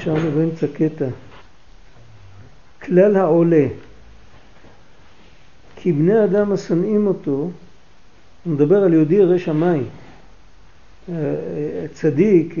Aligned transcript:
נשארנו 0.00 0.30
באמצע 0.30 0.66
קטע. 0.74 1.04
כלל 2.82 3.16
העולה, 3.16 3.66
כי 5.76 5.92
בני 5.92 6.24
אדם 6.24 6.52
השונאים 6.52 7.06
אותו, 7.06 7.30
הוא 7.30 8.54
מדבר 8.54 8.84
על 8.84 8.92
יהודי 8.92 9.14
ירא 9.14 9.38
שמיים, 9.38 9.84
צדיק, 11.94 12.54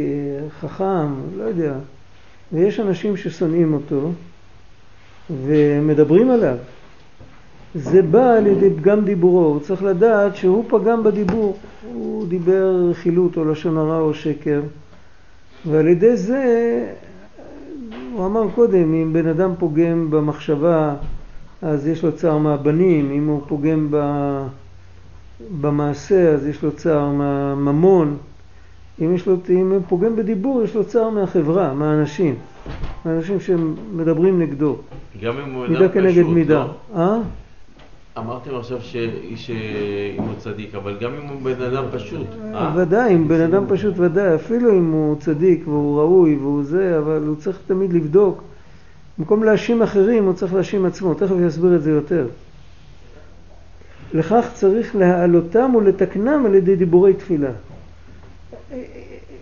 חכם, 0.60 1.14
לא 1.36 1.42
יודע, 1.42 1.74
ויש 2.52 2.80
אנשים 2.80 3.16
ששונאים 3.16 3.72
אותו 3.74 4.12
ומדברים 5.44 6.30
עליו. 6.30 6.56
זה 7.74 8.02
בא 8.02 8.32
על 8.32 8.46
ידי 8.46 8.70
פגם 8.76 9.04
דיבורו, 9.04 9.44
הוא 9.44 9.60
צריך 9.60 9.82
לדעת 9.82 10.36
שהוא 10.36 10.64
פגם 10.68 11.04
בדיבור, 11.04 11.56
הוא 11.94 12.28
דיבר 12.28 12.88
רכילות 12.90 13.36
או 13.36 13.44
לשון 13.44 13.76
הרע 13.76 13.98
או 13.98 14.14
שקר, 14.14 14.60
ועל 15.66 15.86
ידי 15.86 16.16
זה, 16.16 16.44
הוא 18.12 18.26
אמר 18.26 18.46
קודם, 18.54 18.94
אם 18.94 19.12
בן 19.12 19.26
אדם 19.26 19.52
פוגם 19.58 20.10
במחשבה, 20.10 20.94
אז 21.62 21.86
יש 21.86 22.04
לו 22.04 22.12
צער 22.12 22.38
מהבנים, 22.38 23.10
אם 23.10 23.26
הוא 23.26 23.42
פוגם 23.48 23.88
במעשה, 25.60 26.34
אז 26.34 26.46
יש 26.46 26.62
לו 26.62 26.72
צער 26.72 27.08
מהממון, 27.10 28.16
אם, 29.00 29.14
יש 29.14 29.26
לו, 29.26 29.36
אם 29.50 29.70
הוא 29.70 29.80
פוגם 29.88 30.16
בדיבור, 30.16 30.62
יש 30.62 30.74
לו 30.74 30.84
צער 30.84 31.10
מהחברה, 31.10 31.74
מהאנשים, 31.74 32.34
מהאנשים 33.04 33.40
שמדברים 33.40 34.42
נגדו. 34.42 34.76
גם 35.22 35.38
אם 35.38 35.54
הוא 35.54 35.66
מידה 35.66 35.88
כנגד 35.88 36.26
מידה. 36.26 36.66
לא? 36.94 37.00
אה? 37.00 37.18
אמרתם 38.18 38.56
עכשיו 38.56 38.80
שאיש 38.80 39.50
אם 40.18 40.22
הוא 40.22 40.34
צדיק, 40.38 40.74
אבל 40.74 40.96
גם 41.00 41.10
אם 41.14 41.28
הוא 41.28 41.42
בן 41.42 41.62
אדם 41.62 41.84
פשוט. 41.92 42.26
אה? 42.54 42.72
ודאי, 42.76 43.14
אם 43.14 43.28
בן 43.28 43.40
אדם 43.40 43.64
פשוט 43.68 43.94
ודאי, 43.96 44.34
אפילו 44.34 44.72
אם 44.72 44.90
הוא 44.90 45.16
צדיק 45.18 45.68
והוא 45.68 46.00
ראוי 46.00 46.36
והוא 46.36 46.64
זה, 46.64 46.98
אבל 46.98 47.22
הוא 47.26 47.36
צריך 47.36 47.58
תמיד 47.66 47.92
לבדוק. 47.92 48.42
במקום 49.18 49.44
להאשים 49.44 49.82
אחרים, 49.82 50.24
הוא 50.24 50.32
צריך 50.32 50.54
להאשים 50.54 50.86
עצמו. 50.86 51.14
תכף 51.14 51.34
יסביר 51.46 51.76
את 51.76 51.82
זה 51.82 51.90
יותר. 51.90 52.26
לכך 54.12 54.46
צריך 54.54 54.96
להעלותם 54.96 55.74
ולתקנם 55.74 56.46
על 56.46 56.54
ידי 56.54 56.76
דיבורי 56.76 57.14
תפילה. 57.14 57.50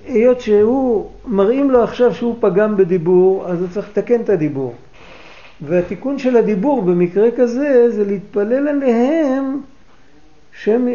היות 0.06 0.41
שהוא, 0.41 1.10
מראים 1.27 1.70
לו 1.70 1.82
עכשיו 1.82 2.14
שהוא 2.14 2.36
פגם 2.41 2.77
בדיבור, 2.77 3.47
אז 3.47 3.60
הוא 3.60 3.69
צריך 3.69 3.88
לתקן 3.88 4.20
את 4.20 4.28
הדיבור. 4.28 4.75
והתיקון 5.62 6.18
של 6.18 6.36
הדיבור 6.36 6.82
במקרה 6.82 7.28
כזה 7.36 7.90
זה 7.90 8.04
להתפלל 8.04 8.68
עליהם 8.68 9.60
שהם, 10.52 10.88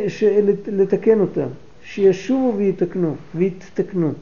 לתקן 0.67 1.19
אותם, 1.19 1.47
שישובו 1.83 2.53
ויתקנו, 2.57 3.15
ויתקנו. 3.35 4.13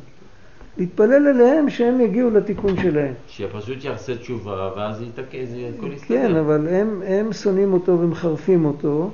להתפלל 0.78 1.28
עליהם 1.28 1.70
שהם 1.70 2.02
יגיעו 2.02 2.30
לתיקון 2.30 2.82
שלהם. 2.82 3.14
שפשוט 3.28 3.84
יעשה 3.84 4.16
תשובה 4.16 4.72
ואז 4.76 5.02
יתקן, 5.02 5.46
זה 5.46 5.70
הכל 5.78 5.94
יסתדר. 5.94 6.08
כן, 6.18 6.36
אבל 6.36 6.68
הם, 6.68 7.02
הם 7.06 7.34
שונאים 7.34 7.74
אותו 7.74 8.00
ומחרפים 8.00 8.66
אותו, 8.66 9.12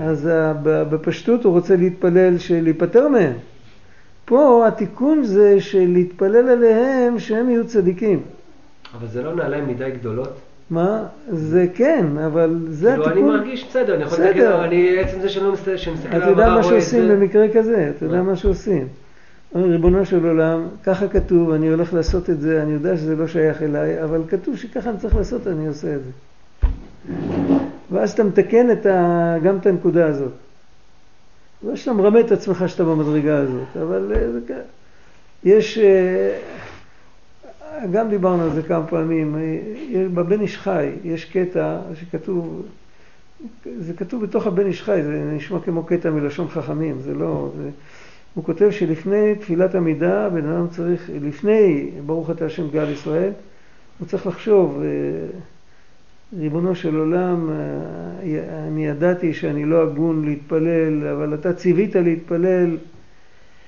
אז 0.00 0.28
בפשטות 0.62 1.44
הוא 1.44 1.52
רוצה 1.52 1.76
להתפלל, 1.76 2.36
להיפטר 2.50 3.08
מהם. 3.08 3.32
פה 4.24 4.66
התיקון 4.66 5.24
זה 5.24 5.60
של 5.60 5.86
להתפלל 5.92 6.48
עליהם 6.48 7.18
שהם 7.18 7.50
יהיו 7.50 7.66
צדיקים. 7.66 8.22
אבל 8.94 9.06
זה 9.06 9.22
לא 9.22 9.34
נעליים 9.34 9.68
מדי 9.68 9.90
גדולות? 9.90 10.40
מה? 10.70 11.04
זה 11.30 11.66
כן, 11.74 12.06
אבל 12.26 12.66
זה 12.68 12.88
כאילו 12.90 13.06
התיקון. 13.06 13.28
אני 13.28 13.38
מרגיש 13.38 13.64
בסדר, 13.68 13.94
אני 13.94 14.02
יכול 14.02 14.18
להגיד, 14.18 14.44
אני 14.44 14.98
עצם 14.98 15.20
זה 15.20 15.28
שאני 15.28 15.44
לא 15.44 15.52
מסתכל 15.52 15.70
על 16.10 16.22
אתה 16.22 16.30
יודע 16.30 16.48
מה 16.48 16.62
שעושים 16.62 17.08
במקרה 17.08 17.46
כזה, 17.54 17.92
אתה 17.96 18.04
יודע 18.04 18.22
מה 18.22 18.36
שעושים. 18.36 18.88
ריבונו 19.54 20.04
של 20.04 20.26
עולם, 20.26 20.66
ככה 20.84 21.08
כתוב, 21.08 21.50
אני 21.50 21.68
הולך 21.68 21.94
לעשות 21.94 22.30
את 22.30 22.40
זה, 22.40 22.62
אני 22.62 22.72
יודע 22.72 22.96
שזה 22.96 23.16
לא 23.16 23.26
שייך 23.26 23.62
אליי, 23.62 24.04
אבל 24.04 24.22
כתוב 24.28 24.56
שככה 24.56 24.90
אני 24.90 24.98
צריך 24.98 25.16
לעשות, 25.16 25.46
אני 25.46 25.68
עושה 25.68 25.94
את 25.94 26.00
זה. 26.04 26.10
ואז 27.90 28.10
אתה 28.10 28.24
מתקן 28.24 28.70
את 28.70 28.86
ה... 28.86 29.34
גם 29.42 29.56
את 29.56 29.66
הנקודה 29.66 30.06
הזאת. 30.06 30.32
לא 31.62 31.76
שאתה 31.76 31.92
מרמה 31.92 32.20
את 32.20 32.32
עצמך 32.32 32.64
שאתה 32.66 32.84
במדרגה 32.84 33.38
הזאת, 33.38 33.76
אבל 33.82 34.12
אה. 34.50 34.56
יש, 35.44 35.78
אה, 35.78 36.38
גם 37.92 38.08
דיברנו 38.08 38.42
על 38.42 38.50
זה 38.50 38.62
כמה 38.62 38.86
פעמים, 38.86 39.36
אה, 39.36 40.04
בבן 40.14 40.40
איש 40.40 40.58
חי 40.58 40.90
יש 41.04 41.24
קטע 41.24 41.78
שכתוב, 41.94 42.66
זה 43.78 43.92
כתוב 43.94 44.22
בתוך 44.22 44.46
הבן 44.46 44.66
איש 44.66 44.82
חי, 44.82 45.02
זה 45.02 45.30
נשמע 45.36 45.60
כמו 45.60 45.82
קטע 45.82 46.10
מלשון 46.10 46.48
חכמים, 46.48 47.00
זה 47.00 47.14
לא, 47.14 47.50
זה, 47.56 47.70
הוא 48.34 48.44
כותב 48.44 48.70
שלפני 48.70 49.34
תפילת 49.34 49.74
עמידה, 49.74 50.28
בן 50.28 50.48
אדם 50.48 50.66
צריך, 50.68 51.10
לפני 51.20 51.90
ברוך 52.06 52.30
אתה 52.30 52.44
השם 52.44 52.70
גאל 52.70 52.90
ישראל, 52.90 53.30
הוא 53.98 54.08
צריך 54.08 54.26
לחשוב, 54.26 54.82
ריבונו 56.38 56.74
של 56.74 56.96
עולם, 56.96 57.50
אני 58.68 58.86
ידעתי 58.86 59.34
שאני 59.34 59.64
לא 59.64 59.82
הגון 59.82 60.24
להתפלל, 60.24 61.06
אבל 61.06 61.34
אתה 61.34 61.52
ציווית 61.52 61.94
להתפלל, 61.94 62.76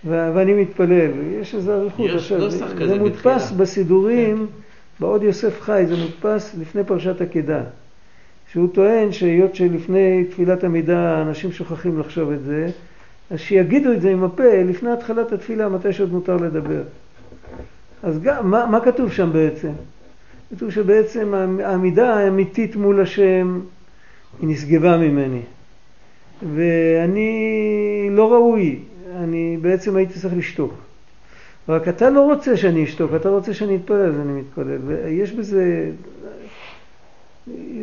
ואני 0.04 0.54
מתפלל. 0.54 1.10
יש 1.40 1.54
איזו 1.54 1.72
אריכות. 1.72 2.10
יש 2.10 2.32
נוסח 2.32 2.66
כזה 2.78 2.88
זה 2.88 2.98
מודפס 2.98 3.50
בסידורים, 3.50 4.36
כן. 4.36 4.44
בעוד 5.00 5.22
יוסף 5.22 5.60
חי, 5.60 5.84
זה 5.88 5.96
מודפס 5.96 6.54
לפני 6.60 6.84
פרשת 6.84 7.20
עקדה. 7.20 7.62
שהוא 8.52 8.68
טוען 8.72 9.12
שהיות 9.12 9.54
שלפני 9.54 10.24
תפילת 10.30 10.64
עמידה 10.64 11.22
אנשים 11.22 11.52
שוכחים 11.52 11.98
לחשוב 11.98 12.30
את 12.30 12.44
זה, 12.44 12.70
אז 13.30 13.38
שיגידו 13.38 13.92
את 13.92 14.00
זה 14.00 14.10
עם 14.10 14.24
הפה 14.24 14.62
לפני 14.68 14.90
התחלת 14.90 15.32
התפילה, 15.32 15.68
מתי 15.68 15.92
שעוד 15.92 16.12
מותר 16.12 16.36
לדבר. 16.36 16.82
אז 18.02 18.22
גם, 18.22 18.50
מה, 18.50 18.66
מה 18.66 18.80
כתוב 18.80 19.12
שם 19.12 19.30
בעצם? 19.32 19.70
כתוב 20.56 20.70
שבעצם 20.70 21.34
העמידה 21.64 22.14
האמיתית 22.14 22.76
מול 22.76 23.00
השם 23.00 23.60
היא 24.40 24.48
נשגבה 24.48 24.96
ממני. 24.96 25.42
ואני 26.54 28.08
לא 28.10 28.32
ראוי, 28.32 28.78
אני 29.20 29.58
בעצם 29.60 29.96
הייתי 29.96 30.20
צריך 30.20 30.34
לשתוק. 30.36 30.74
רק 31.68 31.88
אתה 31.88 32.10
לא 32.10 32.20
רוצה 32.20 32.56
שאני 32.56 32.84
אשתוק, 32.84 33.10
אתה 33.16 33.28
רוצה 33.28 33.54
שאני 33.54 33.76
אתפלל, 33.76 34.06
אז 34.06 34.20
אני 34.20 34.32
מתפלל. 34.40 34.78
ויש 34.86 35.32
בזה, 35.32 35.90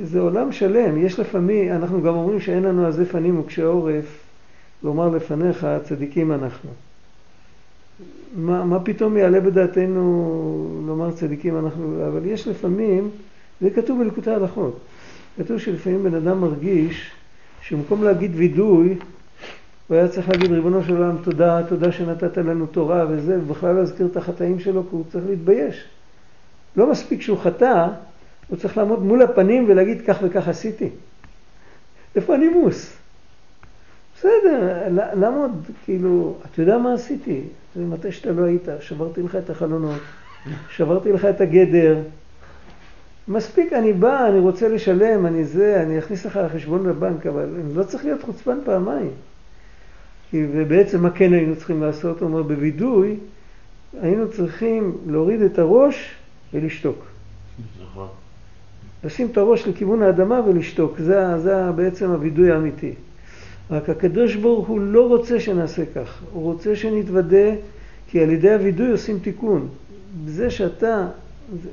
זה 0.03 0.19
עולם 0.19 0.51
שלם. 0.51 0.97
יש 1.05 1.19
לפעמים, 1.19 1.71
אנחנו 1.71 2.01
גם 2.01 2.15
אומרים 2.15 2.39
שאין 2.39 2.63
לנו 2.63 2.87
עזי 2.87 3.05
פנים 3.05 3.39
וקשי 3.39 3.61
עורף, 3.61 4.05
לומר 4.83 5.09
לפניך 5.09 5.67
צדיקים 5.83 6.31
אנחנו. 6.31 6.69
מה, 8.35 8.65
מה 8.65 8.79
פתאום 8.79 9.17
יעלה 9.17 9.39
בדעתנו 9.39 10.83
לומר 10.87 11.11
צדיקים 11.11 11.57
אנחנו, 11.57 12.07
אבל 12.07 12.25
יש 12.25 12.47
לפעמים, 12.47 13.09
זה 13.61 13.69
כתוב 13.69 14.03
בלקוטי 14.03 14.31
הלכות, 14.31 14.79
כתוב 15.37 15.57
שלפעמים 15.57 16.03
בן 16.03 16.13
אדם 16.13 16.41
מרגיש 16.41 17.11
שבמקום 17.61 18.03
להגיד 18.03 18.31
וידוי, 18.35 18.95
הוא 19.87 19.97
היה 19.97 20.07
צריך 20.07 20.29
להגיד 20.29 20.51
ריבונו 20.51 20.83
של 20.83 20.97
עולם 20.97 21.17
תודה, 21.23 21.61
תודה 21.69 21.91
שנתת 21.91 22.37
לנו 22.37 22.65
תורה 22.65 23.05
וזה, 23.09 23.39
ובכלל 23.39 23.75
להזכיר 23.75 24.07
את 24.07 24.17
החטאים 24.17 24.59
שלו 24.59 24.83
כי 24.83 24.89
הוא 24.91 25.03
צריך 25.11 25.25
להתבייש. 25.29 25.85
לא 26.75 26.91
מספיק 26.91 27.21
שהוא 27.21 27.37
חטא, 27.37 27.87
הוא 28.47 28.57
צריך 28.57 28.77
לעמוד 28.77 29.03
מול 29.03 29.21
הפנים 29.21 29.65
ולהגיד 29.69 30.01
כך 30.07 30.17
וכך 30.21 30.47
עשיתי. 30.47 30.89
איפה 32.15 32.35
הנימוס? 32.35 32.93
בסדר, 34.17 34.83
למה 34.91 35.37
עוד, 35.37 35.65
כאילו, 35.85 36.35
אתה 36.45 36.61
יודע 36.61 36.77
מה 36.77 36.93
עשיתי? 36.93 37.41
זה 37.75 37.85
מתי 37.85 38.11
שאתה 38.11 38.31
לא 38.31 38.43
היית, 38.43 38.67
שברתי 38.79 39.21
לך 39.21 39.35
את 39.35 39.49
החלונות, 39.49 40.01
שברתי 40.69 41.11
לך 41.11 41.25
את 41.25 41.41
הגדר. 41.41 41.97
מספיק, 43.27 43.73
אני 43.73 43.93
בא, 43.93 44.27
אני 44.27 44.39
רוצה 44.39 44.69
לשלם, 44.69 45.25
אני 45.25 45.45
זה, 45.45 45.81
אני 45.81 45.99
אכניס 45.99 46.25
לך 46.25 46.39
לחשבון 46.45 46.83
בבנק, 46.83 47.27
אבל 47.27 47.43
אני 47.43 47.75
לא 47.75 47.83
צריך 47.83 48.05
להיות 48.05 48.23
חוצפן 48.23 48.57
פעמיים. 48.65 49.11
כי, 50.31 50.45
ובעצם 50.51 51.01
מה 51.01 51.09
כן 51.09 51.33
היינו 51.33 51.55
צריכים 51.55 51.81
לעשות? 51.81 52.21
הוא 52.21 52.29
אומר, 52.29 52.43
בווידוי 52.43 53.15
היינו 54.01 54.31
צריכים 54.31 54.97
להוריד 55.07 55.41
את 55.41 55.59
הראש 55.59 56.15
ולשתוק. 56.53 57.05
נכון. 57.83 58.07
לשים 59.03 59.27
את 59.31 59.37
הראש 59.37 59.67
לכיוון 59.67 60.01
האדמה 60.01 60.41
ולשתוק, 60.47 60.99
זה, 60.99 61.37
זה 61.37 61.71
בעצם 61.75 62.11
הווידוי 62.11 62.51
האמיתי. 62.51 62.93
רק 63.71 63.89
הקדוש 63.89 64.35
ברוך 64.35 64.67
הוא 64.67 64.79
לא 64.79 65.07
רוצה 65.07 65.39
שנעשה 65.39 65.83
כך, 65.95 66.21
הוא 66.33 66.43
רוצה 66.43 66.75
שנתוודה, 66.75 67.51
כי 68.07 68.23
על 68.23 68.29
ידי 68.29 68.53
הווידוי 68.53 68.91
עושים 68.91 69.19
תיקון. 69.19 69.67
זה 70.25 70.49
שאתה, 70.49 71.07
זה, 71.63 71.69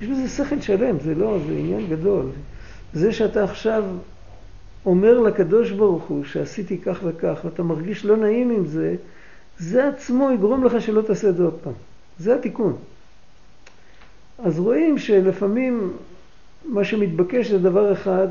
יש 0.00 0.08
בזה 0.08 0.28
שכל 0.28 0.60
שלם, 0.60 0.96
זה 1.04 1.14
לא, 1.14 1.38
זה 1.46 1.52
עניין 1.52 1.86
גדול. 1.88 2.26
זה 2.92 3.12
שאתה 3.12 3.44
עכשיו 3.44 3.84
אומר 4.88 5.18
לקדוש 5.20 5.70
ברוך 5.70 6.04
הוא 6.04 6.24
שעשיתי 6.24 6.78
כך 6.78 7.00
וכך, 7.04 7.40
ואתה 7.44 7.62
מרגיש 7.62 8.04
לא 8.04 8.16
נעים 8.16 8.50
עם 8.50 8.66
זה, 8.66 8.96
זה 9.58 9.88
עצמו 9.88 10.30
יגרום 10.30 10.64
לך 10.64 10.82
שלא 10.82 11.02
תעשה 11.02 11.28
את 11.28 11.36
זה 11.36 11.44
עוד 11.44 11.54
פעם. 11.62 11.72
זה 12.18 12.34
התיקון. 12.34 12.76
אז 14.38 14.58
רואים 14.58 14.98
שלפעמים 14.98 15.92
מה 16.64 16.84
שמתבקש 16.84 17.50
זה 17.50 17.58
דבר 17.58 17.92
אחד, 17.92 18.28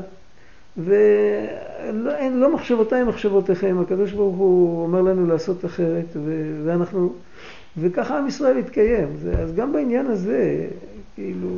ולא 0.76 2.12
לא 2.34 2.54
מחשבותיי 2.54 3.04
מחשבותיכם, 3.04 3.76
הקדוש 3.80 4.12
ברוך 4.12 4.36
הוא 4.36 4.82
אומר 4.82 5.02
לנו 5.02 5.26
לעשות 5.26 5.64
אחרת, 5.64 6.06
ו, 6.24 6.52
ואנחנו, 6.64 7.12
וככה 7.76 8.18
עם 8.18 8.28
ישראל 8.28 8.58
התקיים. 8.58 9.08
זה, 9.22 9.32
אז 9.38 9.54
גם 9.54 9.72
בעניין 9.72 10.06
הזה, 10.06 10.66
כאילו, 11.14 11.48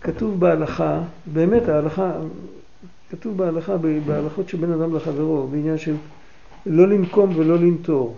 כתוב 0.00 0.40
בהלכה, 0.40 1.00
באמת 1.26 1.68
ההלכה, 1.68 2.12
כתוב 3.10 3.36
בהלכה, 3.36 3.76
בהלכות 4.06 4.48
שבין 4.48 4.72
אדם 4.72 4.96
לחברו, 4.96 5.46
בעניין 5.46 5.78
של 5.78 5.94
לא 6.66 6.88
לנקום 6.88 7.32
ולא 7.36 7.58
לנטור. 7.58 8.16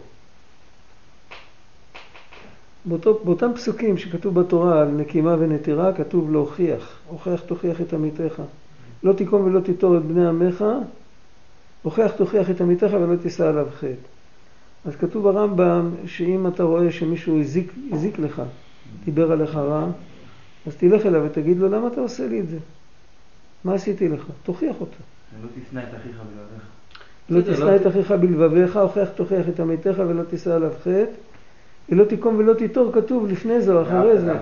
באותו, 2.85 3.21
באותם 3.25 3.51
פסוקים 3.55 3.99
שכתוב 3.99 4.41
בתורה 4.41 4.81
על 4.81 4.89
נקימה 4.89 5.37
ונטירה, 5.39 5.93
כתוב 5.93 6.33
להוכיח, 6.33 6.99
הוכח 7.09 7.41
תוכיח 7.47 7.81
את 7.81 7.93
עמיתך. 7.93 8.43
לא 9.03 9.13
תקום 9.13 9.45
ולא 9.45 9.61
תיטור 9.61 9.97
את 9.97 10.03
בני 10.03 10.27
עמך, 10.27 10.65
הוכח 11.83 12.13
תוכיח 12.17 12.51
את 12.51 12.61
עמיתך 12.61 12.91
ולא 12.93 13.17
תישא 13.17 13.49
עליו 13.49 13.67
חטא. 13.75 14.13
אז 14.85 14.97
כתוב 14.97 15.23
ברמב"ם 15.23 15.91
שאם 16.07 16.47
אתה 16.47 16.63
רואה 16.63 16.93
שמישהו 16.93 17.41
הזיק, 17.41 17.73
הזיק 17.93 18.19
לך, 18.19 18.43
דיבר 19.05 19.33
עליך 19.33 19.57
רע, 19.57 19.87
אז 20.67 20.77
תלך 20.77 21.07
אליו 21.07 21.23
ותגיד 21.27 21.59
לו 21.59 21.69
למה 21.69 21.87
אתה 21.87 22.01
עושה 22.01 22.27
לי 22.27 22.41
את 22.41 22.49
זה? 22.49 22.59
מה 23.65 23.75
עשיתי 23.75 24.09
לך? 24.09 24.25
תוכיח 24.43 24.77
אותו. 24.81 24.97
לא 25.43 25.49
תשנא 25.63 25.81
את 25.81 25.95
אחיך 25.95 26.17
בלבביך. 26.17 26.63
לא 27.31 27.41
תשנא 27.55 27.77
את 27.77 27.87
אחיך 27.87 28.11
בלבביך, 28.11 28.77
הוכח 28.77 29.09
תוכיח 29.15 29.49
את 29.49 29.61
עמיתך 29.61 29.95
ולא 30.09 30.23
תישא 30.23 30.55
עליו 30.55 30.73
חטא. 30.81 31.05
ולא 31.89 32.05
תקום 32.05 32.37
ולא 32.39 32.55
תיטור 32.55 32.93
כתוב 32.93 33.27
לפני 33.27 33.61
זה 33.61 33.73
או 33.73 33.83
אחרי 33.83 34.19
זה. 34.19 34.33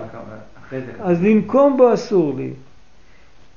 אז 0.99 1.23
לנקום 1.23 1.77
בו 1.77 1.93
אסור 1.93 2.33
לי. 2.37 2.53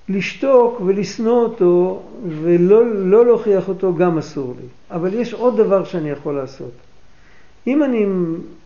לשתוק 0.09 0.81
ולשנוא 0.87 1.43
אותו 1.43 2.03
ולא 2.29 2.95
לא 2.95 3.27
להוכיח 3.27 3.69
אותו 3.69 3.95
גם 3.95 4.19
אסור 4.19 4.55
לי. 4.61 4.67
אבל 4.91 5.15
יש 5.15 5.35
עוד 5.35 5.57
דבר 5.57 5.85
שאני 5.85 6.11
יכול 6.11 6.35
לעשות. 6.35 6.73
אם 7.67 7.83
אני 7.83 8.07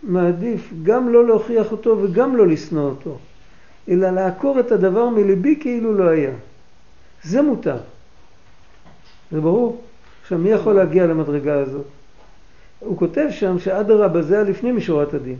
מעדיף 0.03 0.73
גם 0.83 1.09
לא 1.09 1.27
להוכיח 1.27 1.73
אותו 1.73 1.99
וגם 2.03 2.37
לא 2.37 2.47
לשנוא 2.47 2.91
אותו, 2.91 3.19
אלא 3.89 4.11
לעקור 4.11 4.61
את 4.61 4.73
הדבר 4.73 5.09
מליבי 5.09 5.57
כאילו 5.61 5.95
לא 5.95 6.09
היה. 6.09 6.31
זה 7.25 7.43
מותר. 7.43 7.77
זה 9.33 9.41
ברור? 9.41 9.83
עכשיו, 10.23 10.39
מי 10.39 10.51
יכול 10.51 10.73
להגיע 10.73 11.07
למדרגה 11.07 11.55
הזאת? 11.55 11.87
הוא 12.79 12.99
כותב 12.99 13.27
שם 13.31 13.59
שאדרבה 13.59 14.23
זה 14.23 14.35
היה 14.35 14.45
לפני 14.45 14.73
משורת 14.73 15.15
הדין. 15.15 15.37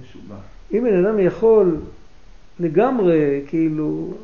אם 0.73 0.85
בן 0.85 1.05
אדם 1.05 1.19
יכול 1.19 1.77
לגמרי, 2.61 3.43
כאילו, 3.47 4.15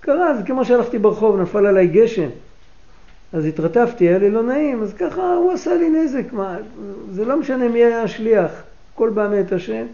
קרה, 0.00 0.36
זה 0.36 0.42
כמו 0.42 0.64
שהלכתי 0.64 0.98
ברחוב, 0.98 1.40
נפל 1.40 1.66
עליי 1.66 1.86
גשם, 1.86 2.28
אז 3.32 3.44
התרטפתי, 3.44 4.08
היה 4.08 4.18
לי 4.18 4.30
לא 4.30 4.42
נעים, 4.42 4.82
אז 4.82 4.94
ככה 4.94 5.34
הוא 5.34 5.52
עשה 5.52 5.74
לי 5.74 5.88
נזק, 5.90 6.32
מה, 6.32 6.56
זה 7.10 7.24
לא 7.24 7.36
משנה 7.36 7.68
מי 7.68 7.84
היה 7.84 8.02
השליח, 8.02 8.50
הכל 8.94 9.10
בא 9.10 9.28
מאת 9.28 9.52
השם. 9.52 9.86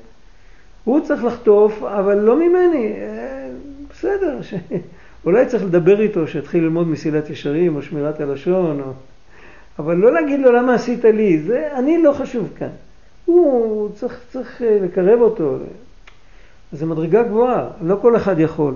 הוא 0.84 1.00
צריך 1.00 1.24
לחטוף, 1.24 1.82
אבל 1.82 2.18
לא 2.18 2.36
ממני, 2.36 2.92
אה, 2.92 3.48
בסדר. 3.90 4.38
אולי 5.24 5.46
צריך 5.46 5.64
לדבר 5.64 6.00
איתו, 6.00 6.26
שיתחיל 6.26 6.62
ללמוד 6.62 6.88
מסילת 6.88 7.30
ישרים 7.30 7.76
או 7.76 7.82
שמירת 7.82 8.20
הלשון, 8.20 8.80
או... 8.80 8.92
אבל 9.78 9.96
לא 9.96 10.12
להגיד 10.12 10.40
לו 10.40 10.52
למה 10.52 10.74
עשית 10.74 11.04
לי, 11.04 11.38
זה 11.38 11.68
אני 11.74 12.02
לא 12.02 12.12
חשוב 12.12 12.48
כאן. 12.58 12.68
הוא 13.24 13.88
צריך, 13.94 14.20
צריך 14.32 14.62
אה, 14.62 14.78
לקרב 14.82 15.20
אותו. 15.20 15.56
זו 16.72 16.86
מדרגה 16.86 17.22
גבוהה, 17.22 17.68
לא 17.82 17.98
כל 18.02 18.16
אחד 18.16 18.40
יכול. 18.40 18.74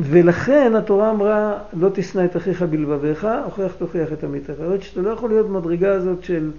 ולכן 0.00 0.74
התורה 0.76 1.10
אמרה, 1.10 1.58
לא 1.72 1.88
תשנא 1.94 2.24
את 2.24 2.36
אחיך 2.36 2.62
בלבביך, 2.62 3.28
הוכיח 3.44 3.72
תוכיח 3.78 4.12
את 4.12 4.24
עמיתך. 4.24 4.52
זאת 4.56 4.60
אומרת 4.60 4.82
שאתה 4.82 5.00
לא 5.00 5.10
יכול 5.10 5.30
להיות 5.30 5.46
במדרגה 5.46 5.92
הזאת 5.92 6.24
של 6.24 6.50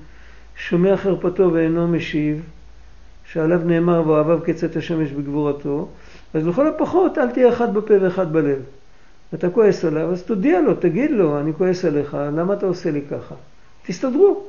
שומע 0.56 0.97
חרפתו 0.97 1.50
ואינו 1.53 1.88
משיב, 1.88 2.44
שעליו 3.31 3.62
נאמר 3.65 4.03
ואוהביו 4.07 4.39
כצאת 4.45 4.75
השמש 4.75 5.12
בגבורתו, 5.12 5.88
אז 6.33 6.47
לכל 6.47 6.68
הפחות 6.68 7.18
אל 7.18 7.31
תהיה 7.31 7.50
אחד 7.50 7.74
בפה 7.74 7.94
ואחד 8.01 8.33
בלב. 8.33 8.62
אתה 9.33 9.50
כועס 9.50 9.85
עליו, 9.85 10.12
אז 10.12 10.24
תודיע 10.24 10.62
לו, 10.62 10.74
תגיד 10.75 11.12
לו, 11.12 11.39
אני 11.39 11.53
כועס 11.53 11.85
עליך, 11.85 12.18
למה 12.35 12.53
אתה 12.53 12.65
עושה 12.65 12.91
לי 12.91 13.01
ככה? 13.01 13.35
תסתדרו. 13.85 14.44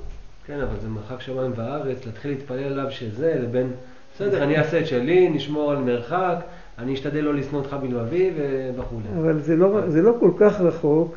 כן, 0.47 0.61
אבל 0.61 0.81
זה 0.83 0.89
מרחק 0.89 1.21
שמיים 1.21 1.53
וארץ, 1.57 2.07
להתחיל 2.07 2.31
להתפלל 2.31 2.65
עליו 2.65 2.91
שזה, 2.91 3.35
לבין, 3.43 3.71
בסדר, 4.15 4.43
אני 4.43 4.59
אעשה 4.59 4.81
את 4.81 4.87
שלי, 4.87 5.29
נשמור 5.29 5.73
על 5.73 5.79
מרחק, 5.79 6.37
אני 6.79 6.95
אשתדל 6.95 7.21
לא 7.21 7.35
לשנוא 7.35 7.61
אותך 7.61 7.77
בלבבי 7.83 8.31
וכולי. 8.77 9.09
אבל 9.19 9.41
זה 9.41 9.57
לא, 9.57 9.81
זה 9.89 10.03
לא 10.03 10.17
כל 10.21 10.31
כך 10.39 10.61
רחוק, 10.61 11.17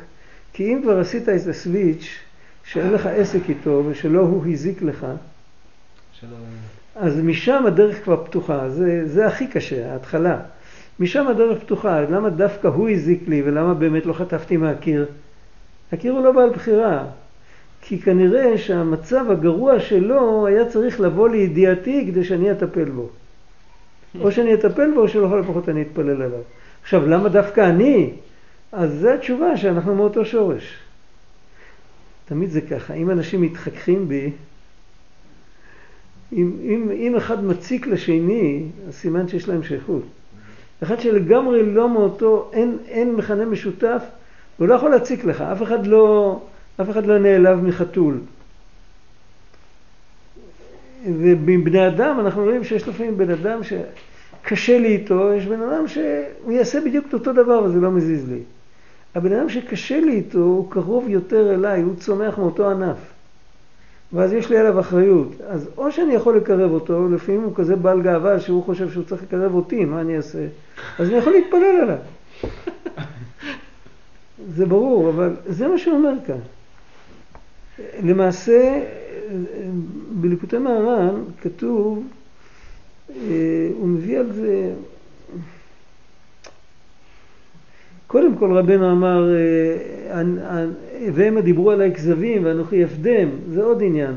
כי 0.52 0.74
אם 0.74 0.80
כבר 0.82 0.98
עשית 0.98 1.28
את 1.28 1.46
הסוויץ', 1.50 2.08
שאין 2.64 2.92
לך 2.92 3.06
עסק 3.06 3.40
איתו 3.48 3.82
ושלא 3.88 4.20
הוא 4.20 4.46
הזיק 4.52 4.82
לך, 4.82 5.06
שלא... 6.20 6.36
אז 6.96 7.20
משם 7.20 7.66
הדרך 7.66 8.04
כבר 8.04 8.24
פתוחה, 8.24 8.68
זה, 8.68 9.08
זה 9.08 9.26
הכי 9.26 9.46
קשה, 9.46 9.92
ההתחלה. 9.92 10.40
משם 11.00 11.28
הדרך 11.28 11.60
פתוחה, 11.60 12.00
למה 12.00 12.30
דווקא 12.30 12.68
הוא 12.68 12.88
הזיק 12.88 13.28
לי 13.28 13.42
ולמה 13.44 13.74
באמת 13.74 14.06
לא 14.06 14.12
חטפתי 14.12 14.56
מהקיר? 14.56 15.06
הקיר 15.92 16.12
הוא 16.12 16.24
לא 16.24 16.32
בעל 16.32 16.50
בחירה, 16.50 17.04
כי 17.82 17.98
כנראה 18.00 18.58
שהמצב 18.58 19.30
הגרוע 19.30 19.80
שלו 19.80 20.46
היה 20.46 20.66
צריך 20.66 21.00
לבוא 21.00 21.28
לידיעתי 21.28 22.04
כדי 22.06 22.24
שאני 22.24 22.52
אטפל 22.52 22.84
בו. 22.84 23.08
או 24.20 24.32
שאני 24.32 24.54
אטפל 24.54 24.90
בו 24.94 25.00
או 25.00 25.08
שלכל 25.08 25.40
הפחות 25.40 25.68
אני 25.68 25.82
אתפלל 25.82 26.22
עליו. 26.22 26.40
עכשיו, 26.82 27.06
למה 27.06 27.28
דווקא 27.28 27.60
אני? 27.60 28.10
אז 28.72 28.98
זו 29.00 29.08
התשובה 29.08 29.56
שאנחנו 29.56 29.94
מאותו 29.94 30.24
שורש. 30.24 30.76
תמיד 32.24 32.50
זה 32.50 32.60
ככה, 32.60 32.94
אם 32.94 33.10
אנשים 33.10 33.42
מתחככים 33.42 34.08
בי, 34.08 34.30
אם, 36.32 36.52
אם, 36.62 36.90
אם 36.90 37.16
אחד 37.16 37.44
מציק 37.44 37.86
לשני, 37.86 38.64
אז 38.88 38.94
סימן 38.94 39.28
שיש 39.28 39.48
להם 39.48 39.62
שייכות. 39.62 40.02
אחד 40.82 41.00
שלגמרי 41.00 41.62
לא 41.62 41.88
מאותו, 41.88 42.50
אין, 42.52 42.78
אין 42.88 43.14
מכנה 43.14 43.44
משותף, 43.44 44.02
הוא 44.56 44.68
לא 44.68 44.74
יכול 44.74 44.90
להציק 44.90 45.24
לך, 45.24 45.40
אף 45.40 45.62
אחד 45.62 45.86
לא, 45.86 46.40
אף 46.80 46.90
אחד 46.90 47.06
לא 47.06 47.18
נעלב 47.18 47.64
מחתול. 47.64 48.18
ובבני 51.06 51.86
אדם 51.86 52.20
אנחנו 52.20 52.44
רואים 52.44 52.64
שיש 52.64 52.88
לפעמים 52.88 53.18
בן 53.18 53.30
אדם 53.30 53.60
שקשה 53.62 54.78
לי 54.78 54.88
איתו, 54.88 55.32
יש 55.32 55.46
בן 55.46 55.62
אדם 55.62 55.88
שהוא 55.88 56.52
יעשה 56.52 56.80
בדיוק 56.80 57.06
את 57.08 57.14
אותו 57.14 57.32
דבר 57.32 57.62
וזה 57.64 57.80
לא 57.80 57.90
מזיז 57.90 58.30
לי. 58.30 58.40
הבן 59.14 59.32
אדם 59.32 59.48
שקשה 59.48 60.00
לי 60.00 60.12
איתו 60.12 60.38
הוא 60.38 60.70
קרוב 60.70 61.08
יותר 61.08 61.54
אליי, 61.54 61.82
הוא 61.82 61.96
צומח 61.96 62.38
מאותו 62.38 62.70
ענף. 62.70 62.96
ואז 64.12 64.32
יש 64.32 64.50
לי 64.50 64.56
עליו 64.56 64.80
אחריות. 64.80 65.28
אז 65.48 65.68
או 65.76 65.92
שאני 65.92 66.14
יכול 66.14 66.36
לקרב 66.36 66.70
אותו, 66.70 67.08
לפעמים 67.08 67.42
הוא 67.42 67.52
כזה 67.54 67.76
בעל 67.76 68.02
גאווה 68.02 68.40
שהוא 68.40 68.64
חושב 68.64 68.90
שהוא 68.90 69.04
צריך 69.04 69.22
לקרב 69.22 69.54
אותי, 69.54 69.84
מה 69.84 70.00
אני 70.00 70.16
אעשה? 70.16 70.46
אז 70.98 71.08
אני 71.08 71.16
יכול 71.16 71.32
להתפלל 71.32 71.80
עליו. 71.82 71.98
זה 74.56 74.66
ברור, 74.66 75.08
אבל 75.08 75.36
זה 75.46 75.68
מה 75.68 75.78
שהוא 75.78 75.96
אומר 75.96 76.12
כאן. 76.26 76.38
למעשה, 78.02 78.84
בליקוטי 80.10 80.58
מהר"ן 80.58 81.22
כתוב, 81.40 82.04
אה, 83.10 83.70
הוא 83.78 83.88
מביא 83.88 84.18
על 84.18 84.32
זה, 84.32 84.72
קודם 88.08 88.36
כל 88.36 88.52
רבנו 88.52 88.92
אמר, 88.92 89.34
אה, 90.10 90.64
והם 91.12 91.40
דיברו 91.40 91.70
עליי 91.70 91.94
כזבים 91.94 92.44
ואנוכי 92.44 92.84
אפדם, 92.84 93.28
זה 93.52 93.64
עוד 93.64 93.82
עניין. 93.82 94.16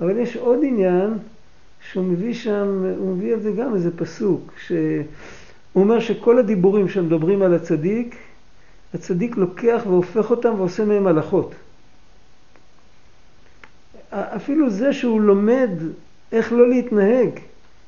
אבל 0.00 0.18
יש 0.18 0.36
עוד 0.36 0.58
עניין 0.62 1.10
שהוא 1.90 2.04
מביא 2.04 2.34
שם, 2.34 2.84
הוא 2.98 3.16
מביא 3.16 3.34
על 3.34 3.40
זה 3.40 3.50
גם 3.52 3.74
איזה 3.74 3.96
פסוק, 3.96 4.52
שהוא 4.66 5.04
אומר 5.74 6.00
שכל 6.00 6.38
הדיבורים 6.38 6.88
שמדברים 6.88 7.42
על 7.42 7.54
הצדיק, 7.54 8.16
הצדיק 8.94 9.36
לוקח 9.36 9.82
והופך 9.86 10.30
אותם 10.30 10.54
ועושה 10.58 10.84
מהם 10.84 11.06
הלכות. 11.06 11.54
אפילו 14.10 14.70
זה 14.70 14.92
שהוא 14.92 15.20
לומד 15.20 15.70
איך 16.32 16.52
לא 16.52 16.68
להתנהג, 16.68 17.30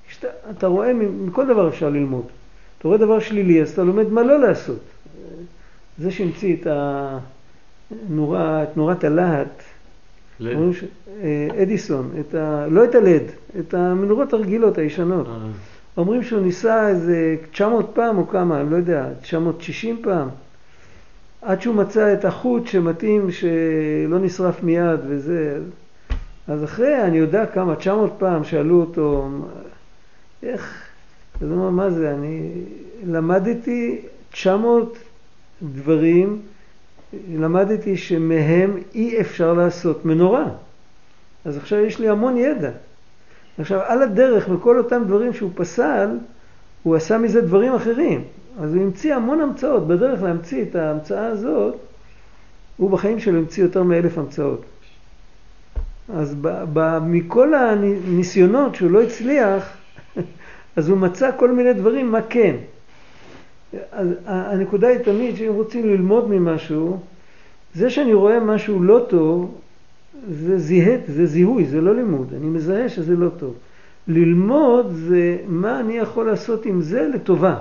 שאתה, 0.08 0.28
אתה 0.50 0.66
רואה, 0.66 0.92
מכל 0.94 1.46
דבר 1.46 1.68
אפשר 1.68 1.88
ללמוד. 1.88 2.24
אתה 2.78 2.88
רואה 2.88 2.98
דבר 2.98 3.20
שלילי, 3.20 3.62
אז 3.62 3.70
אתה 3.70 3.82
לומד 3.82 4.10
מה 4.10 4.22
לא 4.22 4.40
לעשות. 4.40 4.91
זה 5.98 6.10
שהמציא 6.10 6.56
את 6.56 6.66
הנורה, 7.90 8.62
את 8.62 8.76
נורת 8.76 9.04
הלהט, 9.04 9.62
ש... 10.72 10.84
אה, 11.22 11.62
אדיסון, 11.62 12.10
את 12.20 12.34
ה... 12.34 12.66
לא 12.70 12.84
את 12.84 12.94
הלד, 12.94 13.22
את 13.58 13.74
המנורות 13.74 14.32
הרגילות, 14.32 14.78
הישנות. 14.78 15.26
אה. 15.26 15.32
אומרים 15.96 16.22
שהוא 16.22 16.40
ניסה 16.40 16.88
איזה 16.88 17.36
900 17.50 17.90
פעם 17.94 18.18
או 18.18 18.28
כמה, 18.28 18.60
אני 18.60 18.70
לא 18.70 18.76
יודע, 18.76 19.06
960 19.22 20.00
פעם, 20.02 20.28
עד 21.42 21.62
שהוא 21.62 21.74
מצא 21.74 22.12
את 22.12 22.24
החוט 22.24 22.66
שמתאים 22.66 23.30
שלא 23.30 24.18
נשרף 24.18 24.62
מיד 24.62 25.00
וזה. 25.08 25.58
אז 26.48 26.64
אחרי, 26.64 27.02
אני 27.02 27.18
יודע 27.18 27.46
כמה, 27.46 27.76
900 27.76 28.12
פעם 28.18 28.44
שאלו 28.44 28.80
אותו, 28.80 29.28
איך, 30.42 30.88
אז 31.40 31.50
הוא 31.50 31.56
אמר, 31.56 31.70
מה 31.70 31.90
זה, 31.90 32.14
אני 32.14 32.50
למדתי 33.06 34.00
900 34.32 34.98
דברים, 35.62 36.42
למדתי 37.34 37.96
שמהם 37.96 38.76
אי 38.94 39.20
אפשר 39.20 39.52
לעשות 39.52 40.04
מנורה. 40.04 40.44
אז 41.44 41.56
עכשיו 41.56 41.78
יש 41.78 41.98
לי 41.98 42.08
המון 42.08 42.36
ידע. 42.36 42.70
עכשיו, 43.58 43.80
על 43.80 44.02
הדרך, 44.02 44.48
בכל 44.48 44.78
אותם 44.78 45.02
דברים 45.06 45.32
שהוא 45.32 45.50
פסל, 45.54 46.18
הוא 46.82 46.96
עשה 46.96 47.18
מזה 47.18 47.40
דברים 47.40 47.74
אחרים. 47.74 48.24
אז 48.60 48.74
הוא 48.74 48.82
המציא 48.82 49.14
המון 49.14 49.40
המצאות. 49.40 49.86
בדרך 49.86 50.22
להמציא 50.22 50.62
את 50.62 50.76
ההמצאה 50.76 51.26
הזאת, 51.26 51.74
הוא 52.76 52.90
בחיים 52.90 53.20
שלו 53.20 53.38
המציא 53.38 53.62
יותר 53.62 53.82
מאלף 53.82 54.18
המצאות. 54.18 54.64
אז 56.14 56.34
ב, 56.40 56.64
ב, 56.72 56.98
מכל 56.98 57.54
הניסיונות 57.54 58.74
שהוא 58.74 58.90
לא 58.90 59.02
הצליח, 59.02 59.76
אז 60.76 60.88
הוא 60.88 60.98
מצא 60.98 61.30
כל 61.36 61.50
מיני 61.50 61.72
דברים 61.72 62.12
מה 62.12 62.22
כן. 62.22 62.56
הנקודה 64.26 64.88
היא 64.88 64.98
תמיד 64.98 65.36
שאם 65.36 65.52
רוצים 65.52 65.88
ללמוד 65.88 66.28
ממשהו, 66.28 66.98
זה 67.74 67.90
שאני 67.90 68.14
רואה 68.14 68.40
משהו 68.40 68.82
לא 68.82 69.06
טוב, 69.08 69.58
זה, 70.30 70.58
זיהה, 70.58 70.96
זה 71.06 71.26
זיהוי, 71.26 71.64
זה 71.64 71.80
לא 71.80 71.94
לימוד. 71.94 72.32
אני 72.36 72.46
מזהה 72.46 72.88
שזה 72.88 73.16
לא 73.16 73.28
טוב. 73.28 73.54
ללמוד 74.08 74.92
זה 74.92 75.36
מה 75.46 75.80
אני 75.80 75.96
יכול 75.96 76.26
לעשות 76.26 76.66
עם 76.66 76.82
זה 76.82 77.08
לטובה. 77.14 77.56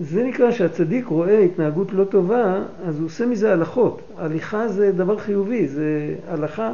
זה 0.00 0.24
נקרא 0.24 0.50
שהצדיק 0.50 1.06
רואה 1.06 1.38
התנהגות 1.38 1.92
לא 1.92 2.04
טובה, 2.04 2.62
אז 2.84 2.98
הוא 2.98 3.06
עושה 3.06 3.26
מזה 3.26 3.52
הלכות. 3.52 4.00
הליכה 4.18 4.68
זה 4.68 4.92
דבר 4.92 5.18
חיובי, 5.18 5.68
זה 5.68 6.14
הלכה, 6.28 6.72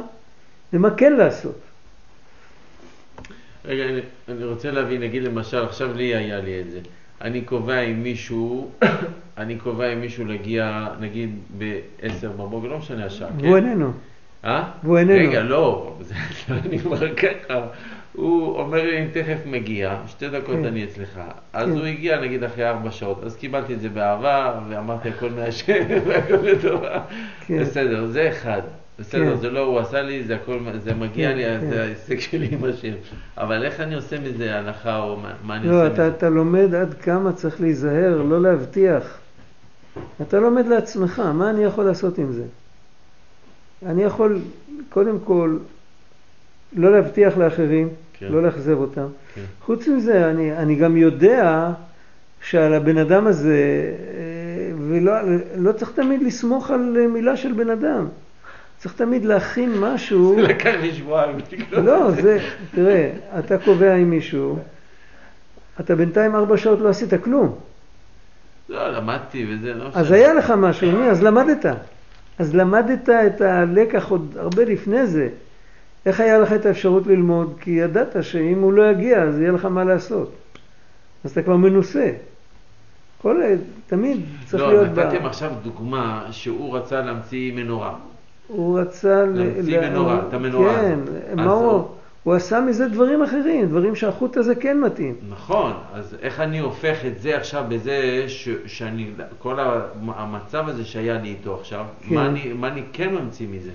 זה 0.71 0.79
מה 0.79 0.95
כן 0.95 1.13
לעשות. 1.13 1.59
רגע, 3.65 3.83
אני, 3.85 4.01
אני 4.29 4.45
רוצה 4.45 4.71
להבין, 4.71 5.01
נגיד 5.01 5.23
למשל, 5.23 5.57
עכשיו 5.57 5.93
לי 5.93 6.15
היה 6.15 6.41
לי 6.41 6.61
את 6.61 6.71
זה. 6.71 6.79
אני 7.21 7.41
קובע 7.41 7.79
עם 7.79 8.03
מישהו, 8.03 8.71
אני 9.37 9.55
קובע 9.55 9.91
עם 9.91 10.01
מישהו 10.01 10.25
להגיע, 10.25 10.87
נגיד, 10.99 11.35
ב-10 11.57 12.27
בבוקר, 12.27 12.67
לא 12.67 12.77
משנה 12.77 13.05
השעה, 13.05 13.29
כן? 13.39 13.45
והוא 13.45 13.57
איננו. 13.57 13.91
אה? 14.45 14.71
והוא 14.83 14.97
איננו. 14.97 15.29
רגע, 15.29 15.43
לא, 15.43 15.95
זה 16.01 16.13
לא 16.49 16.55
נגמר 16.69 17.15
ככה. 17.15 17.67
הוא 18.13 18.59
אומר 18.59 18.83
לי, 18.83 18.97
אני 18.97 19.07
תכף 19.07 19.39
מגיע, 19.45 19.97
שתי 20.07 20.29
דקות 20.29 20.55
כן. 20.55 20.65
אני 20.65 20.83
אצלך. 20.83 21.19
אז 21.53 21.69
כן. 21.69 21.77
הוא 21.77 21.85
הגיע 21.85 22.21
נגיד 22.21 22.43
אחרי 22.43 22.69
ארבע 22.69 22.91
שעות, 22.91 23.23
אז 23.23 23.35
קיבלתי 23.35 23.73
את 23.73 23.81
זה 23.81 23.89
באהבה, 23.89 24.59
ואמרתי 24.69 25.09
הכל 25.09 25.29
מהשם, 25.29 25.83
והכל 26.07 26.35
לטובה. 26.35 26.99
כן. 27.47 27.61
בסדר, 27.61 28.05
זה 28.05 28.29
אחד. 28.29 28.61
בסדר, 28.99 29.35
כן. 29.35 29.41
זה 29.41 29.49
לא 29.49 29.59
הוא 29.59 29.79
עשה 29.79 30.01
לי, 30.01 30.23
זה 30.23 30.35
הכל, 30.35 30.59
זה 30.77 30.93
מגיע 30.93 31.29
כן, 31.29 31.37
לי, 31.37 31.43
כן. 31.43 31.69
זה 31.69 31.81
ההישג 31.83 32.19
שלי 32.19 32.47
עם 32.51 32.63
השם. 32.63 32.93
אבל 33.37 33.65
איך 33.65 33.79
אני 33.79 33.95
עושה 33.95 34.19
מזה 34.19 34.59
הנחה, 34.59 34.99
או 34.99 35.17
מה, 35.17 35.33
מה 35.43 35.55
אני 35.55 35.67
לא, 35.67 35.73
עושה 35.73 35.93
אתה, 35.93 35.93
מזה? 35.93 36.07
אתה 36.17 36.29
לומד 36.29 36.75
עד 36.75 36.93
כמה 36.93 37.33
צריך 37.33 37.61
להיזהר, 37.61 38.21
לא 38.21 38.41
להבטיח. 38.41 39.17
אתה 40.21 40.39
לומד 40.39 40.67
לעצמך, 40.67 41.19
מה 41.19 41.49
אני 41.49 41.63
יכול 41.63 41.85
לעשות 41.85 42.17
עם 42.17 42.31
זה? 42.31 42.43
אני 43.85 44.03
יכול, 44.03 44.39
קודם 44.89 45.19
כל, 45.19 45.57
לא 46.75 46.91
להבטיח 46.91 47.37
לאחרים, 47.37 47.89
כן. 48.13 48.27
לא 48.29 48.43
לאכזב 48.43 48.77
אותם. 48.77 49.07
כן. 49.35 49.41
חוץ 49.61 49.87
מזה, 49.87 50.29
אני, 50.29 50.57
אני 50.57 50.75
גם 50.75 50.97
יודע 50.97 51.71
שעל 52.41 52.73
הבן 52.73 52.97
אדם 52.97 53.27
הזה, 53.27 53.57
אה, 54.13 54.71
ולא 54.87 55.13
לא 55.57 55.71
צריך 55.71 55.91
תמיד 55.91 56.23
לסמוך 56.23 56.71
על 56.71 57.07
מילה 57.07 57.37
של 57.37 57.53
בן 57.53 57.69
אדם. 57.69 58.07
צריך 58.79 58.95
תמיד 58.95 59.25
להכין 59.25 59.77
משהו. 59.79 60.39
לקח 60.39 60.71
לי 60.81 60.93
שבועיים. 60.93 61.37
לא, 61.71 62.11
זה, 62.11 62.37
תראה, 62.75 63.11
אתה 63.39 63.57
קובע 63.57 63.95
עם 63.95 64.09
מישהו, 64.09 64.59
אתה 65.79 65.95
בינתיים 65.95 66.35
ארבע 66.35 66.57
שעות 66.57 66.79
לא 66.79 66.89
עשית 66.89 67.23
כלום. 67.23 67.55
לא, 68.69 68.89
למדתי 68.89 69.45
וזה, 69.49 69.73
לא 69.73 69.89
אז. 69.93 70.11
היה 70.11 70.33
לך 70.33 70.53
משהו, 70.57 70.91
נו, 70.91 71.03
אז 71.03 71.23
למדת. 71.23 71.65
אז 72.39 72.55
למדת 72.55 73.09
את 73.09 73.41
הלקח 73.41 74.09
עוד 74.09 74.37
הרבה 74.39 74.63
לפני 74.65 75.07
זה. 75.07 75.29
איך 76.05 76.19
היה 76.19 76.39
לך 76.39 76.53
את 76.53 76.65
האפשרות 76.65 77.07
ללמוד? 77.07 77.57
כי 77.61 77.71
ידעת 77.71 78.15
שאם 78.21 78.61
הוא 78.61 78.73
לא 78.73 78.91
יגיע, 78.91 79.23
אז 79.23 79.39
יהיה 79.39 79.51
לך 79.51 79.65
מה 79.65 79.83
לעשות. 79.83 80.35
אז 81.23 81.31
אתה 81.31 81.41
כבר 81.41 81.55
מנוסה. 81.55 82.11
כל, 83.21 83.41
תמיד 83.87 84.21
צריך 84.45 84.63
לא, 84.63 84.73
להיות... 84.73 84.97
נתתם 84.97 85.25
עכשיו 85.25 85.51
דוגמה 85.63 86.27
שהוא 86.31 86.77
רצה 86.77 87.01
להמציא 87.01 87.53
מנורה. 87.53 87.95
הוא 88.49 88.79
רצה... 88.79 89.25
להמציא 89.25 89.79
מנורה, 89.81 90.21
את 90.27 90.33
המנורה 90.33 90.75
כן, 90.75 90.99
הזאת. 91.01 91.35
מה 91.35 91.43
אז 91.43 91.49
הוא... 91.49 91.87
הוא- 92.23 92.33
עשה 92.33 92.61
מזה 92.61 92.87
דברים 92.87 93.23
אחרים, 93.23 93.69
דברים 93.69 93.95
שהחוט 93.95 94.37
הזה 94.37 94.55
כן 94.55 94.79
מתאים. 94.79 95.15
נכון, 95.29 95.73
אז 95.93 96.15
איך 96.21 96.39
אני 96.39 96.59
הופך 96.59 96.97
את 97.07 97.21
זה 97.21 97.37
עכשיו 97.37 97.63
בזה 97.69 98.23
ש, 98.27 98.49
שאני, 98.65 99.09
כל 99.39 99.59
המצב 100.07 100.69
הזה 100.69 100.85
שהיה 100.85 101.21
לי 101.21 101.29
איתו 101.29 101.55
עכשיו, 101.55 101.85
כן. 102.09 102.15
מה, 102.15 102.25
אני, 102.25 102.53
מה 102.53 102.67
אני 102.67 102.83
כן 102.93 103.13
ממציא 103.15 103.47
מזה? 103.51 103.71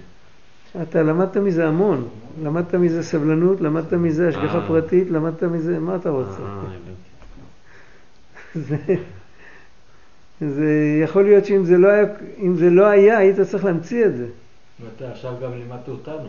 אתה 0.83 1.03
למדת 1.03 1.37
מזה 1.37 1.69
המון. 1.69 2.09
למדת 2.43 2.75
מזה 2.75 3.03
סבלנות, 3.03 3.61
למדת 3.61 3.93
מזה 3.93 4.29
השגחה 4.29 4.59
אה. 4.59 4.67
פרטית, 4.69 5.11
למדת 5.11 5.43
מזה... 5.43 5.79
מה 5.79 5.97
אתה 5.97 6.11
רוצה? 6.11 6.43
אה. 6.43 6.63
זה, 8.69 8.77
זה 10.41 10.99
יכול 11.03 11.23
להיות 11.25 11.45
שאם 11.45 11.65
זה 11.65 11.79
לא 11.79 11.89
היה, 11.89 12.05
אם 12.39 12.57
זה 12.57 12.71
לא 12.71 12.87
היה, 12.87 13.19
היית 13.19 13.41
צריך 13.41 13.65
להמציא 13.65 14.05
את 14.07 14.17
זה. 14.17 14.27
ואתה 14.81 15.13
עכשיו 15.13 15.33
גם 15.43 15.53
לימדת 15.55 15.89
אותנו. 15.89 16.29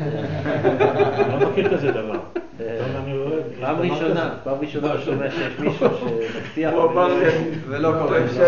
אני 0.00 1.40
לא 1.40 1.50
מכיר 1.50 1.76
כזה 1.76 1.90
דבר. 1.90 2.20
פעם 3.60 3.76
ראשונה. 3.78 4.34
פעם 4.44 4.56
ראשונה 4.60 4.92
אני 4.92 5.02
שומע 5.04 5.30
שיש 5.30 5.58
מישהו 5.58 5.88
שמבטיח. 6.00 6.72
הוא 6.72 6.90
אמר 6.90 7.18
לי, 7.18 7.28
ולא 7.68 7.92
קורה. 7.98 8.18
שתי 8.28 8.42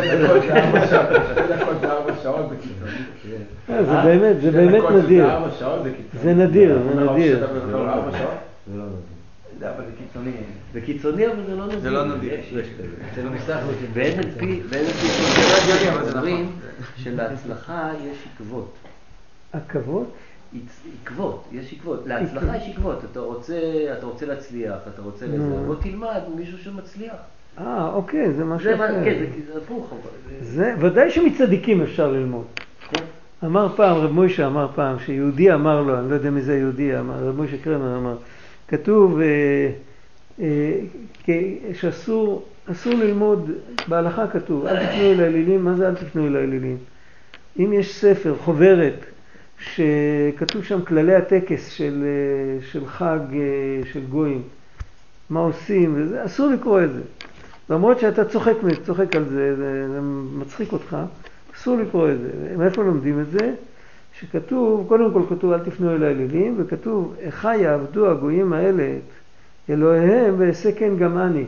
דקות 1.56 1.80
זה 1.80 1.88
זה 2.22 2.30
זה 2.48 2.56
קיצוני. 2.62 3.44
אה, 3.70 3.84
זה 3.84 3.96
באמת, 4.04 4.40
זה 4.40 4.50
באמת 4.50 4.82
נדיר. 4.90 5.26
זה 5.26 5.58
שעות 5.58 5.82
זה 5.82 5.90
קיצוני. 5.90 6.34
זה 6.34 6.44
נדיר, 6.44 6.76
אתה 6.76 6.82
זה 6.82 6.90
אומר, 6.90 7.12
נדיר. 7.12 7.46
מדבר 7.66 7.88
ארבע 7.88 8.18
שעות? 8.18 8.30
זה 8.72 8.78
לא 8.78 8.84
נדיר. 8.84 9.12
זה 9.58 9.70
אבל 9.70 9.84
זה 9.84 9.92
קיצוני. 9.98 10.32
זה 10.72 10.80
קיצוני 10.80 11.26
אבל 11.26 11.42
זה 11.46 11.54
לא 11.54 11.66
נדיר. 11.66 11.80
זה 11.80 11.90
לא 11.90 12.04
נדיר. 12.04 12.34
יש 12.34 12.52
כזה. 12.52 12.88
אצל 13.12 13.26
המסך 13.26 13.58
ב-NLP, 13.94 14.44
ב-NLP 14.70 15.02
זה 15.34 15.88
לא 15.88 15.92
אבל 15.92 16.04
זה 16.04 16.18
אומרים 16.18 16.44
נכון. 16.44 17.04
שלהצלחה 17.04 17.90
יש 18.10 18.18
עקבות. 18.34 18.74
עכבות? 19.52 20.12
עץ- 20.54 20.60
עקבות, 21.02 21.44
יש 21.52 21.72
עקבות. 21.72 22.06
להצלחה 22.06 22.56
יש 22.56 22.68
עקבות. 22.76 22.98
אתה 23.12 23.20
רוצה, 23.20 23.58
אתה 23.98 24.06
רוצה 24.06 24.26
להצליח, 24.26 24.74
אתה 24.94 25.02
רוצה 25.02 25.26
לזה. 25.26 25.56
בוא 25.66 25.74
תלמד 25.74 26.20
מישהו 26.36 26.58
שמצליח. 26.58 27.12
אה, 27.58 27.90
אוקיי, 27.94 28.32
זה 28.32 28.44
משהו 28.44 28.74
אחר. 28.74 29.04
כן, 29.04 29.22
זה- 29.52 29.58
הפוך. 29.58 29.94
זה- 30.40 30.74
ודאי 30.80 31.10
שמצדיקים 31.10 31.82
אפשר 31.82 32.10
ללמוד. 32.12 32.44
כן. 32.90 33.04
אמר 33.44 33.68
פעם, 33.76 33.96
רב 33.96 34.10
מוישה 34.12 34.46
אמר 34.46 34.68
פעם, 34.74 34.98
שיהודי 34.98 35.52
אמר 35.54 35.82
לו, 35.82 35.98
אני 35.98 36.10
לא 36.10 36.14
יודע 36.14 36.30
מי 36.30 36.42
זה 36.42 36.56
יהודי, 36.58 36.98
אמר, 36.98 37.14
רב 37.14 37.36
מוישה 37.36 37.56
קרמר 37.64 37.96
אמר, 37.96 38.16
כתוב 38.68 39.20
אה, 39.20 39.70
אה, 40.40 40.80
שאסור 41.74 42.42
אסור 42.72 42.94
ללמוד, 42.94 43.50
בהלכה 43.88 44.26
כתוב, 44.26 44.66
אל 44.66 44.86
תפנו 44.86 45.02
אל 45.12 45.20
האלילים, 45.20 45.64
מה 45.64 45.74
זה 45.74 45.88
אל 45.88 45.94
תפנו 45.94 46.26
אל 46.26 46.36
האלילים? 46.36 46.76
אם 47.58 47.72
יש 47.72 47.94
ספר, 48.00 48.34
חוברת, 48.44 48.94
שכתוב 49.62 50.64
שם 50.64 50.82
כללי 50.82 51.14
הטקס 51.14 51.68
של, 51.68 52.04
אה, 52.04 52.66
של 52.66 52.86
חג 52.86 53.18
אה, 53.32 53.86
של 53.92 54.00
גויים, 54.08 54.42
מה 55.30 55.40
עושים, 55.40 55.94
וזה, 55.96 56.24
אסור 56.24 56.48
לקרוא 56.48 56.82
את 56.82 56.92
זה. 56.92 57.00
למרות 57.70 57.98
שאתה 58.00 58.24
צוחק, 58.24 58.54
צוחק 58.84 59.16
על 59.16 59.24
זה, 59.24 59.56
זה, 59.56 59.88
זה 59.88 60.00
מצחיק 60.38 60.72
אותך, 60.72 60.96
אסור 61.56 61.76
לקרוא 61.76 62.10
את 62.10 62.18
זה. 62.18 62.54
מאיפה 62.56 62.82
לומדים 62.82 63.20
את 63.20 63.30
זה? 63.30 63.54
שכתוב, 64.20 64.88
קודם 64.88 65.12
כל 65.12 65.22
כתוב 65.28 65.52
אל 65.52 65.58
תפנו 65.58 65.94
אל 65.94 66.02
האלילים, 66.02 66.54
וכתוב, 66.58 67.14
איכה 67.20 67.56
יעבדו 67.56 68.10
הגויים 68.10 68.52
האלה 68.52 68.96
את 68.96 69.70
אלוהיהם 69.70 70.34
ואעשה 70.38 70.72
כן 70.72 70.96
גם 70.96 71.18
אני. 71.18 71.44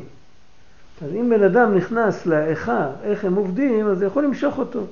אז 1.02 1.10
אם 1.14 1.30
בן 1.30 1.42
אדם 1.42 1.74
נכנס 1.74 2.26
לאיכה, 2.26 2.90
איך 3.02 3.24
הם 3.24 3.34
עובדים, 3.34 3.86
אז 3.86 3.98
זה 3.98 4.06
יכול 4.06 4.24
למשוך 4.24 4.58
אותו. 4.58 4.86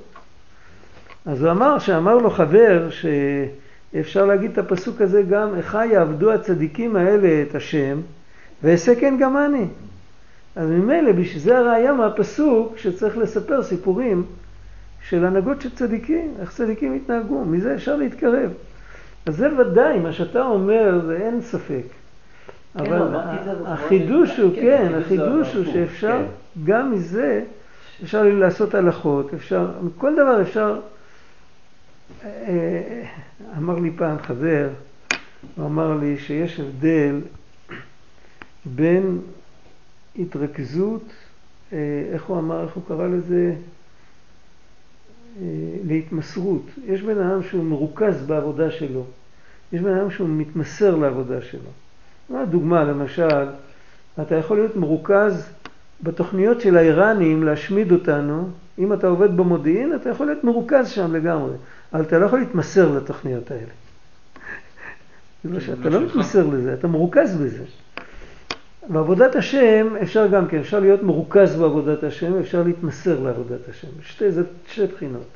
אז 1.25 1.43
הוא 1.43 1.51
אמר, 1.51 1.79
שאמר 1.79 2.17
לו 2.17 2.29
חבר, 2.29 2.87
שאפשר 2.89 4.25
להגיד 4.25 4.51
את 4.51 4.57
הפסוק 4.57 5.01
הזה 5.01 5.21
גם, 5.21 5.55
איכה 5.55 5.85
יעבדו 5.85 6.31
הצדיקים 6.31 6.95
האלה 6.95 7.43
את 7.49 7.55
השם, 7.55 7.99
ואעשה 8.63 8.95
כן 8.95 9.17
גם 9.19 9.37
אני. 9.37 9.67
אז 10.55 10.69
ממילא, 10.69 11.11
בשביל 11.11 11.41
זה 11.41 11.57
הראייה 11.57 11.93
מהפסוק 11.93 12.77
שצריך 12.77 13.17
לספר 13.17 13.63
סיפורים 13.63 14.23
של 15.09 15.25
הנהגות 15.25 15.61
של 15.61 15.69
צדיקים, 15.75 16.33
איך 16.39 16.51
צדיקים 16.51 16.93
התנהגו, 16.93 17.45
מזה 17.45 17.75
אפשר 17.75 17.95
להתקרב. 17.95 18.51
אז 19.25 19.35
זה 19.35 19.49
ודאי, 19.57 19.99
מה 19.99 20.13
שאתה 20.13 20.41
אומר, 20.41 21.01
זה 21.05 21.17
אין 21.17 21.41
ספק. 21.41 21.83
כן, 22.77 22.79
אבל 22.79 22.97
זה, 23.45 23.51
אבל 23.51 23.65
החידוש 23.65 24.39
הוא, 24.39 24.55
כן, 24.55 24.61
כן, 24.61 24.99
החידוש 24.99 25.55
הוא 25.55 25.65
שאפשר, 25.65 26.17
כן. 26.17 26.63
גם 26.63 26.91
מזה, 26.91 27.41
אפשר 28.03 28.23
לעשות 28.23 28.75
הלכות, 28.75 29.33
אפשר, 29.33 29.67
כל 29.97 30.13
דבר 30.13 30.41
אפשר, 30.41 30.79
אמר 33.57 33.79
לי 33.79 33.91
פעם 33.95 34.17
חבר, 34.17 34.69
הוא 35.55 35.65
אמר 35.65 35.97
לי 35.97 36.17
שיש 36.17 36.59
הבדל 36.59 37.21
בין 38.65 39.19
התרכזות, 40.19 41.03
אה, 41.73 41.77
איך 42.13 42.23
הוא 42.23 42.37
אמר, 42.37 42.63
איך 42.63 42.73
הוא 42.73 42.83
קרא 42.87 43.07
לזה? 43.07 43.55
אה, 45.41 45.45
להתמסרות. 45.85 46.65
יש 46.85 47.01
בן 47.01 47.17
אדם 47.17 47.43
שהוא 47.43 47.63
מרוכז 47.63 48.25
בעבודה 48.27 48.71
שלו, 48.71 49.05
יש 49.73 49.81
בן 49.81 49.97
אדם 49.97 50.11
שהוא 50.11 50.29
מתמסר 50.29 50.95
לעבודה 50.95 51.41
שלו. 51.41 51.69
דוגמה, 52.49 52.83
למשל, 52.83 53.47
אתה 54.21 54.35
יכול 54.35 54.57
להיות 54.57 54.75
מרוכז 54.75 55.49
בתוכניות 56.03 56.61
של 56.61 56.77
האיראנים 56.77 57.43
להשמיד 57.43 57.91
אותנו. 57.91 58.49
אם 58.79 58.93
אתה 58.93 59.07
עובד 59.07 59.37
במודיעין, 59.37 59.95
אתה 59.95 60.09
יכול 60.09 60.25
להיות 60.25 60.43
מרוכז 60.43 60.89
שם 60.89 61.15
לגמרי, 61.15 61.53
אבל 61.93 62.01
אתה 62.01 62.19
לא 62.19 62.25
יכול 62.25 62.39
להתמסר 62.39 62.91
לתוכניות 62.91 63.51
האלה. 63.51 63.71
זה 65.43 65.49
לא 65.49 65.59
שאתה 65.59 65.89
לא 65.89 66.01
מתמסר 66.01 66.47
לזה, 66.47 66.73
אתה 66.73 66.87
מרוכז 66.87 67.35
בזה. 67.35 67.63
בעבודת 68.89 69.35
השם 69.35 69.95
אפשר 70.01 70.27
גם 70.27 70.47
כן, 70.47 70.59
אפשר 70.59 70.79
להיות 70.79 71.03
מרוכז 71.03 71.55
בעבודת 71.55 72.03
השם, 72.03 72.39
אפשר 72.39 72.63
להתמסר 72.63 73.19
לעבודת 73.19 73.69
השם. 73.69 73.87
שתי, 74.01 74.31
זה 74.31 74.43
שתי 74.67 74.87
בחינות. 74.87 75.27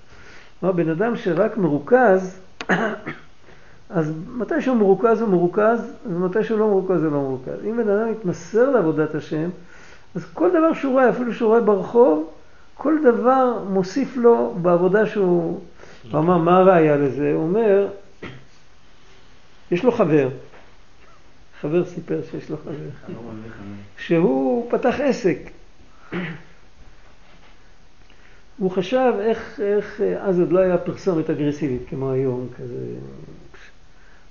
כלומר, 0.60 0.76
בן 0.76 0.90
אדם 0.90 1.16
שרק 1.16 1.58
מרוכז, 1.58 2.40
אז 3.90 4.14
מתי 4.28 4.62
שהוא 4.62 4.78
מרוכז 4.78 5.22
הוא 5.22 5.30
מרוכז, 5.30 5.80
ומתי 6.10 6.44
שהוא 6.44 6.60
לא 6.60 6.68
מרוכז 6.68 7.04
הוא 7.04 7.12
לא 7.12 7.22
מרוכז. 7.22 7.66
אם 7.66 7.78
בן 7.78 7.90
אדם 7.90 8.12
מתמסר 8.12 8.70
לעבודת 8.70 9.16
השם, 9.16 9.50
אז 10.16 10.26
כל 10.34 10.50
דבר 10.50 10.74
שהוא 10.74 10.94
רואה, 10.94 11.10
אפילו 11.10 11.34
שהוא 11.34 11.48
רואה 11.48 11.62
ברחוב, 11.62 12.30
כל 12.74 12.98
דבר 13.04 13.64
מוסיף 13.70 14.18
לו 14.18 14.56
בעבודה 14.62 15.06
שהוא... 15.06 15.60
הוא 16.12 16.20
אמר, 16.20 16.38
מה 16.38 16.58
הראיה 16.58 16.98
לזה? 16.98 17.32
הוא 17.34 17.44
אומר, 17.44 17.88
יש 19.72 19.84
לו 19.84 19.92
חבר. 19.92 20.30
חבר 21.62 21.86
סיפר 21.86 22.20
שיש 22.32 22.50
לו 22.50 22.58
חבר. 22.58 23.14
שהוא 23.98 24.72
פתח 24.72 25.00
עסק. 25.00 25.38
הוא 28.58 28.72
חשב 28.72 29.14
איך, 29.20 29.60
איך, 29.64 30.02
אז 30.20 30.40
עוד 30.40 30.52
לא 30.52 30.60
היה 30.60 30.78
פרסומת 30.78 31.30
אגרסיבית 31.30 31.82
כמו 31.90 32.12
היום, 32.12 32.48
כזה. 32.58 32.86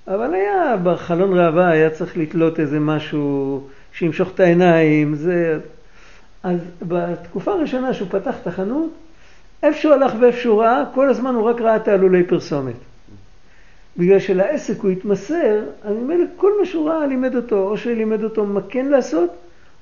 אבל 0.08 0.34
היה 0.34 0.76
בחלון 0.82 1.38
ראווה, 1.38 1.68
היה 1.68 1.90
צריך 1.90 2.16
לתלות 2.16 2.60
איזה 2.60 2.80
משהו 2.80 3.60
שימשוך 3.92 4.30
את 4.34 4.40
העיניים, 4.40 5.14
זה... 5.14 5.60
אז 6.42 6.60
בתקופה 6.82 7.52
הראשונה 7.52 7.94
שהוא 7.94 8.08
פתח 8.10 8.34
את 8.42 8.46
החנות, 8.46 8.90
איפה 9.62 9.78
שהוא 9.78 9.94
הלך 9.94 10.12
ואיפה 10.20 10.38
שהוא 10.40 10.62
ראה, 10.62 10.84
כל 10.94 11.08
הזמן 11.08 11.34
הוא 11.34 11.42
רק 11.42 11.60
ראה 11.60 11.78
תעלולי 11.78 12.24
פרסומת. 12.24 12.74
בגלל 13.96 14.18
שלעסק 14.18 14.80
הוא 14.80 14.90
התמסר, 14.90 15.64
אז 15.82 15.96
ממילא 15.96 16.24
כל 16.36 16.52
מה 16.60 16.66
שהוא 16.66 16.88
ראה 16.90 17.06
לימד 17.06 17.36
אותו, 17.36 17.68
או 17.70 17.76
שלימד 17.76 18.24
אותו 18.24 18.46
מה 18.46 18.60
כן 18.68 18.86
לעשות, 18.86 19.30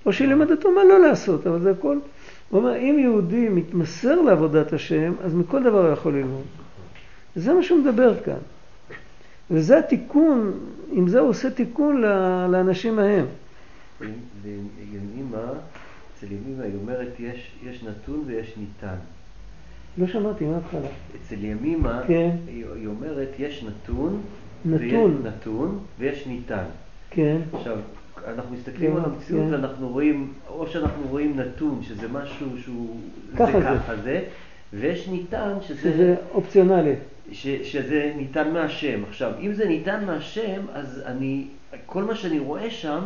או 0.06 0.12
שלימד 0.12 0.50
אותו 0.50 0.70
מה 0.70 0.84
לא 0.84 1.00
לעשות, 1.00 1.46
אבל 1.46 1.60
זה 1.60 1.70
הכל. 1.70 1.98
הוא 2.50 2.60
אומר, 2.60 2.76
אם 2.76 2.96
יהודי 2.98 3.48
מתמסר 3.48 4.20
לעבודת 4.20 4.72
השם, 4.72 5.12
אז 5.24 5.34
מכל 5.34 5.62
דבר 5.62 5.86
הוא 5.86 5.92
יכול 5.92 6.14
ללמוד. 6.14 6.44
זה 7.36 7.54
מה 7.54 7.62
שהוא 7.62 7.78
מדבר 7.78 8.22
כאן. 8.24 8.38
וזה 9.50 9.78
התיקון, 9.78 10.52
עם 10.92 11.08
זה 11.08 11.20
הוא 11.20 11.28
עושה 11.28 11.50
תיקון 11.50 12.02
לאנשים 12.50 12.98
ההם. 12.98 13.26
וימימה, 14.42 15.52
אצל 16.14 16.26
ימימה 16.32 16.64
היא 16.64 16.74
אומרת, 16.82 17.20
יש, 17.20 17.50
יש 17.66 17.82
נתון 17.82 18.22
ויש 18.26 18.54
ניתן. 18.56 18.96
לא 19.98 20.06
שמעתי, 20.06 20.44
מה 20.44 20.56
התחלה? 20.56 20.88
אצל 21.16 21.44
ימימה, 21.44 22.02
כן. 22.06 22.30
היא, 22.46 22.64
היא 22.76 22.86
אומרת, 22.86 23.28
יש 23.38 23.64
נתון, 23.64 24.20
נתון. 24.64 24.80
ויש 24.80 25.24
נתון 25.24 25.78
ויש 25.98 26.26
ניתן. 26.26 26.64
כן. 27.10 27.36
עכשיו, 27.52 27.78
אנחנו 28.28 28.56
מסתכלים 28.56 28.90
כן, 28.90 28.96
על 28.96 29.04
המציאות 29.04 29.42
כן. 29.46 29.52
ואנחנו 29.52 29.88
רואים, 29.88 30.32
או 30.48 30.66
שאנחנו 30.66 31.02
רואים 31.10 31.40
נתון, 31.40 31.80
שזה 31.82 32.08
משהו 32.08 32.46
שהוא... 32.58 32.96
ככה 33.36 33.60
זה. 33.60 33.66
ככה 33.78 33.96
זה, 33.96 34.20
ויש 34.72 35.08
ניתן, 35.08 35.52
שזה... 35.60 35.80
שזה 35.80 36.14
אופציונלי. 36.34 36.94
ש, 37.32 37.46
שזה 37.46 38.12
ניתן 38.16 38.50
מהשם. 38.52 39.02
עכשיו, 39.08 39.32
אם 39.40 39.52
זה 39.52 39.68
ניתן 39.68 40.04
מהשם, 40.04 40.60
אז 40.72 41.02
אני, 41.06 41.46
כל 41.86 42.04
מה 42.04 42.14
שאני 42.14 42.38
רואה 42.38 42.70
שם, 42.70 43.00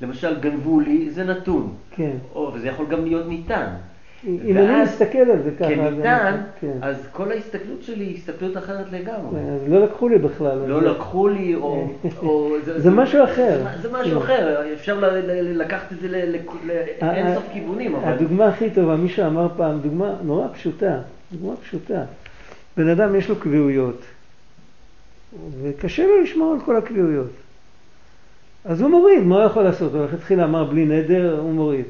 למשל 0.00 0.40
גנבו 0.40 0.80
לי, 0.80 1.10
זה 1.10 1.24
נתון. 1.24 1.74
כן. 1.90 2.16
או, 2.34 2.50
וזה 2.54 2.68
יכול 2.68 2.86
גם 2.86 3.04
להיות 3.04 3.28
ניתן. 3.28 3.66
אם 4.26 4.56
אני 4.56 4.82
מסתכל 4.82 5.18
על 5.18 5.42
זה 5.42 5.50
ככה, 5.58 5.68
אז 5.68 5.94
כניתן, 5.94 6.26
אני- 6.26 6.38
כן. 6.60 6.78
אז 6.82 6.96
כל 7.12 7.30
ההסתכלות 7.32 7.82
שלי 7.82 8.04
היא 8.04 8.16
הסתכלות 8.16 8.56
אחרת 8.56 8.86
לגמרי. 8.92 9.30
כן, 9.40 9.52
אז 9.54 9.72
לא 9.72 9.84
לקחו 9.84 10.08
לי 10.08 10.18
בכלל. 10.18 10.58
לא 10.66 10.82
לקחו 10.82 11.28
לי, 11.28 11.54
או... 11.54 11.88
או 12.22 12.56
זה 12.64 12.90
משהו 12.90 13.24
אחר. 13.24 13.60
זה, 13.82 13.92
משהו 13.92 14.20
כן. 14.20 14.24
אחר, 14.24 14.72
אפשר 14.74 15.10
לקחת 15.42 15.92
את 15.92 16.00
זה 16.00 16.08
לאין 17.02 17.34
סוף 17.34 17.44
כיוונים, 17.52 17.94
אבל... 17.94 18.12
הדוגמה 18.12 18.46
הכי 18.46 18.70
טובה, 18.70 18.96
מישהו 18.96 19.26
אמר 19.26 19.48
פעם, 19.56 19.80
דוגמה 19.80 20.14
נורא 20.22 20.48
פשוטה, 20.52 20.98
דוגמה 21.32 21.56
פשוטה. 21.56 22.02
בן 22.76 22.88
אדם 22.88 23.14
יש 23.14 23.28
לו 23.28 23.36
קביעויות, 23.36 24.00
וקשה 25.62 26.06
לו 26.06 26.22
לשמור 26.22 26.52
על 26.52 26.60
כל 26.64 26.76
הקביעויות. 26.76 27.30
אז 28.64 28.80
הוא 28.80 28.90
מוריד, 28.90 29.22
מה 29.22 29.36
הוא 29.36 29.44
יכול 29.44 29.62
לעשות? 29.62 29.94
הוא 29.94 30.04
לכתחילה 30.04 30.44
אמר 30.44 30.64
בלי 30.64 30.84
נדר, 30.84 31.38
הוא 31.40 31.52
מוריד. 31.52 31.84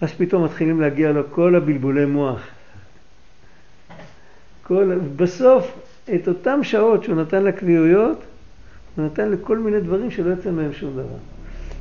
אז 0.00 0.12
פתאום 0.12 0.44
מתחילים 0.44 0.80
להגיע 0.80 1.12
לו 1.12 1.22
כל 1.30 1.54
הבלבולי 1.54 2.04
מוח. 2.04 2.48
כל, 4.62 4.92
בסוף, 5.16 5.78
את 6.14 6.28
אותן 6.28 6.62
שעות 6.62 7.04
שהוא 7.04 7.16
נתן 7.16 7.44
לקביעויות, 7.44 8.22
הוא 8.96 9.04
נתן 9.06 9.30
לכל 9.30 9.58
מיני 9.58 9.80
דברים 9.80 10.10
שלא 10.10 10.30
יוצא 10.30 10.50
מהם 10.50 10.72
שום 10.72 10.92
דבר. 10.92 11.16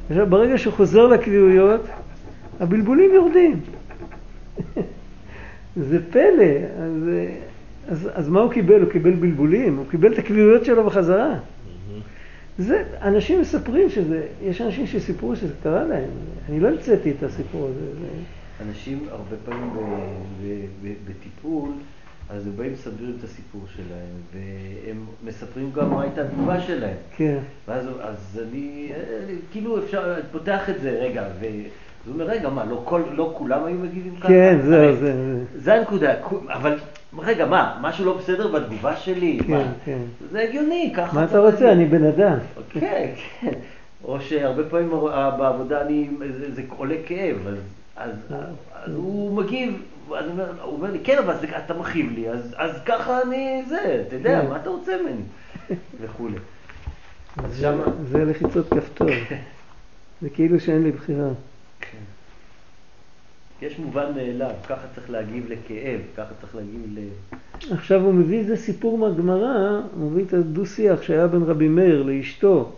עכשיו, 0.10 0.28
ברגע 0.28 0.58
שהוא 0.58 0.74
חוזר 0.74 1.08
לקביעויות, 1.08 1.82
הבלבולים 2.60 3.12
יורדים. 3.14 3.60
זה 5.90 6.00
פלא. 6.12 6.46
אז, 6.80 7.10
אז, 7.88 8.10
אז 8.14 8.30
מה 8.30 8.40
הוא 8.40 8.52
קיבל? 8.52 8.82
הוא 8.82 8.92
קיבל 8.92 9.12
בלבולים, 9.12 9.78
הוא 9.78 9.86
קיבל 9.92 10.14
את 10.14 10.18
הקביעויות 10.18 10.66
שלו 10.66 10.84
בחזרה. 10.84 11.36
זה, 12.58 12.84
אנשים 13.02 13.42
מספרים 13.42 13.90
שזה, 13.90 14.28
יש 14.42 14.62
אנשים 14.62 14.88
שסיפרו 14.88 15.36
שזה 15.36 15.54
קרה 15.64 15.84
להם. 15.84 16.10
אני 16.50 16.60
לא 16.60 16.68
המצאתי 16.68 17.12
את 17.12 17.24
הסיפור 17.24 17.68
הזה. 17.68 18.00
זה... 18.00 18.08
אנשים 18.70 19.08
הרבה 19.12 19.36
פעמים 19.46 19.70
בטיפול, 21.06 21.70
אז 22.30 22.48
הם 22.48 22.54
באים 22.56 22.74
מסדרים 22.74 23.16
את 23.20 23.24
הסיפור 23.24 23.62
שלהם, 23.76 24.16
והם 24.34 25.06
מספרים 25.24 25.72
גם 25.76 25.90
מה 25.90 26.02
הייתה 26.02 26.22
התגובה 26.22 26.62
שלהם. 26.62 26.96
כן. 27.16 27.38
ואז 27.68 27.88
אז 28.02 28.42
אני, 28.50 28.92
כאילו 29.52 29.80
אפשר, 29.80 30.16
פותח 30.32 30.70
את 30.70 30.82
זה, 30.82 30.90
רגע, 30.90 31.28
ו... 31.40 31.46
אז 31.46 32.12
הוא 32.12 32.14
אומר, 32.14 32.26
רגע, 32.26 32.50
מה, 32.50 32.66
לא, 32.66 32.82
כל, 32.86 33.02
לא 33.12 33.34
כולם 33.38 33.66
היו 33.66 33.78
מגיבים 33.78 34.16
ככה? 34.16 34.28
כן, 34.28 34.60
זהו, 34.62 34.96
זה... 34.96 35.14
זה. 35.14 35.44
זה 35.56 35.74
הנקודה, 35.74 36.14
אבל 36.48 36.80
רגע, 37.20 37.46
מה, 37.46 37.78
משהו 37.82 38.06
לא 38.06 38.18
בסדר 38.18 38.48
בתגובה 38.48 38.96
שלי? 38.96 39.40
כן, 39.48 39.52
מה? 39.54 39.64
כן. 39.86 39.98
זה 40.32 40.42
הגיוני, 40.42 40.94
ככה. 40.98 41.16
מה 41.16 41.24
אתה 41.24 41.40
רוצה? 41.40 41.72
אני 41.72 41.86
בן 41.86 42.06
אדם. 42.06 42.38
כן, 42.70 43.10
כן. 43.42 43.52
או 44.04 44.22
שהרבה 44.22 44.70
פעמים 44.70 44.92
אה, 44.94 45.32
בעבודה 45.32 45.82
אני, 45.82 46.10
זה, 46.38 46.52
זה 46.56 46.62
עולה 46.78 46.96
כאב, 47.06 47.38
אז, 47.48 47.56
אז, 47.96 48.12
אז 48.84 48.94
הוא 48.96 49.34
מגיב, 49.44 49.82
אז 50.18 50.26
אומר, 50.30 50.52
הוא 50.62 50.74
אומר 50.76 50.92
לי, 50.92 51.00
כן, 51.04 51.18
אבל 51.18 51.34
אתה 51.66 51.74
מכאיב 51.74 52.12
לי, 52.16 52.30
אז, 52.30 52.56
אז 52.58 52.72
ככה 52.86 53.22
אני, 53.22 53.64
זה, 53.70 54.04
אתה 54.08 54.16
יודע, 54.16 54.42
כן. 54.42 54.48
מה 54.50 54.56
אתה 54.56 54.70
רוצה 54.70 54.92
ממני? 55.04 55.22
וכולי. 56.02 56.36
אז 57.38 57.56
זה- 57.58 57.72
זה 58.12 58.26
לחיצות 58.26 58.70
כפתור. 58.74 59.08
זה 60.22 60.30
כאילו 60.30 60.60
שאין 60.60 60.84
לי 60.84 60.92
בחירה. 60.92 61.28
כן. 61.82 61.98
יש 63.62 63.80
מובן 63.80 64.06
מאליו, 64.16 64.52
ככה 64.70 64.88
צריך 64.96 65.10
להגיב 65.10 65.46
לכאב, 65.50 66.00
ככה 66.18 66.34
צריך 66.42 66.56
להגיב 66.56 66.82
ל... 66.94 67.00
עכשיו 67.74 68.02
הוא 68.02 68.14
מביא 68.14 68.40
איזה 68.40 68.56
סיפור 68.56 68.98
מהגמרא, 68.98 69.82
הוא 70.00 70.12
מביא 70.12 70.24
את 70.24 70.34
הדו-שיח 70.34 71.02
שהיה 71.02 71.28
בין 71.28 71.44
רבי 71.44 71.68
מאיר 71.68 72.04
לאשתו. 72.04 72.72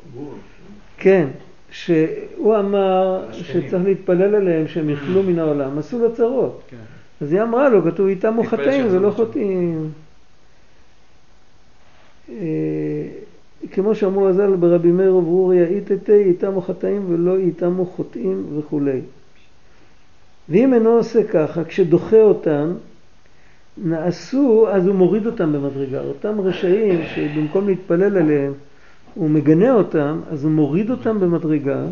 כן, 0.98 1.28
שהוא 1.72 2.58
אמר 2.60 3.26
שצריך 3.32 3.84
להתפלל 3.84 4.36
עליהם 4.36 4.68
שהם 4.68 4.90
יאכלו 4.90 5.24
מן 5.24 5.40
העולם, 5.40 5.78
עשו 5.78 6.00
לו 6.00 6.16
צרות. 6.16 6.62
כן. 6.70 6.78
אז 7.22 7.34
היא 7.34 7.42
אמרה 7.42 7.70
לו, 7.70 7.84
כתוב 7.84 8.08
איתם 8.08 8.34
הוא 8.34 8.46
חטאים 8.46 8.86
ולא 8.92 9.12
צרות. 9.12 9.28
חוטאים. 9.28 9.92
אה, 12.30 12.36
כמו 13.72 13.96
שאמרו 13.96 14.28
הז"ל 14.28 14.56
ברבי 14.56 14.92
מאיר 14.92 15.16
וברוריה, 15.16 15.68
איתתי 15.68 16.24
איתם 16.24 16.54
הוא 16.54 16.64
חטאים 16.64 17.06
ולא 17.10 17.38
איתם 17.38 17.74
הוא 17.76 17.88
חוטאים 17.88 18.46
וכולי. 18.58 19.02
ואם 20.50 20.74
אינו 20.74 20.90
עושה 20.90 21.28
ככה, 21.28 21.64
כשדוחה 21.64 22.22
אותם, 22.22 22.74
נעשו, 23.78 24.68
אז 24.72 24.88
הוא 24.88 24.96
מוריד 24.96 25.26
אותם 25.26 25.54
במדרגה. 25.54 26.02
אותם 26.02 26.42
רשעים 26.42 27.02
שבמקום 27.16 27.68
להתפלל 27.68 28.18
עליהם, 28.18 28.54
הוא 29.14 29.30
מגנה 29.30 29.74
אותם, 29.74 30.22
אז 30.32 30.44
הוא 30.44 30.52
מוריד 30.52 30.90
אותם 30.90 31.20
במדרגה. 31.20 31.86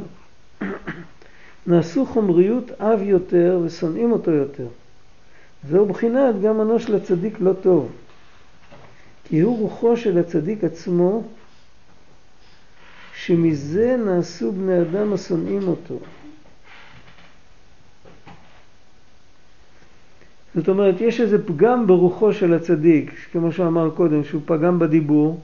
נעשו 1.67 2.05
חומריות 2.05 2.71
עב 2.79 3.01
יותר 3.01 3.59
ושונאים 3.63 4.11
אותו 4.11 4.31
יותר. 4.31 4.67
זהו 5.69 5.85
בחינת 5.85 6.41
גם 6.41 6.61
אנוש 6.61 6.89
לצדיק 6.89 7.39
לא 7.39 7.53
טוב. 7.53 7.91
כי 9.23 9.39
הוא 9.39 9.57
רוחו 9.57 9.97
של 9.97 10.17
הצדיק 10.17 10.63
עצמו, 10.63 11.23
שמזה 13.15 13.97
נעשו 14.05 14.51
בני 14.51 14.81
אדם 14.81 15.13
השונאים 15.13 15.67
אותו. 15.67 15.99
זאת 20.57 20.69
אומרת, 20.69 21.01
יש 21.01 21.21
איזה 21.21 21.45
פגם 21.45 21.87
ברוחו 21.87 22.33
של 22.33 22.53
הצדיק, 22.53 23.11
כמו 23.31 23.51
שאמר 23.51 23.89
קודם, 23.89 24.23
שהוא 24.23 24.41
פגם 24.45 24.79
בדיבור, 24.79 25.39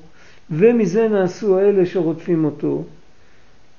ומזה 0.51 1.07
נעשו 1.07 1.59
האלה 1.59 1.85
שרודפים 1.85 2.45
אותו. 2.45 2.83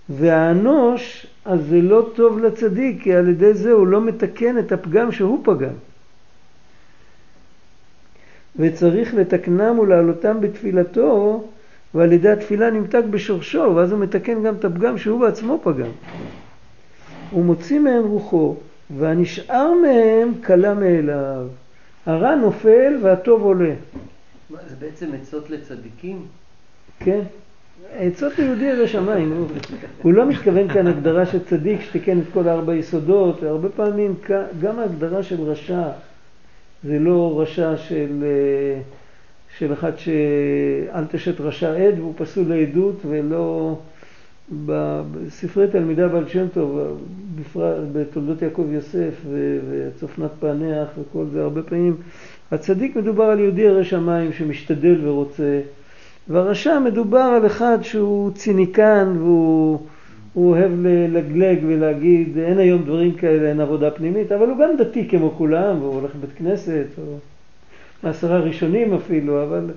והאנוש, 0.09 1.27
אז 1.45 1.61
זה 1.67 1.83
לא 1.83 2.09
טוב 2.15 2.39
לצדיק, 2.39 3.03
כי 3.03 3.15
על 3.15 3.29
ידי 3.29 3.55
זה 3.55 3.73
הוא 3.73 3.87
לא 3.87 4.01
מתקן 4.01 4.59
את 4.59 4.73
הפגם 4.73 5.13
שהוא 5.13 5.41
פגם. 5.45 5.75
וצריך 8.57 9.15
לתקנם 9.15 9.79
ולהעלותם 9.79 10.41
בתפילתו, 10.41 11.45
ועל 11.95 12.13
ידי 12.13 12.29
התפילה 12.29 12.71
נמתק 12.71 13.03
בשורשו, 13.11 13.73
ואז 13.75 13.93
הוא 13.93 14.01
מתקן 14.01 14.43
גם 14.43 14.55
את 14.55 14.65
הפגם 14.65 14.99
שהוא 14.99 15.21
בעצמו 15.21 15.61
פגם. 15.63 15.91
הוא 17.31 17.45
מוציא 17.45 17.79
מהם 17.79 18.05
רוחו, 18.05 18.57
והנשאר 18.91 19.73
מהם 19.83 20.33
קלה 20.41 20.75
מאליו. 20.75 21.47
הרע 22.07 22.35
נופל 22.35 22.97
והטוב 23.03 23.43
עולה. 23.43 23.75
מה, 24.51 24.59
זה 24.69 24.77
בעצם 24.77 25.11
עצות 25.15 25.51
לצדיקים? 25.51 26.27
כן. 27.01 27.21
עצות 27.97 28.39
ליהודי 28.39 28.65
ירא 28.65 28.87
שמיים, 28.87 29.33
הוא, 29.33 29.47
הוא 30.03 30.13
לא 30.13 30.27
מתכוון 30.27 30.69
כאן 30.69 30.87
הגדרה 30.87 31.27
של 31.27 31.45
צדיק 31.45 31.81
שתיקן 31.81 32.19
את 32.19 32.25
כל 32.33 32.49
ארבע 32.49 32.75
יסודות, 32.75 33.43
הרבה 33.43 33.69
פעמים 33.69 34.15
גם 34.61 34.79
ההגדרה 34.79 35.23
של 35.23 35.43
רשע 35.43 35.89
זה 36.85 36.99
לא 36.99 37.41
רשע 37.41 37.77
של, 37.77 38.25
אה, 38.25 38.81
של 39.59 39.73
אחד 39.73 39.99
שאל 39.99 41.05
תשת 41.11 41.41
רשע 41.41 41.71
עד 41.71 41.99
והוא 41.99 42.15
פסול 42.17 42.45
לעדות 42.49 42.97
ולא 43.07 43.77
בספרי 44.53 45.69
תלמידי 45.69 46.03
הבעל 46.03 46.29
שם 46.29 46.47
טוב, 46.55 46.99
בפרט 47.41 47.77
בתולדות 47.93 48.43
יעקב 48.43 48.67
יוסף 48.71 49.15
וצופנת 49.71 50.31
פענח 50.41 50.89
וכל 50.99 51.25
זה, 51.33 51.43
הרבה 51.43 51.63
פעמים 51.63 51.97
הצדיק 52.53 52.97
מדובר 52.97 53.25
על 53.25 53.41
יהודי 53.41 53.63
ירא 53.63 53.83
שמיים 53.83 54.33
שמשתדל 54.33 55.09
ורוצה 55.09 55.61
והרשע 56.29 56.79
מדובר 56.79 57.19
על 57.19 57.47
אחד 57.47 57.79
שהוא 57.83 58.31
ציניקן 58.33 59.15
והוא 59.19 59.79
אוהב 60.37 60.73
ללגלג 60.83 61.59
ולהגיד 61.67 62.39
אין 62.39 62.59
היום 62.59 62.83
דברים 62.83 63.13
כאלה, 63.15 63.49
אין 63.49 63.61
עבודה 63.61 63.91
פנימית, 63.91 64.33
אבל 64.33 64.49
הוא 64.49 64.59
גם 64.59 64.77
דתי 64.79 65.09
כמו 65.09 65.31
כולם 65.31 65.83
והוא 65.83 65.95
הולך 65.95 66.11
לבית 66.15 66.31
כנסת, 66.37 66.87
או 66.99 67.17
מעשרה 68.03 68.39
ראשונים 68.39 68.95
אפילו, 68.95 69.43
אבל 69.43 69.71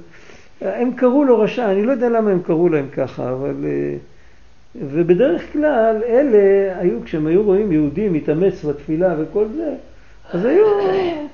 הם 0.62 0.92
קראו 0.96 1.24
לו 1.24 1.40
רשע, 1.40 1.72
אני 1.72 1.84
לא 1.86 1.92
יודע 1.92 2.10
למה 2.10 2.32
הם 2.32 2.42
קראו 2.42 2.70
להם 2.70 2.88
ככה, 2.92 3.32
אבל... 3.32 3.66
ובדרך 4.76 5.54
כלל 5.54 6.02
אלה 6.08 6.80
היו, 6.80 7.04
כשהם 7.04 7.28
היו 7.28 7.44
רואים 7.44 7.72
יהודי 7.72 8.10
מתאמץ 8.10 8.66
בתפילה 8.66 9.16
וכל 9.20 9.46
זה, 9.56 9.76
אז 10.34 10.46
היו, 10.46 10.66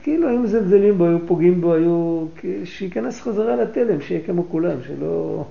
כאילו 0.04 0.28
היו 0.30 0.39
מזלזלים 0.39 0.98
בו, 0.98 1.06
היו 1.06 1.28
פוגעים 1.28 1.62
בו, 1.62 1.74
היו, 1.74 2.26
שייכנס 2.65 3.22
חזרה 3.22 3.56
לתלם, 3.56 4.02
שיהיה 4.02 4.22
כמו 4.26 4.50
כולם, 4.50 4.78
שלא, 4.88 5.46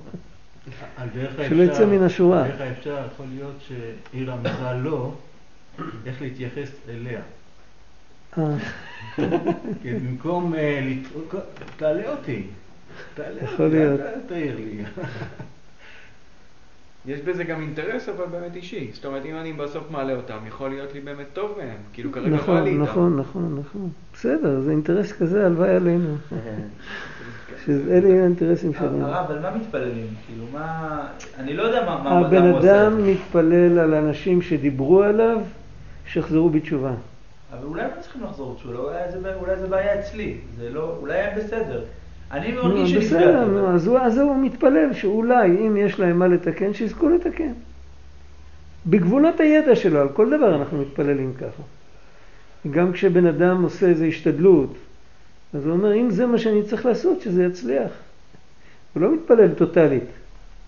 שלא 1.49 1.63
יצא 1.63 1.87
מן 1.87 2.03
השורה. 2.03 2.47
איך 2.47 2.61
האפשר 2.61 2.99
יכול 3.13 3.27
להיות 3.35 3.57
שעיר 3.69 4.33
אמרה 4.33 4.75
לא, 4.75 5.13
איך 6.07 6.23
להתייחס 6.23 6.69
אליה. 6.89 7.21
אה. 8.39 8.57
במקום 9.85 10.55
אה, 10.55 10.81
לצעוק, 10.83 11.35
תעלה 11.77 12.11
אותי. 12.11 12.43
תעלה 13.15 13.41
אותי. 13.59 13.83
אל 13.83 14.21
תעיר 14.29 14.57
לי. 14.57 14.85
יש 17.07 17.21
בזה 17.21 17.45
גם 17.45 17.61
אינטרס 17.61 18.09
אבל 18.09 18.25
באמת 18.27 18.57
אישי. 18.57 18.91
זאת 18.93 19.05
אומרת, 19.07 19.25
אם 19.25 19.37
אני 19.37 19.53
בסוף 19.53 19.91
מעלה 19.91 20.15
אותם, 20.15 20.37
יכול 20.49 20.71
להיות 20.71 20.95
לי 20.95 21.01
באמת 21.01 21.27
טוב 21.33 21.55
מהם. 21.59 21.77
כאילו 21.93 22.13
כרגע 22.13 22.25
בא 22.29 22.33
לי 22.37 22.39
נכון, 22.39 22.67
איתם. 22.67 22.83
נכון, 22.83 23.17
נכון, 23.19 23.59
נכון. 23.67 23.89
בסדר, 24.15 24.61
זה 24.61 24.71
אינטרס 24.71 25.13
כזה, 25.13 25.47
הלוואי 25.47 25.71
עלינו. 25.77 26.17
שאלה 27.67 28.09
יהיו 28.09 28.21
האינטרסים 28.23 28.73
שלנו. 28.75 29.07
הרב, 29.07 29.31
על 29.31 29.39
מה 29.41 29.57
מתפללים? 29.57 30.07
כאילו, 30.27 30.45
מה... 30.53 31.01
אני 31.39 31.55
לא 31.55 31.63
יודע 31.63 31.85
מה 31.85 32.03
מה 32.03 32.19
הבן. 32.19 32.55
אדם 32.55 33.07
מתפלל 33.07 33.79
על 33.79 33.95
אנשים 33.95 34.43
שדיברו 34.43 35.03
עליו, 35.03 35.39
שיחזרו 36.07 36.51
בתשובה. 36.51 36.93
אבל 37.53 37.67
אולי 37.67 37.83
הם 37.83 37.91
לא 37.97 38.03
צריכים 38.03 38.23
לחזור 38.25 38.55
בתשובה, 38.55 38.79
אולי 38.79 38.99
זה- 39.13 39.35
אולי 39.35 39.57
זה 39.59 39.67
בעיה 39.67 40.01
אצלי. 40.01 40.37
זה 40.59 40.71
לא... 40.71 40.97
אולי 41.01 41.19
הם 41.19 41.39
בסדר. 41.39 41.85
אני 42.33 42.53
מרגיש 42.53 42.93
בסדר, 42.97 43.19
שנפגעתי. 43.21 43.51
נו, 43.51 43.75
אז 43.75 43.87
הוא- 43.87 43.99
אז 43.99 44.19
הוא 44.19 44.37
מתפלל 44.37 44.93
שאולי 44.93 45.47
אם 45.67 45.77
יש 45.77 46.01
להם 46.01 46.19
מה 46.19 46.27
לתקן, 46.29 46.75
שיזכו 46.75 47.09
לתקן. 47.09 47.53
בגבולות 48.87 49.41
הידע 49.41 49.77
שלו, 49.77 50.01
על 50.01 50.09
כל 50.09 50.37
דבר 50.37 50.55
אנחנו 50.57 50.79
מתפללים 50.79 51.33
ככה. 51.35 51.63
גם 52.71 52.93
כשבן 52.93 53.27
אדם 53.27 53.63
עושה 53.63 53.87
איזו 53.87 54.05
השתדלות, 54.05 54.75
אז 55.55 55.67
הוא 55.67 55.73
אומר, 55.73 55.95
אם 55.95 56.11
זה 56.11 56.27
מה 56.27 56.39
שאני 56.39 56.63
צריך 56.63 56.87
לעשות, 56.87 57.21
שזה 57.21 57.45
יצליח. 57.45 57.91
הוא 58.95 59.03
לא 59.03 59.15
מתפלל 59.15 59.49
טוטאלית, 59.55 60.05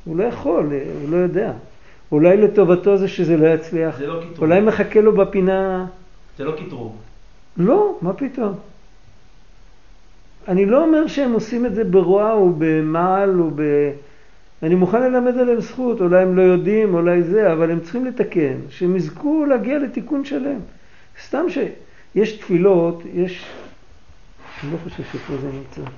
הוא 0.04 0.16
לא 0.16 0.24
יכול, 0.24 0.70
הוא 1.02 1.10
לא 1.10 1.16
יודע. 1.16 1.52
אולי 2.12 2.36
לטובתו 2.36 2.96
זה 2.96 3.08
שזה 3.08 3.36
לא 3.36 3.46
יצליח, 3.46 3.98
זה 3.98 4.06
לא 4.06 4.20
קטרוג. 4.20 4.38
אולי 4.38 4.60
מחכה 4.60 5.00
לו 5.00 5.12
בפינה, 5.12 5.86
זה 6.38 6.44
לא 6.44 6.52
קטרוג. 6.66 6.92
לא, 7.56 7.98
מה 8.02 8.12
פתאום. 8.12 8.52
אני 10.48 10.66
לא 10.66 10.84
אומר 10.84 11.06
שהם 11.06 11.32
עושים 11.32 11.66
את 11.66 11.74
זה 11.74 11.84
ברוע 11.84 12.32
או 12.32 12.52
במעל 12.58 13.40
או 13.40 13.50
ב... 13.54 13.62
אני 14.62 14.74
מוכן 14.74 15.02
ללמד 15.02 15.38
עליהם 15.38 15.60
זכות, 15.60 16.00
אולי 16.00 16.22
הם 16.22 16.36
לא 16.36 16.42
יודעים, 16.42 16.94
אולי 16.94 17.22
זה, 17.22 17.52
אבל 17.52 17.70
הם 17.70 17.80
צריכים 17.80 18.04
לתקן, 18.04 18.54
שהם 18.70 18.96
יזכו 18.96 19.44
להגיע 19.44 19.78
לתיקון 19.78 20.24
שלם. 20.24 20.58
סתם 21.24 21.44
שיש 21.50 22.32
תפילות, 22.32 23.02
יש... 23.14 23.44
אני 24.62 24.72
לא 24.72 24.78
חושב 24.84 25.02
שפה 25.12 25.36
זה 25.36 25.48
נמצא. 25.52 25.90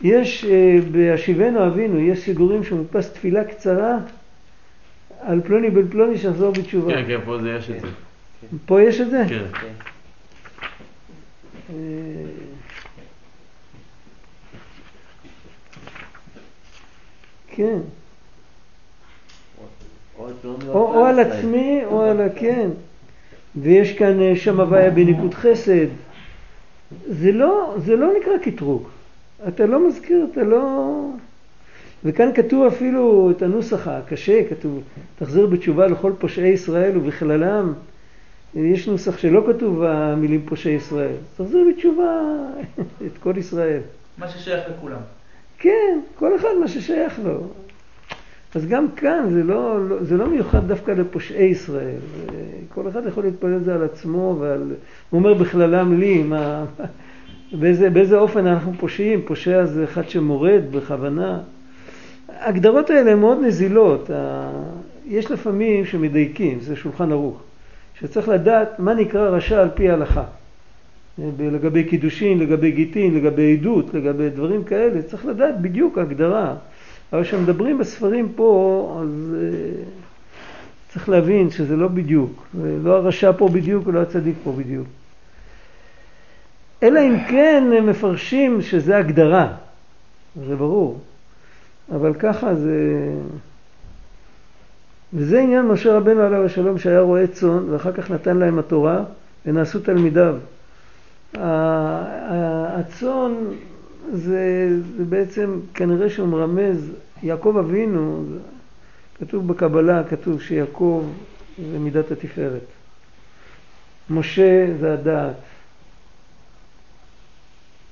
יש, 0.00 0.44
אה, 0.44 0.78
בהשיבנו 0.92 1.66
אבינו, 1.66 2.00
יש 2.00 2.24
סידורים 2.24 2.64
שמודפס 2.64 3.12
תפילה 3.12 3.44
קצרה 3.44 3.98
על 5.20 5.40
פלוני 5.40 5.70
בן 5.70 5.88
פלוני 5.88 6.18
שיחזור 6.18 6.52
בתשובה. 6.52 6.94
כן, 6.94 7.04
כן, 7.06 7.18
פה 7.24 7.38
זה 7.38 7.50
יש 7.50 7.70
את 7.70 7.80
זה. 7.80 7.88
פה 8.66 8.82
יש 8.82 9.00
את 9.00 9.10
זה? 9.10 9.24
כן. 9.28 9.44
כן. 17.52 17.78
אה. 19.58 19.64
או 20.18 20.26
על 20.26 20.34
או, 20.68 20.94
או 20.94 21.04
על. 21.04 21.20
עצמי 21.20 21.80
או 21.84 22.02
על 22.02 22.20
ה... 22.20 22.28
כן. 22.28 22.70
ויש 23.56 23.92
כאן 23.92 24.20
אה, 24.20 24.36
שם 24.36 24.60
הוויה 24.60 24.90
בניקוד 24.90 25.34
חסד. 25.34 25.86
זה 27.06 27.32
לא, 27.32 27.74
זה 27.84 27.96
לא 27.96 28.12
נקרא 28.20 28.38
קטרוג. 28.44 28.88
אתה 29.48 29.66
לא 29.66 29.88
מזכיר, 29.88 30.26
אתה 30.32 30.42
לא... 30.42 31.06
וכאן 32.04 32.30
כתוב 32.34 32.66
אפילו 32.66 33.30
את 33.30 33.42
הנוסח 33.42 33.88
הקשה, 33.88 34.48
כתוב 34.50 34.82
תחזיר 35.18 35.46
בתשובה 35.46 35.86
לכל 35.86 36.12
פושעי 36.18 36.48
ישראל 36.48 36.96
ובכללם. 36.96 37.72
יש 38.54 38.88
נוסח 38.88 39.18
שלא 39.18 39.44
כתוב 39.46 39.82
המילים 39.82 40.46
פושעי 40.46 40.72
ישראל. 40.72 41.14
תחזיר 41.36 41.66
בתשובה 41.72 42.20
את 43.06 43.18
כל 43.18 43.34
ישראל. 43.36 43.80
מה 44.18 44.28
ששייך 44.28 44.64
לכולם. 44.70 45.00
כן, 45.62 46.00
כל 46.18 46.36
אחד 46.36 46.48
מה 46.60 46.68
ששייך 46.68 47.20
לו. 47.24 47.46
אז 48.54 48.66
גם 48.66 48.86
כאן 48.96 49.26
זה 49.30 49.42
לא, 49.42 49.88
לא, 49.88 50.02
זה 50.02 50.16
לא 50.16 50.26
מיוחד 50.26 50.68
דווקא 50.68 50.90
לפושעי 50.90 51.44
ישראל. 51.44 52.00
כל 52.74 52.88
אחד 52.88 53.06
יכול 53.06 53.24
להתפלל 53.24 53.56
את 53.56 53.64
זה 53.64 53.74
על 53.74 53.84
עצמו 53.84 54.36
ועל... 54.40 54.62
הוא 55.10 55.18
אומר 55.18 55.34
בכללם 55.34 55.98
לי, 55.98 56.22
מה, 56.22 56.64
באיזה, 57.52 57.90
באיזה 57.90 58.18
אופן 58.18 58.46
אנחנו 58.46 58.72
פושעים. 58.78 59.22
פושע 59.22 59.64
זה 59.64 59.84
אחד 59.84 60.08
שמורד 60.08 60.62
בכוונה. 60.70 61.40
ההגדרות 62.28 62.90
האלה 62.90 63.12
הן 63.12 63.18
מאוד 63.18 63.38
נזילות. 63.42 64.10
יש 65.06 65.30
לפעמים 65.30 65.84
שמדייקים, 65.84 66.60
זה 66.60 66.76
שולחן 66.76 67.12
ערוך, 67.12 67.42
שצריך 68.00 68.28
לדעת 68.28 68.78
מה 68.78 68.94
נקרא 68.94 69.28
רשע 69.28 69.62
על 69.62 69.68
פי 69.74 69.90
ההלכה. 69.90 70.24
לגבי 71.38 71.84
קידושין, 71.84 72.38
לגבי 72.38 72.70
גיטין, 72.70 73.14
לגבי 73.14 73.52
עדות, 73.52 73.94
לגבי 73.94 74.30
דברים 74.30 74.64
כאלה, 74.64 75.02
צריך 75.02 75.26
לדעת 75.26 75.60
בדיוק 75.60 75.98
הגדרה. 75.98 76.54
אבל 77.12 77.24
כשמדברים 77.24 77.78
בספרים 77.78 78.32
פה, 78.36 79.00
אז 79.02 79.34
uh, 79.34 80.92
צריך 80.92 81.08
להבין 81.08 81.50
שזה 81.50 81.76
לא 81.76 81.88
בדיוק. 81.88 82.46
לא 82.84 82.96
הרשע 82.96 83.32
פה 83.32 83.48
בדיוק 83.48 83.86
ולא 83.86 84.02
הצדיק 84.02 84.34
פה 84.44 84.52
בדיוק. 84.52 84.86
אלא 86.82 87.00
אם 87.00 87.16
כן 87.28 87.70
הם 87.78 87.86
מפרשים 87.86 88.62
שזה 88.62 88.96
הגדרה, 88.96 89.54
זה 90.46 90.56
ברור. 90.56 91.00
אבל 91.94 92.14
ככה 92.14 92.54
זה... 92.54 93.08
וזה 95.14 95.40
עניין 95.40 95.66
משה 95.66 95.96
רבנו 95.96 96.20
עליו 96.20 96.44
השלום 96.44 96.78
שהיה 96.78 97.00
רועה 97.00 97.26
צאן 97.26 97.70
ואחר 97.70 97.92
כך 97.92 98.10
נתן 98.10 98.36
להם 98.36 98.58
התורה 98.58 99.04
ונעשו 99.46 99.80
תלמידיו. 99.80 100.36
הצאן 101.34 103.32
זה, 104.12 104.68
זה 104.96 105.04
בעצם 105.04 105.60
כנראה 105.74 106.10
שהוא 106.10 106.28
מרמז, 106.28 106.90
יעקב 107.22 107.56
אבינו, 107.60 108.24
כתוב 109.20 109.48
בקבלה, 109.48 110.02
כתוב 110.10 110.40
שיעקב 110.40 111.04
זה 111.70 111.78
מידת 111.78 112.10
התפארת. 112.10 112.66
משה 114.10 114.66
זה 114.80 114.92
הדעת. 114.92 115.36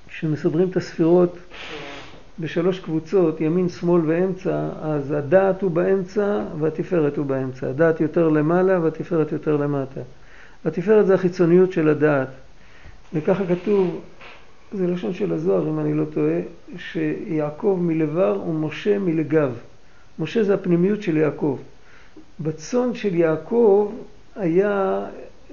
כשמסדרים 0.09 0.69
את 0.69 0.77
הספירות 0.77 1.39
בשלוש 2.39 2.81
קבוצות, 2.81 3.41
ימין, 3.41 3.69
שמאל 3.69 4.03
ואמצע, 4.07 4.69
אז 4.83 5.13
הדעת 5.13 5.63
הוא 5.63 5.71
באמצע 5.71 6.43
והתפארת 6.59 7.17
הוא 7.17 7.27
באמצע. 7.27 7.69
הדעת 7.69 8.01
יותר 8.01 8.29
למעלה 8.29 8.81
והתפארת 8.81 9.33
יותר 9.33 9.57
למטה. 9.57 10.01
התפארת 10.65 11.07
זה 11.07 11.15
החיצוניות 11.15 11.73
של 11.73 11.89
הדעת. 11.89 12.29
וככה 13.15 13.47
כתוב, 13.47 14.01
זה 14.73 14.87
לשון 14.87 15.15
של 15.15 15.33
הזוהר 15.33 15.69
אם 15.69 15.81
אני 15.81 15.95
לא 15.95 16.05
טועה, 16.05 16.39
שיעקב 16.77 17.79
מלבר 17.83 18.43
ומשה 18.49 18.99
מלגב. 18.99 19.53
משה 20.19 20.43
זה 20.45 20.55
הפנימיות 20.55 21.03
של 21.03 21.17
יעקב. 21.17 21.59
בצאן 22.41 22.95
של 22.95 23.15
יעקב 23.15 23.93
היה, 24.37 25.05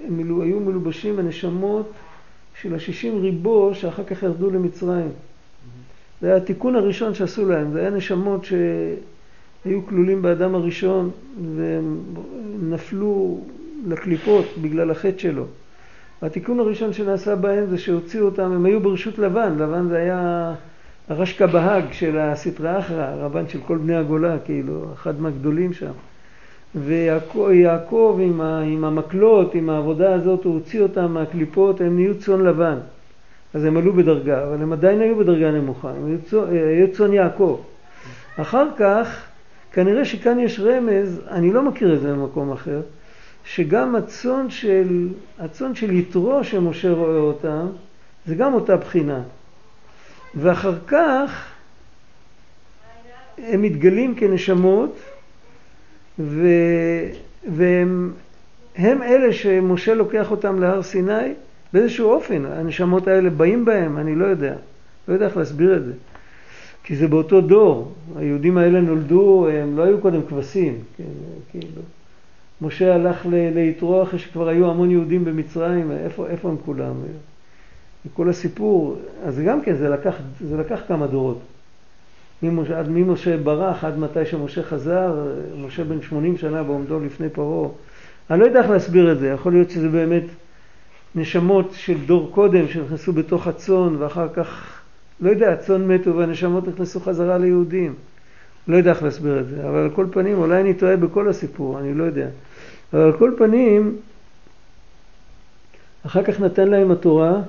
מלו, 0.10 0.44
היו 0.44 0.60
מלובשים 0.60 1.20
הנשמות 1.20 1.92
של 2.62 2.76
השישים 2.76 3.22
ריבו 3.22 3.72
שאחר 3.74 4.04
כך 4.04 4.24
ירדו 4.24 4.50
למצרים. 4.50 5.10
זה 6.22 6.28
היה 6.28 6.36
התיקון 6.36 6.76
הראשון 6.76 7.14
שעשו 7.14 7.50
להם, 7.50 7.72
זה 7.72 7.80
היה 7.80 7.90
נשמות 7.90 8.46
שהיו 8.46 9.86
כלולים 9.86 10.22
באדם 10.22 10.56
הראשון 10.56 11.10
והם 11.56 12.00
נפלו 12.70 13.42
לקליפות 13.88 14.46
בגלל 14.62 14.92
החטא 14.92 15.18
שלו. 15.18 15.46
התיקון 16.22 16.60
הראשון 16.60 16.94
שנעשה 16.94 17.36
בהם 17.36 17.66
זה 17.66 17.78
שהוציאו 17.78 18.26
אותם, 18.26 18.52
הם 18.52 18.66
היו 18.66 18.80
ברשות 18.80 19.20
לבן, 19.20 19.54
לבן 19.60 19.88
זה 19.88 19.98
היה 19.98 20.54
הרשקה 21.10 21.48
בהאג 21.48 21.84
של 21.92 22.18
הסטרא 22.18 22.80
אחרא, 22.80 23.04
הרבן 23.04 23.48
של 23.48 23.60
כל 23.68 23.78
בני 23.78 23.96
הגולה, 23.96 24.38
כאילו, 24.46 24.86
אחד 24.94 25.22
מהגדולים 25.22 25.74
שם. 25.74 25.92
ויעקב 26.76 28.20
עם, 28.22 28.42
עם 28.42 28.84
המקלות, 28.84 29.56
עם 29.56 29.70
העבודה 29.70 30.14
הזאת, 30.14 30.44
הוא 30.44 30.54
הוציא 30.54 30.82
אותם 30.82 31.12
מהקליפות, 31.12 31.82
הם 31.82 31.96
נהיו 31.96 32.20
צאן 32.20 32.42
לבן. 32.42 32.78
אז 33.54 33.66
הם 33.66 33.78
עלו 33.78 33.94
בדרגה, 33.94 34.44
אבל 34.44 34.62
הם 34.62 34.74
עדיין 34.74 35.02
היו 35.02 35.16
בדרגה 35.16 35.52
נמוכה, 35.52 35.90
הם 35.90 36.06
היו 36.06 36.46
היו 36.46 36.92
צאן 36.92 37.14
יעקב. 37.14 37.60
אחר 38.38 38.68
כך, 38.78 39.24
כנראה 39.72 40.06
שכאן 40.06 40.40
יש 40.40 40.60
רמז, 40.60 41.22
אני 41.30 41.54
לא 41.54 41.64
מכיר 41.64 41.94
את 41.94 42.02
זה 42.02 42.14
במקום 42.14 42.52
אחר, 42.52 42.82
שגם 43.48 43.96
הצאן 43.96 44.50
של, 44.50 45.08
הצאן 45.40 45.76
של 45.76 45.92
יתרו 45.92 46.44
שמשה 46.44 46.92
רואה 46.92 47.18
אותם, 47.18 47.68
זה 48.26 48.36
גם 48.36 48.54
אותה 48.54 48.76
בחינה. 48.76 49.22
ואחר 50.36 50.74
כך 50.88 51.46
הם 53.38 53.62
מתגלים 53.62 54.16
כנשמות, 54.16 55.00
ו, 56.20 56.48
והם 57.52 58.12
הם 58.76 59.04
אלה 59.04 59.34
שמשה 59.34 59.94
לוקח 59.94 60.32
אותם 60.32 60.60
להר 60.60 60.84
סיני 60.84 61.34
באיזשהו 61.74 62.10
אופן. 62.10 62.46
הנשמות 62.46 63.08
האלה 63.08 63.30
באים 63.30 63.66
בהם, 63.66 63.98
אני 63.98 64.16
לא 64.16 64.26
יודע. 64.26 64.56
לא 65.08 65.14
יודע 65.14 65.26
איך 65.26 65.38
להסביר 65.38 65.76
את 65.76 65.86
זה. 65.86 65.94
כי 66.84 66.96
זה 66.96 67.08
באותו 67.08 67.42
דור. 67.42 67.94
היהודים 68.16 68.58
האלה 68.58 68.82
נולדו, 68.82 69.48
הם 69.48 69.78
לא 69.78 69.84
היו 69.84 70.02
קודם 70.02 70.22
כבשים. 70.30 70.78
כן, 70.98 71.04
כאילו. 71.52 71.82
משה 72.62 72.96
הלך 72.96 73.26
ליתרו 73.32 74.04
אחרי 74.04 74.20
שכבר 74.20 74.48
היו 74.48 74.70
המון 74.70 74.92
יהודים 74.92 75.26
במצרים, 75.26 75.92
איפה, 75.92 76.28
איפה 76.28 76.50
הם 76.50 76.56
כולם? 76.66 76.94
כל 78.14 78.30
הסיפור, 78.30 78.98
אז 79.26 79.40
גם 79.40 79.62
כן, 79.62 79.76
זה 79.76 79.90
לקח, 79.90 80.16
זה 80.42 80.58
לקח 80.58 80.80
כמה 80.88 81.08
דורות. 81.08 81.40
ממשה, 82.44 82.80
עד 82.80 82.90
ממשה 82.90 83.38
ברח, 83.38 83.84
עד 83.84 84.00
מתי 84.00 84.26
שמשה 84.26 84.64
חזר, 84.64 85.28
משה 85.58 85.84
בן 85.84 86.02
80 86.02 86.38
שנה 86.38 86.64
בעומדו 86.64 87.00
לפני 87.00 87.30
פרעה. 87.30 87.70
אני 88.30 88.40
לא 88.40 88.46
יודע 88.46 88.62
איך 88.62 88.70
להסביר 88.70 89.12
את 89.12 89.20
זה, 89.20 89.28
יכול 89.28 89.52
להיות 89.52 89.70
שזה 89.70 89.90
באמת 89.90 90.24
נשמות 91.16 91.72
של 91.74 92.06
דור 92.06 92.32
קודם 92.32 92.68
שנכנסו 92.68 93.14
בתוך 93.14 93.48
הצאן 93.48 93.96
ואחר 94.00 94.28
כך, 94.34 94.80
לא 95.22 95.30
יודע, 95.30 95.54
הצאן 95.54 95.88
מתו 95.88 96.16
והנשמות 96.16 96.68
נכנסו 96.68 97.00
חזרה 97.00 97.38
ליהודים. 97.38 97.94
לא 98.68 98.78
יודע 98.78 98.92
איך 98.92 99.04
להסביר 99.04 99.40
את 99.40 99.48
זה, 99.48 99.70
אבל 99.70 99.78
על 99.78 99.90
כל 99.90 100.06
פנים, 100.12 100.38
אולי 100.38 100.62
אני 100.62 100.74
טועה 100.74 100.98
בכל 100.98 101.30
הסיפור, 101.30 101.80
אני 101.80 101.94
לא 101.94 102.04
יודע. 102.04 102.28
אבל 102.94 103.02
על 103.02 103.14
כל 103.18 103.32
פנים, 103.38 103.96
אחר 106.06 106.24
כך 106.24 106.40
נתן 106.40 106.68
להם 106.68 106.92
התורה 106.92 107.42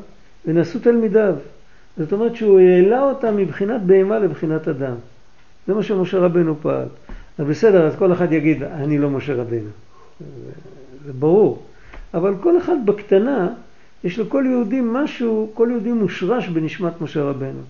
ונעשו 0.46 0.78
תלמידיו. 0.78 1.34
זאת 1.98 2.12
אומרת 2.12 2.36
שהוא 2.36 2.60
העלה 2.60 3.02
אותם 3.02 3.36
מבחינת 3.36 3.82
בהמה 3.82 4.18
לבחינת 4.18 4.68
אדם. 4.68 4.94
זה 5.66 5.74
מה 5.74 5.82
שמשה 5.82 6.18
רבנו 6.18 6.54
פעל. 6.62 6.86
אז 7.38 7.46
בסדר, 7.46 7.86
אז 7.86 7.96
כל 7.96 8.12
אחד 8.12 8.32
יגיד, 8.32 8.62
אני 8.62 8.98
לא 8.98 9.10
משה 9.10 9.34
רבנו. 9.34 9.70
זה 11.06 11.12
ברור. 11.12 11.62
אבל 12.14 12.34
כל 12.40 12.58
אחד 12.58 12.76
בקטנה, 12.84 13.48
יש 14.04 14.18
לכל 14.18 14.44
יהודי 14.46 14.80
משהו, 14.84 15.50
כל 15.54 15.68
יהודי 15.70 15.92
מושרש 15.92 16.48
בנשמת 16.48 17.00
משה 17.00 17.22
רבנו. 17.22 17.60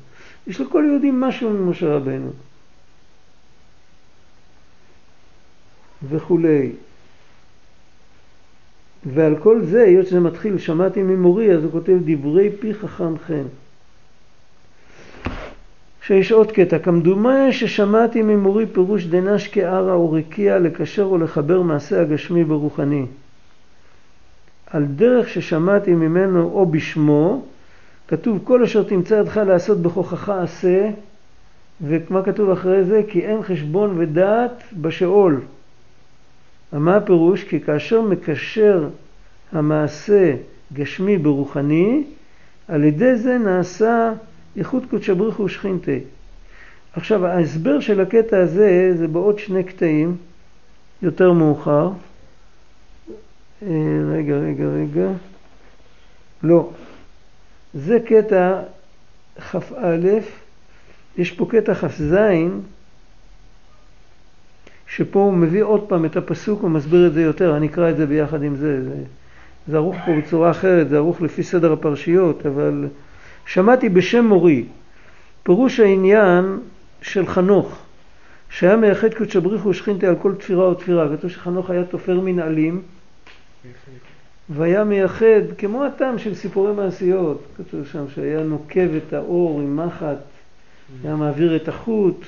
יש 0.47 0.61
לכל 0.61 0.85
יהודי 0.89 1.11
משהו 1.13 1.51
ממשה 1.51 1.95
רבנו. 1.95 2.31
וכולי. 6.09 6.73
ועל 9.07 9.37
כל 9.39 9.65
זה, 9.65 9.83
היות 9.83 10.07
שזה 10.07 10.21
מתחיל, 10.21 10.59
שמעתי 10.59 11.03
ממורי, 11.03 11.55
אז 11.55 11.65
הוא 11.65 11.73
כותב 11.73 11.97
דברי 12.05 12.51
פי 12.61 12.75
חכם 12.75 13.19
חן. 13.19 13.45
שיש 16.03 16.33
עוד 16.33 16.53
קטע, 16.53 16.79
כמדומה 16.79 17.53
ששמעתי 17.53 18.23
ממורי 18.23 18.67
פירוש 18.67 19.05
דנש 19.05 19.49
כערא 19.49 19.93
או 19.93 20.13
רקיע 20.13 20.59
לקשר 20.59 21.03
או 21.03 21.19
לחבר 21.19 21.63
מעשה 21.63 22.01
הגשמי 22.01 22.45
ברוחני. 22.45 23.07
על 24.71 24.85
דרך 24.85 25.29
ששמעתי 25.29 25.93
ממנו 25.93 26.43
או 26.43 26.67
בשמו, 26.67 27.43
כתוב 28.09 28.41
כל 28.45 28.63
אשר 28.63 28.83
תמצא 28.83 29.15
ידך 29.15 29.37
לעשות 29.37 29.83
בכוחך 29.83 30.29
עשה, 30.29 30.91
ומה 31.81 32.23
כתוב 32.23 32.51
אחרי 32.51 32.85
זה? 32.85 33.03
כי 33.09 33.21
אין 33.21 33.43
חשבון 33.43 33.95
ודעת 33.99 34.63
בשאול. 34.73 35.41
מה 36.73 36.97
הפירוש? 36.97 37.45
כי 37.45 37.61
כאשר 37.61 38.01
מקשר 38.01 38.89
המעשה 39.53 40.35
גשמי 40.73 41.19
ברוחני, 41.19 42.05
על 42.69 42.85
ידי 42.85 43.17
זה 43.17 43.39
נעשה 43.39 44.13
איחוד 44.57 44.87
קודשא 44.91 45.15
בריך 45.15 45.41
ושכינתי. 45.41 46.01
עכשיו 46.93 47.27
ההסבר 47.27 47.81
של 47.81 48.01
הקטע 48.01 48.39
הזה 48.39 48.93
זה 48.95 49.09
בעוד 49.09 49.39
שני 49.39 49.65
קטעים 49.65 50.17
יותר 51.03 51.33
מאוחר. 51.33 51.91
אה, 53.63 53.69
רגע, 54.13 54.37
רגע, 54.37 54.65
רגע. 54.65 55.09
לא. 56.43 56.71
זה 57.75 57.99
קטע 58.01 58.61
כ"א, 59.51 59.97
יש 61.19 61.31
פה 61.31 61.47
קטע 61.51 61.75
כ"ז 61.75 62.15
שפה 64.89 65.19
הוא 65.19 65.33
מביא 65.33 65.63
עוד 65.63 65.89
פעם 65.89 66.05
את 66.05 66.17
הפסוק 66.17 66.65
ומסביר 66.65 67.07
את 67.07 67.13
זה 67.13 67.23
יותר, 67.23 67.57
אני 67.57 67.67
אקרא 67.67 67.91
את 67.91 67.97
זה 67.97 68.07
ביחד 68.07 68.43
עם 68.43 68.57
זה, 68.57 68.85
זה, 68.85 68.95
זה 69.69 69.77
ערוך 69.77 69.97
פה 70.07 70.13
בצורה 70.19 70.51
אחרת, 70.51 70.89
זה 70.89 70.97
ערוך 70.97 71.23
לפי 71.23 71.43
סדר 71.43 71.73
הפרשיות, 71.73 72.47
אבל 72.47 72.89
שמעתי 73.47 73.89
בשם 73.89 74.25
מורי, 74.25 74.65
פירוש 75.43 75.81
העניין 75.81 76.59
של 77.03 77.27
חנוך, 77.27 77.79
שהיה 78.51 78.77
מייחד 78.77 79.15
קודשא 79.15 79.41
בריחו 79.41 79.69
ושכינתי 79.69 80.07
על 80.07 80.17
כל 80.17 80.35
תפירה 80.35 80.69
ותפירה, 80.69 81.17
כתוב 81.17 81.31
שחנוך 81.31 81.71
היה 81.71 81.85
תופר 81.85 82.21
מנהלים 82.21 82.83
והיה 84.49 84.85
מייחד, 84.85 85.41
כמו 85.59 85.85
הטעם 85.85 86.19
של 86.19 86.35
סיפורי 86.35 86.73
מעשיות, 86.73 87.43
כתוב 87.57 87.87
שם 87.93 88.05
שהיה 88.15 88.43
נוקב 88.43 88.95
את 88.97 89.13
האור 89.13 89.61
עם 89.61 89.87
מחט, 89.87 90.17
היה 91.05 91.17
מעביר 91.17 91.57
את 91.57 91.69
החוט, 91.69 92.25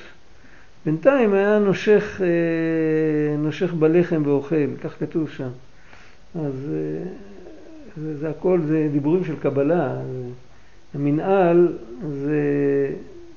בינתיים 0.85 1.33
היה 1.33 1.59
נושך, 1.59 2.21
אה, 2.21 3.37
נושך 3.37 3.73
בלחם 3.73 4.21
ואוכל, 4.25 4.75
כך 4.83 4.99
כתוב 4.99 5.29
שם. 5.29 5.49
אז 6.35 6.53
אה, 6.73 7.11
זה, 7.97 8.17
זה 8.17 8.29
הכל, 8.29 8.59
זה 8.67 8.89
דיבורים 8.91 9.25
של 9.25 9.35
קבלה. 9.39 9.97
המנהל 10.95 11.77
זה, 12.11 12.41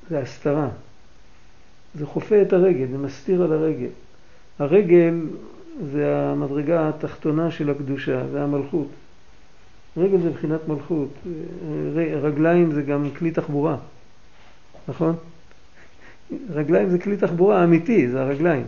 זה 0.09 0.19
הסתרה. 0.19 0.69
זה 1.95 2.05
חופה 2.05 2.41
את 2.41 2.53
הרגל, 2.53 2.85
זה 2.91 2.97
מסתיר 2.97 3.43
על 3.43 3.53
הרגל. 3.53 3.89
הרגל 4.59 5.13
זה 5.91 6.17
המדרגה 6.17 6.89
התחתונה 6.89 7.51
של 7.51 7.69
הקדושה, 7.69 8.27
זה 8.31 8.43
המלכות. 8.43 8.87
רגל 9.97 10.21
זה 10.21 10.29
מבחינת 10.29 10.67
מלכות. 10.67 11.09
רגליים 12.21 12.71
זה 12.71 12.81
גם 12.81 13.09
כלי 13.17 13.31
תחבורה, 13.31 13.77
נכון? 14.87 15.15
רגליים 16.53 16.89
זה 16.89 16.99
כלי 16.99 17.17
תחבורה 17.17 17.63
אמיתי, 17.63 18.07
זה 18.07 18.21
הרגליים. 18.21 18.65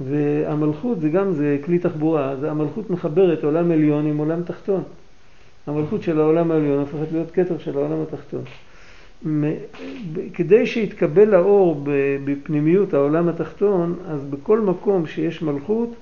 והמלכות 0.00 1.00
זה 1.00 1.08
גם 1.08 1.32
זה 1.32 1.58
כלי 1.64 1.78
תחבורה, 1.78 2.36
זה 2.40 2.50
המלכות 2.50 2.90
מחברת 2.90 3.44
עולם 3.44 3.70
עליון 3.70 4.06
עם 4.06 4.18
עולם 4.18 4.42
תחתון. 4.42 4.82
המלכות 5.66 6.02
של 6.02 6.20
העולם 6.20 6.50
העליון 6.50 6.78
הופכת 6.78 7.12
להיות 7.12 7.30
כתר 7.30 7.58
של 7.58 7.78
העולם 7.78 8.02
התחתון. 8.02 8.42
כדי 10.34 10.66
שיתקבל 10.66 11.34
האור 11.34 11.84
בפנימיות 12.24 12.94
העולם 12.94 13.28
התחתון, 13.28 13.98
אז 14.08 14.24
בכל 14.24 14.60
מקום 14.60 15.06
שיש 15.06 15.42
מלכות, 15.42 15.94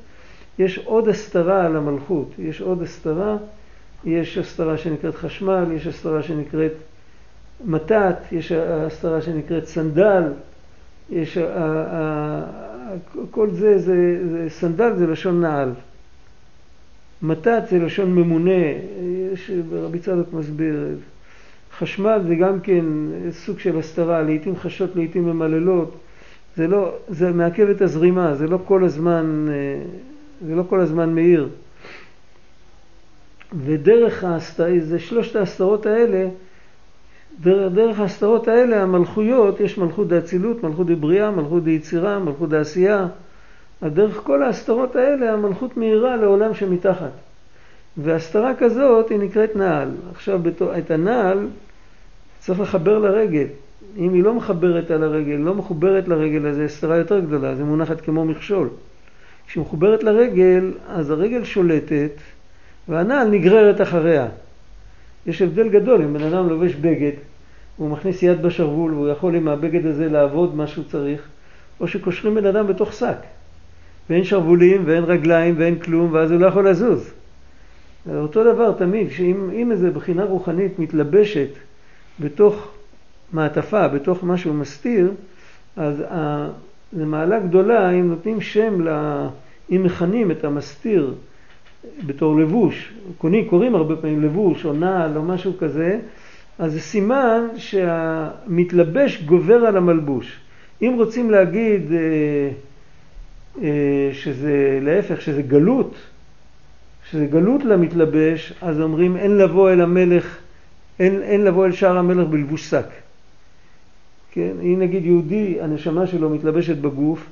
יש 0.59 0.79
עוד 0.79 1.09
הסתרה 1.09 1.67
על 1.67 1.77
המלכות. 1.77 2.31
יש 2.39 2.61
עוד 2.61 2.83
הסתרה, 2.83 3.37
יש 4.05 4.39
הסתרה 4.39 4.79
שנקראת 4.79 5.15
חשמל, 5.15 5.65
יש 5.77 5.87
הסתרה 5.87 6.23
שנקראת 6.23 6.73
מתת, 7.65 8.17
יש 8.33 8.53
הסתרה 8.53 9.23
שנקראת 9.23 9.67
סנדל, 9.67 10.23
יש, 11.11 11.39
ה- 11.39 11.55
ה- 11.57 11.85
ה- 11.97 12.95
כל 13.31 13.51
זה, 13.51 13.79
זה, 13.79 14.19
זה 14.31 14.47
סנדל 14.49 14.95
זה 14.97 15.07
לשון 15.07 15.41
נעל. 15.41 15.73
מתת 17.23 17.63
זה 17.71 17.79
לשון 17.79 18.15
ממונה, 18.15 18.65
יש, 19.33 19.51
רבי 19.73 19.99
צדוק 19.99 20.33
מסביר, 20.33 20.87
חשמל 21.79 22.21
זה 22.29 22.35
גם 22.35 22.61
כן 22.61 22.85
סוג 23.31 23.59
של 23.59 23.79
הסתרה, 23.79 24.23
לעיתים 24.23 24.57
חשות, 24.57 24.97
לעיתים 24.97 25.25
ממללות, 25.27 25.97
זה 26.57 26.67
לא, 26.67 26.95
זה 27.09 27.33
מעכב 27.33 27.69
את 27.69 27.81
הזרימה, 27.81 28.35
זה 28.35 28.47
לא 28.47 28.59
כל 28.65 28.85
הזמן, 28.85 29.47
אה, 29.49 29.83
זה 30.47 30.55
לא 30.55 30.63
כל 30.69 30.81
הזמן 30.81 31.15
מאיר. 31.15 31.49
ודרך 33.65 34.25
ההסתר, 34.25 34.67
זה 34.81 34.99
שלושת 34.99 35.37
ההסתרות 35.37 35.87
האלה, 35.87 36.29
דרך, 37.41 37.73
דרך 37.73 38.01
ההסתרות 38.01 38.49
האלה 38.49 38.83
המלכויות, 38.83 39.61
יש 39.61 39.79
מלכות 39.79 40.09
דאצילות, 40.09 40.63
מלכות 40.63 40.87
דבריאה, 40.87 41.31
מלכות 41.31 41.65
דיצירה, 41.65 42.19
מלכות 42.19 42.49
דעשייה, 42.49 43.07
אז 43.81 43.93
דרך 43.93 44.17
כל 44.17 44.43
ההסתרות 44.43 44.97
האלה 44.97 45.33
המלכות 45.33 45.77
מאירה 45.77 46.17
לעולם 46.17 46.55
שמתחת. 46.55 47.11
והסתרה 47.97 48.53
כזאת 48.59 49.11
היא 49.11 49.19
נקראת 49.19 49.57
נעל. 49.57 49.89
עכשיו 50.13 50.41
את 50.79 50.91
הנעל 50.91 51.47
צריך 52.41 52.61
לחבר 52.61 52.99
לרגל. 52.99 53.47
אם 53.99 54.15
היא 54.15 54.23
לא 54.23 54.35
מחברת 54.35 54.91
על 54.91 55.03
הרגל, 55.03 55.35
לא 55.35 55.55
מחוברת 55.55 56.09
לרגל, 56.09 56.47
אז 56.47 56.57
זו 56.57 56.63
הסתרה 56.63 56.97
יותר 56.97 57.21
גדולה, 57.21 57.55
זה 57.55 57.65
מונחת 57.65 58.01
כמו 58.01 58.25
מכשול. 58.25 58.69
כשהיא 59.47 59.63
מחוברת 59.63 60.03
לרגל, 60.03 60.73
אז 60.89 61.11
הרגל 61.11 61.45
שולטת 61.45 62.11
והנעל 62.89 63.29
נגררת 63.29 63.81
אחריה. 63.81 64.27
יש 65.27 65.43
הבדל 65.43 65.69
גדול 65.69 66.03
אם 66.03 66.13
בן 66.13 66.23
אדם 66.23 66.49
לובש 66.49 66.75
בגד, 66.75 67.13
הוא 67.77 67.91
מכניס 67.91 68.23
יד 68.23 68.43
בשרוול 68.43 68.95
והוא 68.95 69.09
יכול 69.09 69.35
עם 69.35 69.49
הבגד 69.49 69.87
הזה 69.87 70.09
לעבוד 70.09 70.55
מה 70.55 70.67
שהוא 70.67 70.85
צריך, 70.85 71.29
או 71.81 71.89
שקושרים 71.89 72.35
בן 72.35 72.47
אדם 72.47 72.67
בתוך 72.67 72.93
שק. 72.93 73.17
ואין 74.11 74.25
שרוולים 74.25 74.83
ואין 74.87 75.05
רגליים 75.05 75.55
ואין 75.59 75.79
כלום, 75.79 76.13
ואז 76.13 76.31
הוא 76.31 76.41
לא 76.41 76.47
יכול 76.47 76.69
לזוז. 76.69 77.11
אותו 78.17 78.55
דבר 78.55 78.73
תמיד, 78.73 79.11
שאם 79.11 79.73
איזו 79.73 79.93
בחינה 79.93 80.25
רוחנית 80.25 80.79
מתלבשת 80.79 81.49
בתוך 82.21 82.71
מעטפה, 83.33 83.89
בתוך 83.89 84.25
מה 84.25 84.37
שהוא 84.37 84.55
מסתיר, 84.55 85.13
אז 85.77 86.01
ה... 86.01 86.49
מעלה 86.93 87.41
גדולה 87.41 87.91
אם 87.91 88.09
נותנים 88.09 88.41
שם, 88.41 88.81
לה... 88.81 89.29
אם 89.71 89.83
מכנים 89.83 90.31
את 90.31 90.45
המסתיר 90.45 91.15
בתור 92.07 92.37
לבוש, 92.37 92.93
קונים, 93.19 93.49
קוראים 93.49 93.75
הרבה 93.75 93.97
פעמים 93.97 94.23
לבוש 94.23 94.65
או 94.65 94.73
נעל 94.73 95.17
או 95.17 95.23
משהו 95.23 95.53
כזה, 95.59 95.99
אז 96.59 96.73
זה 96.73 96.81
סימן 96.81 97.47
שהמתלבש 97.57 99.23
גובר 99.23 99.55
על 99.55 99.77
המלבוש. 99.77 100.41
אם 100.83 100.95
רוצים 100.97 101.31
להגיד 101.31 101.93
אה, 101.93 102.51
אה, 103.63 104.11
שזה 104.13 104.79
להפך, 104.83 105.21
שזה 105.21 105.43
גלות, 105.43 105.95
שזה 107.11 107.27
גלות 107.27 107.65
למתלבש, 107.65 108.53
אז 108.61 108.81
אומרים 108.81 109.17
אין 109.17 109.37
לבוא 109.37 109.71
אל 109.71 109.81
המלך, 109.81 110.39
אין, 111.01 111.23
אין 111.23 111.45
לבוא 111.45 111.67
אל 111.67 111.73
שער 111.73 111.97
המלך 111.97 112.29
בלבוש 112.29 112.71
שק. 112.71 112.87
כן? 114.33 114.53
אם 114.63 114.77
נגיד 114.79 115.07
יהודי, 115.07 115.61
הנשמה 115.61 116.07
שלו 116.07 116.31
מתלבשת 116.31 116.77
בגוף, 116.77 117.27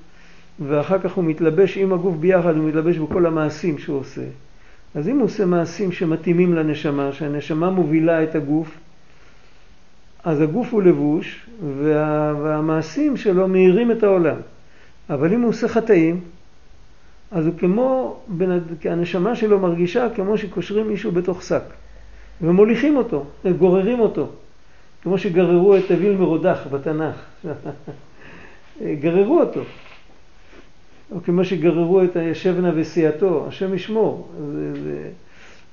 ואחר 0.61 0.99
כך 0.99 1.13
הוא 1.13 1.25
מתלבש 1.25 1.79
עם 1.79 1.93
הגוף 1.93 2.17
ביחד, 2.17 2.57
הוא 2.57 2.69
מתלבש 2.69 2.99
בכל 2.99 3.27
המעשים 3.27 3.79
שהוא 3.79 3.99
עושה. 4.01 4.23
אז 4.95 5.09
אם 5.09 5.17
הוא 5.17 5.25
עושה 5.25 5.47
מעשים 5.47 5.93
שמתאימים 5.93 6.55
לנשמה, 6.55 7.13
שהנשמה 7.13 7.71
מובילה 7.71 8.23
את 8.23 8.35
הגוף, 8.35 8.79
אז 10.25 10.41
הגוף 10.41 10.73
הוא 10.73 10.83
לבוש, 10.83 11.47
וה, 11.83 12.35
והמעשים 12.43 13.17
שלו 13.17 13.49
מאירים 13.49 13.91
את 13.91 14.03
העולם. 14.03 14.37
אבל 15.11 15.33
אם 15.33 15.41
הוא 15.41 15.49
עושה 15.49 15.69
חטאים, 15.69 16.21
אז 17.31 17.47
הוא 17.47 17.55
כמו, 17.59 18.17
הנשמה 18.85 19.37
שלו 19.37 19.59
מרגישה 19.59 20.09
כמו 20.15 20.39
שקושרים 20.39 20.89
מישהו 20.89 21.13
בתוך 21.13 21.43
שק, 21.43 21.63
ומוליכים 22.41 22.97
אותו, 22.97 23.25
גוררים 23.59 24.01
אותו, 24.01 24.29
כמו 25.03 25.19
שגררו 25.19 25.77
את 25.77 25.91
אביל 25.91 26.17
מרודח 26.17 26.67
בתנ"ך. 26.71 27.47
גררו 29.01 29.41
אותו. 29.41 29.61
או 31.15 31.21
כמו 31.25 31.45
שגררו 31.45 32.03
את 32.03 32.17
הישבנה 32.17 32.71
וסיעתו, 32.75 33.45
השם 33.49 33.75
ישמור. 33.75 34.29
זה, 34.53 34.73
זה, 34.83 35.09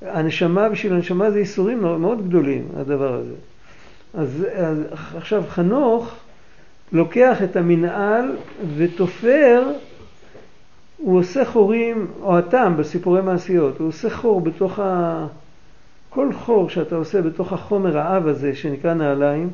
הנשמה, 0.02 0.69
בשביל 0.69 0.93
הנשמה 0.93 1.32
זה 1.32 1.39
ייסורים 1.39 1.80
מאוד 1.82 2.28
גדולים, 2.28 2.67
הדבר 2.78 3.13
הזה. 3.13 3.34
אז, 4.13 4.45
אז 4.54 4.84
עכשיו 5.15 5.43
חנוך 5.49 6.15
לוקח 6.91 7.43
את 7.43 7.56
המנהל 7.56 8.36
ותופר, 8.78 9.63
הוא 10.97 11.19
עושה 11.19 11.45
חורים, 11.45 12.08
או 12.21 12.38
הטעם 12.38 12.78
בסיפורי 12.78 13.21
מעשיות, 13.21 13.80
הוא 13.80 13.88
עושה 13.88 14.10
חור 14.10 14.41
בתוך 14.41 14.80
ה... 14.80 15.28
כל 16.10 16.34
חור 16.34 16.69
שאתה 16.69 16.95
עושה 16.95 17.21
בתוך 17.21 17.54
החומר 17.54 17.97
האב 17.97 18.28
הזה 18.28 18.56
שנקרא 18.56 18.93
נעליים, 18.93 19.49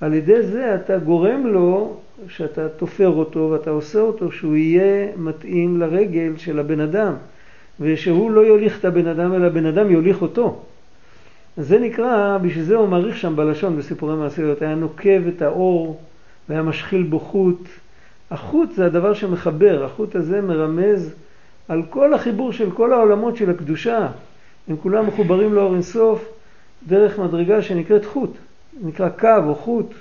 על 0.00 0.14
ידי 0.14 0.42
זה 0.42 0.74
אתה 0.74 0.98
גורם 0.98 1.46
לו, 1.46 1.96
שאתה 2.28 2.68
תופר 2.68 3.08
אותו 3.08 3.48
ואתה 3.52 3.70
עושה 3.70 4.00
אותו 4.00 4.32
שהוא 4.32 4.56
יהיה 4.56 5.08
מתאים 5.16 5.80
לרגל 5.80 6.32
של 6.36 6.58
הבן 6.58 6.80
אדם, 6.80 7.14
ושהוא 7.80 8.30
לא 8.30 8.40
יוליך 8.40 8.78
את 8.80 8.84
הבן 8.84 9.06
אדם 9.06 9.34
אלא 9.34 9.46
הבן 9.46 9.66
אדם 9.66 9.90
יוליך 9.90 10.22
אותו. 10.22 10.62
זה 11.56 11.78
נקרא, 11.78 12.38
בשביל 12.42 12.64
זה 12.64 12.76
הוא 12.76 12.88
מעריך 12.88 13.16
שם 13.16 13.36
בלשון 13.36 13.76
בסיפורי 13.76 14.16
מעשיות, 14.16 14.62
היה 14.62 14.74
נוקב 14.74 15.26
את 15.28 15.42
האור 15.42 16.00
והיה 16.48 16.62
משחיל 16.62 17.02
בו 17.02 17.18
חוט. 17.20 17.68
החוט 18.30 18.72
זה 18.72 18.86
הדבר 18.86 19.14
שמחבר, 19.14 19.84
החוט 19.84 20.16
הזה 20.16 20.40
מרמז 20.40 21.14
על 21.68 21.82
כל 21.90 22.14
החיבור 22.14 22.52
של 22.52 22.70
כל 22.70 22.92
העולמות 22.92 23.36
של 23.36 23.50
הקדושה. 23.50 24.08
הם 24.68 24.76
כולם 24.76 25.06
מחוברים 25.06 25.54
לאור 25.54 25.72
אינסוף 25.74 26.32
דרך 26.86 27.18
מדרגה 27.18 27.62
שנקראת 27.62 28.04
חוט. 28.04 28.30
נקרא 28.82 29.08
קו 29.08 29.44
או 29.46 29.54
חוט. 29.54 29.94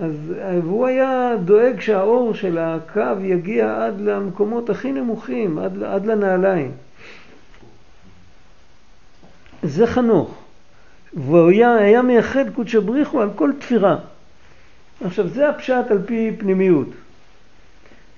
אז, 0.00 0.32
והוא 0.64 0.86
היה 0.86 1.32
דואג 1.44 1.80
שהאור 1.80 2.34
של 2.34 2.58
הקו 2.58 3.20
יגיע 3.22 3.84
עד 3.84 4.00
למקומות 4.00 4.70
הכי 4.70 4.92
נמוכים, 4.92 5.58
עד, 5.58 5.82
עד 5.82 6.06
לנעליים. 6.06 6.72
זה 9.62 9.86
חנוך. 9.86 10.38
והוא 11.14 11.48
היה, 11.48 11.74
היה 11.74 12.02
מייחד 12.02 12.50
קודשא 12.54 12.80
בריחו 12.80 13.20
על 13.20 13.30
כל 13.36 13.50
תפירה. 13.58 13.96
עכשיו 15.04 15.28
זה 15.28 15.48
הפשט 15.48 15.90
על 15.90 16.02
פי 16.06 16.30
פנימיות. 16.38 16.88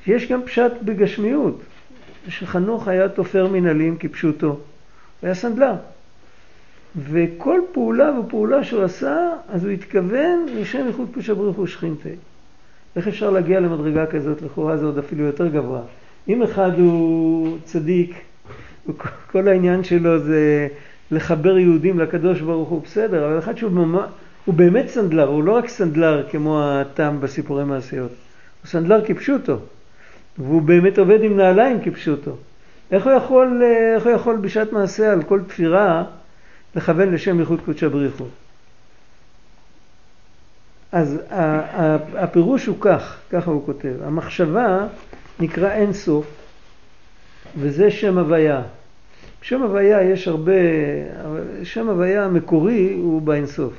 יש 0.07 0.33
גם 0.33 0.42
פשט 0.42 0.72
בגשמיות, 0.83 1.61
שחנוך 2.29 2.88
היה 2.88 3.09
תופר 3.09 3.46
מנהלים 3.48 3.96
כפשוטו. 3.98 4.46
הוא 4.46 4.59
היה 5.22 5.35
סנדלר. 5.35 5.74
וכל 6.96 7.61
פעולה 7.72 8.20
ופעולה 8.20 8.64
שהוא 8.64 8.82
עשה, 8.82 9.28
אז 9.48 9.64
הוא 9.64 9.72
התכוון 9.72 10.46
לשם 10.54 10.87
ייחוד 10.87 11.09
קדושה 11.12 11.35
ברוך 11.35 11.56
הוא 11.56 11.66
שכינתה. 11.66 12.09
איך 12.96 13.09
אפשר 13.09 13.30
להגיע 13.30 13.61
למדרגה 13.61 14.06
כזאת? 14.06 14.42
לכאורה 14.42 14.76
זה 14.76 14.87
עוד 14.87 14.98
אפילו 14.98 15.24
יותר 15.24 15.48
גבוה. 15.48 15.80
אם 16.28 16.42
אחד 16.42 16.78
הוא 16.78 17.59
צדיק, 17.64 18.14
כל 19.32 19.48
העניין 19.48 19.85
שלו 19.85 20.18
זה 20.18 20.68
לחבר 21.11 21.59
יהודים 21.59 21.98
לקדוש 21.98 22.40
ברוך 22.40 22.68
הוא 22.68 22.82
בסדר, 22.82 23.26
אבל 23.26 23.38
אחד 23.38 23.56
שהוא 23.59 23.72
ממש, 23.72 24.04
הוא 24.44 24.54
באמת 24.54 24.88
סנדלר, 24.88 25.28
הוא 25.28 25.44
לא 25.44 25.52
רק 25.52 25.68
סנדלר 25.68 26.26
כמו 26.30 26.62
התם 26.62 27.16
בסיפורי 27.20 27.64
מעשיות, 27.64 28.11
הוא 28.62 28.68
סנדלר 28.68 29.04
כפשוטו, 29.04 29.59
והוא 30.38 30.62
באמת 30.62 30.98
עובד 30.98 31.22
עם 31.22 31.37
נעליים 31.37 31.78
כפשוטו. 31.85 32.30
איך 32.90 33.06
הוא 33.06 33.12
יכול, 33.12 33.62
איך 33.94 34.04
הוא 34.04 34.12
יכול 34.12 34.37
בשעת 34.37 34.72
מעשה 34.72 35.12
על 35.12 35.22
כל 35.22 35.40
תפירה 35.46 36.04
לכוון 36.76 37.12
לשם 37.12 37.40
ייחוד 37.40 37.60
קודשא 37.64 37.88
בריך 37.88 38.09
הוא. 38.09 38.24
אז 40.92 41.20
הפירוש 42.14 42.66
הוא 42.66 42.76
כך, 42.80 43.16
ככה 43.30 43.51
הוא 43.51 43.66
כותב, 43.66 43.94
המחשבה 44.05 44.86
נקרא 45.40 45.72
אין 45.72 45.92
סוף 45.92 46.26
וזה 47.59 47.90
שם 47.90 48.18
הוויה. 48.18 48.62
שם 49.42 49.62
הוויה 49.62 50.03
יש 50.03 50.28
הרבה, 50.28 50.53
שם 51.62 51.88
הוויה 51.88 52.24
המקורי 52.24 52.92
הוא 52.92 53.22
באינסוף. 53.22 53.72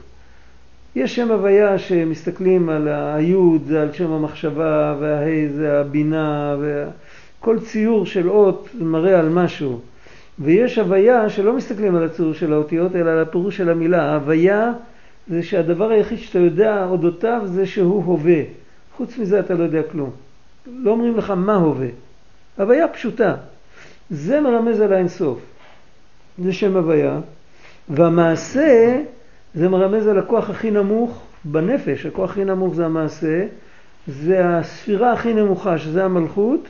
יש 0.95 1.15
שם 1.15 1.31
הוויה 1.31 1.79
שמסתכלים 1.79 2.69
על 2.69 2.87
היוד 2.87 3.61
זה 3.67 3.81
על 3.81 3.93
שם 3.93 4.11
המחשבה 4.11 4.95
וההי 4.99 5.49
זה 5.49 5.79
הבינה 5.79 6.55
וכל 6.61 7.59
ציור 7.59 8.05
של 8.05 8.29
אות 8.29 8.69
מראה 8.79 9.19
על 9.19 9.29
משהו. 9.29 9.81
ויש 10.39 10.77
הוויה 10.77 11.29
שלא 11.29 11.53
מסתכלים 11.53 11.95
על 11.95 12.03
הציור 12.03 12.33
של 12.33 12.53
האותיות, 12.53 12.95
אלא 12.95 13.09
על 13.09 13.19
הפירוש 13.19 13.57
של 13.57 13.69
המילה. 13.69 14.11
ההוויה 14.11 14.73
זה 15.27 15.43
שהדבר 15.43 15.89
היחיד 15.89 16.17
שאתה 16.17 16.39
יודע 16.39 16.85
אודותיו 16.85 17.41
זה 17.45 17.65
שהוא 17.65 18.03
הווה. 18.03 18.41
חוץ 18.97 19.17
מזה 19.17 19.39
אתה 19.39 19.53
לא 19.53 19.63
יודע 19.63 19.83
כלום. 19.83 20.11
לא 20.67 20.91
אומרים 20.91 21.17
לך 21.17 21.31
מה 21.31 21.55
הווה. 21.55 21.87
הוויה 22.57 22.87
פשוטה. 22.87 23.35
זה 24.09 24.41
מרמז 24.41 24.81
על 24.81 24.93
האינסוף. 24.93 25.39
זה 26.43 26.53
שם 26.53 26.77
הוויה. 26.77 27.19
והמעשה 27.89 29.01
זה 29.53 29.69
מרמז 29.69 30.07
על 30.07 30.19
הכוח 30.19 30.49
הכי 30.49 30.71
נמוך 30.71 31.21
בנפש. 31.45 32.05
הכוח 32.05 32.31
הכי 32.31 32.45
נמוך 32.45 32.75
זה 32.75 32.85
המעשה. 32.85 33.45
זה 34.07 34.47
הספירה 34.47 35.13
הכי 35.13 35.33
נמוכה, 35.33 35.77
שזה 35.77 36.05
המלכות, 36.05 36.67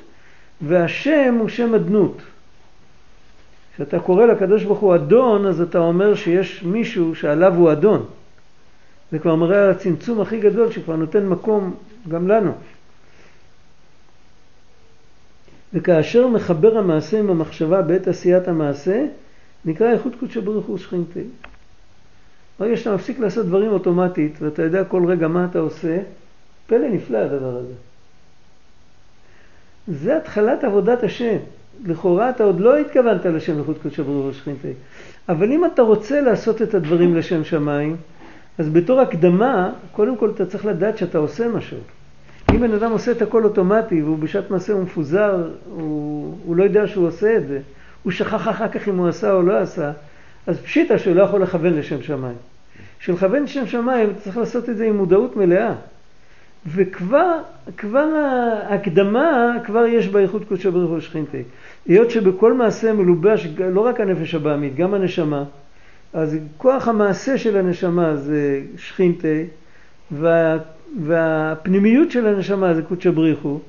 והשם 0.61 1.35
הוא 1.39 1.49
שם 1.49 1.75
אדנות. 1.75 2.21
כשאתה 3.77 3.99
קורא 3.99 4.25
לקדוש 4.25 4.63
ברוך 4.63 4.79
הוא 4.79 4.95
אדון, 4.95 5.45
אז 5.45 5.61
אתה 5.61 5.77
אומר 5.77 6.15
שיש 6.15 6.63
מישהו 6.63 7.15
שעליו 7.15 7.55
הוא 7.55 7.71
אדון. 7.71 8.05
זה 9.11 9.19
כבר 9.19 9.35
מראה 9.35 9.63
על 9.63 9.69
הצמצום 9.69 10.21
הכי 10.21 10.39
גדול 10.39 10.71
שכבר 10.71 10.95
נותן 10.95 11.25
מקום 11.25 11.75
גם 12.07 12.27
לנו. 12.27 12.51
וכאשר 15.73 16.27
מחבר 16.27 16.77
המעשה 16.77 17.19
עם 17.19 17.29
המחשבה 17.29 17.81
בעת 17.81 18.07
עשיית 18.07 18.47
המעשה, 18.47 19.05
נקרא 19.65 19.91
איכות 19.91 20.13
קודשא 20.19 20.39
ברוך 20.39 20.65
הוא 20.65 20.77
שכינתי. 20.77 21.23
ברגע 22.59 22.77
שאתה 22.77 22.95
מפסיק 22.95 23.19
לעשות 23.19 23.45
דברים 23.45 23.71
אוטומטית, 23.71 24.41
ואתה 24.41 24.63
יודע 24.63 24.83
כל 24.83 25.05
רגע 25.07 25.27
מה 25.27 25.47
אתה 25.51 25.59
עושה, 25.59 25.97
פלא 26.67 26.89
נפלא 26.89 27.17
הדבר 27.17 27.57
הזה. 27.57 27.73
זה 29.87 30.17
התחלת 30.17 30.63
עבודת 30.63 31.03
השם. 31.03 31.37
לכאורה 31.85 32.29
אתה 32.29 32.43
עוד 32.43 32.59
לא 32.59 32.77
התכוונת 32.77 33.25
לשם 33.25 33.59
איכות 33.59 33.77
קודשא 33.81 34.03
ברוך 34.03 34.25
הוא 34.25 34.33
שכינתי. 34.33 34.73
אבל 35.29 35.51
אם 35.51 35.65
אתה 35.65 35.81
רוצה 35.81 36.21
לעשות 36.21 36.61
את 36.61 36.73
הדברים 36.73 37.15
לשם 37.15 37.43
שמיים, 37.43 37.95
אז 38.57 38.69
בתור 38.69 38.99
הקדמה, 39.01 39.71
קודם 39.91 40.17
כל 40.17 40.29
אתה 40.35 40.45
צריך 40.45 40.65
לדעת 40.65 40.97
שאתה 40.97 41.17
עושה 41.17 41.47
משהו. 41.47 41.77
אם 42.51 42.59
בן 42.59 42.73
אדם 42.73 42.91
עושה 42.91 43.11
את 43.11 43.21
הכל 43.21 43.43
אוטומטי 43.43 44.03
והוא 44.03 44.17
בשעת 44.17 44.51
מעשה 44.51 44.73
הוא 44.73 44.83
מפוזר, 44.83 45.49
הוא, 45.65 46.37
הוא 46.45 46.55
לא 46.55 46.63
יודע 46.63 46.87
שהוא 46.87 47.07
עושה 47.07 47.37
את 47.37 47.47
זה, 47.47 47.59
הוא 48.03 48.11
שכח 48.11 48.47
אחר 48.47 48.67
כך 48.67 48.87
אם 48.87 48.97
הוא 48.97 49.07
עשה 49.07 49.33
או 49.33 49.41
לא 49.41 49.57
עשה, 49.57 49.91
אז 50.47 50.59
פשיטה 50.59 50.97
שהוא 50.97 51.15
לא 51.15 51.23
יכול 51.23 51.41
לכוון 51.41 51.73
לשם 51.73 52.01
שמיים. 52.01 52.37
בשביל 52.99 53.15
לכוון 53.15 53.43
לשם 53.43 53.67
שמיים 53.67 54.09
צריך 54.23 54.37
לעשות 54.37 54.69
את 54.69 54.77
זה 54.77 54.85
עם 54.85 54.97
מודעות 54.97 55.35
מלאה. 55.35 55.73
וכבר 56.67 57.41
כבר 57.77 58.07
ההקדמה, 58.69 59.57
כבר 59.65 59.85
יש 59.85 60.07
בה 60.07 60.19
איכות 60.19 60.43
קודשא 60.47 60.69
ברוך 60.69 60.91
הוא 60.91 60.99
שכינתי. 60.99 61.43
היות 61.85 62.11
שבכל 62.11 62.53
מעשה 62.53 62.93
מלובש 62.93 63.47
לא 63.57 63.81
רק 63.81 63.99
הנפש 63.99 64.35
הבעמית, 64.35 64.75
גם 64.75 64.93
הנשמה, 64.93 65.43
אז 66.13 66.37
כוח 66.57 66.87
המעשה 66.87 67.37
של 67.37 67.57
הנשמה 67.57 68.15
זה 68.15 68.61
שכינתי, 68.77 69.45
וה, 70.11 70.57
והפנימיות 71.01 72.11
של 72.11 72.27
הנשמה 72.27 72.73
זה 72.73 72.81
קודשא 72.81 73.11
בריך 73.11 73.39
הוא, 73.41 73.59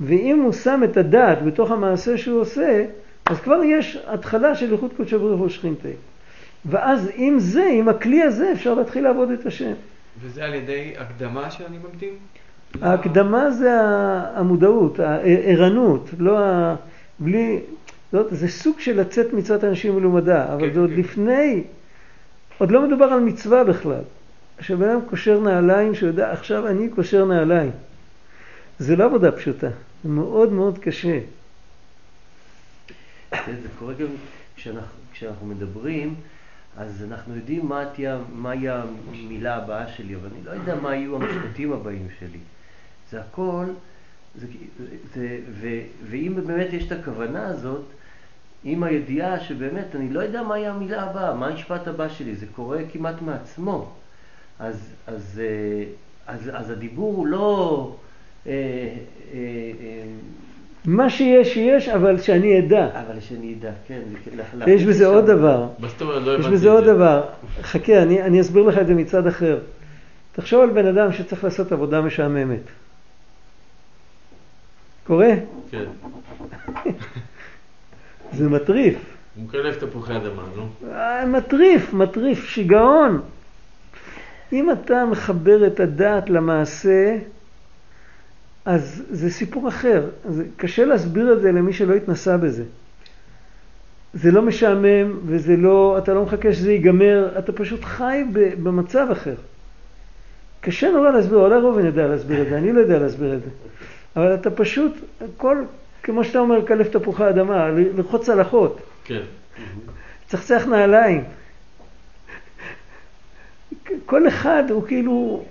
ואם 0.00 0.40
הוא 0.44 0.52
שם 0.52 0.80
את 0.84 0.96
הדעת 0.96 1.42
בתוך 1.42 1.70
המעשה 1.70 2.18
שהוא 2.18 2.40
עושה, 2.40 2.84
אז 3.26 3.40
כבר 3.40 3.62
יש 3.64 3.98
התחלה 4.06 4.54
של 4.54 4.72
איכות 4.72 4.92
קודשא 4.96 5.16
בריך 5.16 5.40
הוא 5.40 5.48
שכינתי. 5.48 5.92
ואז 6.66 7.10
עם 7.14 7.38
זה, 7.38 7.68
עם 7.72 7.88
הכלי 7.88 8.22
הזה, 8.22 8.52
אפשר 8.52 8.74
להתחיל 8.74 9.04
לעבוד 9.04 9.30
את 9.30 9.46
השם. 9.46 9.72
וזה 10.20 10.44
על 10.44 10.54
ידי 10.54 10.92
הקדמה 10.98 11.50
שאני 11.50 11.78
מקדים? 11.78 12.14
ההקדמה 12.82 13.50
זה 13.50 13.80
המודעות, 14.34 15.00
הערנות, 15.00 16.10
לא 16.18 16.38
ה... 16.38 16.74
בלי... 17.18 17.60
זאת, 18.12 18.26
זה 18.30 18.48
סוג 18.48 18.80
של 18.80 19.00
לצאת 19.00 19.32
מצוות 19.32 19.64
אנשים 19.64 19.96
מלומדה, 19.96 20.54
אבל 20.54 20.68
כן, 20.68 20.74
זה 20.74 20.80
עוד 20.80 20.90
כן. 20.90 20.96
לפני, 20.96 21.64
עוד 22.58 22.70
לא 22.70 22.86
מדובר 22.86 23.04
על 23.04 23.20
מצווה 23.20 23.64
בכלל. 23.64 24.02
כשבן 24.58 24.88
אדם 24.88 25.00
קושר 25.10 25.40
נעליים, 25.40 25.94
שהוא 25.94 26.06
יודע, 26.06 26.32
עכשיו 26.32 26.68
אני 26.68 26.88
קושר 26.88 27.24
נעליים. 27.24 27.70
זה 28.78 28.96
לא 28.96 29.04
עבודה 29.04 29.32
פשוטה, 29.32 29.68
זה 30.04 30.10
מאוד 30.10 30.52
מאוד 30.52 30.78
קשה. 30.78 31.18
זה 33.30 33.68
קורה 33.78 33.94
גם 33.94 34.06
כשאנחנו, 34.56 34.98
כשאנחנו 35.12 35.46
מדברים, 35.46 36.14
אז 36.76 37.04
אנחנו 37.10 37.36
יודעים 37.36 37.66
מה 37.66 37.84
תהיה, 37.94 38.18
מהי 38.32 38.68
המילה 38.68 39.56
הבאה 39.56 39.88
שלי, 39.88 40.14
אבל 40.14 40.28
אני 40.34 40.44
לא 40.44 40.50
יודע 40.50 40.74
מה 40.74 40.94
יהיו 40.94 41.16
המשפטים 41.16 41.72
הבאים 41.72 42.08
שלי. 42.18 42.38
זה 43.10 43.20
הכל, 43.20 43.64
זה, 44.36 44.46
זה, 45.14 45.38
ו, 45.60 45.68
ואם 46.10 46.34
באמת 46.46 46.72
יש 46.72 46.86
את 46.86 46.92
הכוונה 46.92 47.46
הזאת, 47.46 47.82
עם 48.64 48.82
הידיעה 48.82 49.40
שבאמת 49.40 49.96
אני 49.96 50.12
לא 50.12 50.20
יודע 50.20 50.42
מהי 50.42 50.66
המילה 50.66 51.02
הבאה, 51.02 51.34
מה 51.34 51.46
המשפט 51.46 51.88
הבא 51.88 52.08
שלי, 52.08 52.34
זה 52.34 52.46
קורה 52.46 52.78
כמעט 52.92 53.22
מעצמו. 53.22 53.90
אז, 54.58 54.94
אז, 55.06 55.40
אה, 55.44 55.84
אז, 56.26 56.50
אז 56.52 56.70
הדיבור 56.70 57.14
הוא 57.16 57.26
לא... 57.26 57.94
אה, 58.46 58.52
אה, 58.52 59.38
אה, 59.80 60.02
מה 60.84 61.10
שיש, 61.10 61.56
יש, 61.56 61.88
אבל 61.88 62.18
שאני 62.18 62.58
אדע. 62.58 62.86
אבל 62.86 63.20
שאני 63.20 63.54
אדע, 63.58 63.70
כן. 63.86 64.00
ויש 64.66 64.84
בזה 64.84 65.06
עוד. 65.06 65.26
דבר. 65.26 65.66
מה 65.78 65.88
זאת 65.88 66.02
אומרת? 66.02 66.22
לא 66.22 66.32
יש 66.32 66.40
הבנתי 66.40 66.54
בזה 66.54 66.68
את 66.68 66.72
עוד. 66.72 66.84
דבר. 66.84 67.22
חכה, 67.62 68.02
אני, 68.02 68.22
אני 68.22 68.40
אסביר 68.40 68.62
לך 68.62 68.78
את 68.78 68.86
זה 68.86 68.94
מצד 68.94 69.26
אחר. 69.26 69.58
תחשוב 70.32 70.62
על 70.62 70.70
בן 70.70 70.86
אדם 70.86 71.12
שצריך 71.12 71.44
לעשות 71.44 71.72
עבודה 71.72 72.00
משעממת. 72.00 72.60
קורה? 75.08 75.34
כן. 75.70 75.84
זה 78.36 78.48
מטריף. 78.48 78.96
הוא 79.36 79.44
מקלף 79.44 79.78
תפוחי 79.84 80.16
אדמה, 80.16 80.42
נו. 80.56 80.68
אה, 80.92 81.26
מטריף, 81.26 81.92
מטריף, 81.92 82.44
שיגעון. 82.44 83.20
אם 84.52 84.70
אתה 84.70 85.04
מחבר 85.04 85.66
את 85.66 85.80
הדעת 85.80 86.30
למעשה, 86.30 87.16
אז 88.64 89.02
זה 89.10 89.30
סיפור 89.30 89.68
אחר. 89.68 90.06
זה 90.28 90.44
קשה 90.56 90.84
להסביר 90.84 91.32
את 91.32 91.40
זה 91.40 91.52
למי 91.52 91.72
שלא 91.72 91.94
התנסה 91.94 92.36
בזה. 92.36 92.64
זה 94.14 94.30
לא 94.30 94.42
משעמם 94.42 95.18
וזה 95.26 95.56
לא, 95.56 95.98
אתה 95.98 96.14
לא 96.14 96.22
מחכה 96.22 96.52
שזה 96.52 96.72
ייגמר, 96.72 97.38
אתה 97.38 97.52
פשוט 97.52 97.84
חי 97.84 98.24
במצב 98.62 99.06
אחר. 99.12 99.34
קשה 100.60 100.90
נורא 100.90 101.10
להסביר, 101.10 101.38
אולי 101.38 101.60
ראובן 101.60 101.86
יודע 101.86 102.06
להסביר 102.06 102.42
את 102.42 102.48
זה, 102.48 102.58
אני 102.58 102.72
לא 102.72 102.80
יודע 102.80 102.98
להסביר 102.98 103.34
את 103.34 103.40
זה. 103.42 103.50
אבל 104.16 104.34
אתה 104.34 104.50
פשוט, 104.50 104.92
הכל, 105.24 105.62
כמו 106.02 106.24
שאתה 106.24 106.38
אומר, 106.38 106.58
לקלף 106.58 106.88
תפוחי 106.88 107.28
אדמה, 107.28 107.68
ל- 107.68 107.96
ללחוץ 107.96 108.26
צלחות. 108.26 108.80
כן. 109.04 109.20
צחצח 110.28 110.66
נעליים. 110.66 111.24
כל 114.06 114.28
אחד 114.28 114.62
הוא 114.70 114.86
כאילו, 114.86 115.44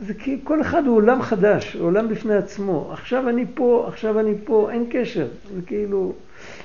זה 0.00 0.14
כאילו, 0.14 0.40
כל 0.44 0.60
אחד 0.60 0.86
הוא 0.86 0.96
עולם 0.96 1.22
חדש, 1.22 1.76
עולם 1.76 2.08
בפני 2.08 2.34
עצמו. 2.34 2.90
עכשיו 2.92 3.28
אני 3.28 3.44
פה, 3.54 3.84
עכשיו 3.88 4.20
אני 4.20 4.34
פה, 4.44 4.68
אין 4.72 4.86
קשר. 4.90 5.26
זה 5.54 5.60
כאילו... 5.66 6.12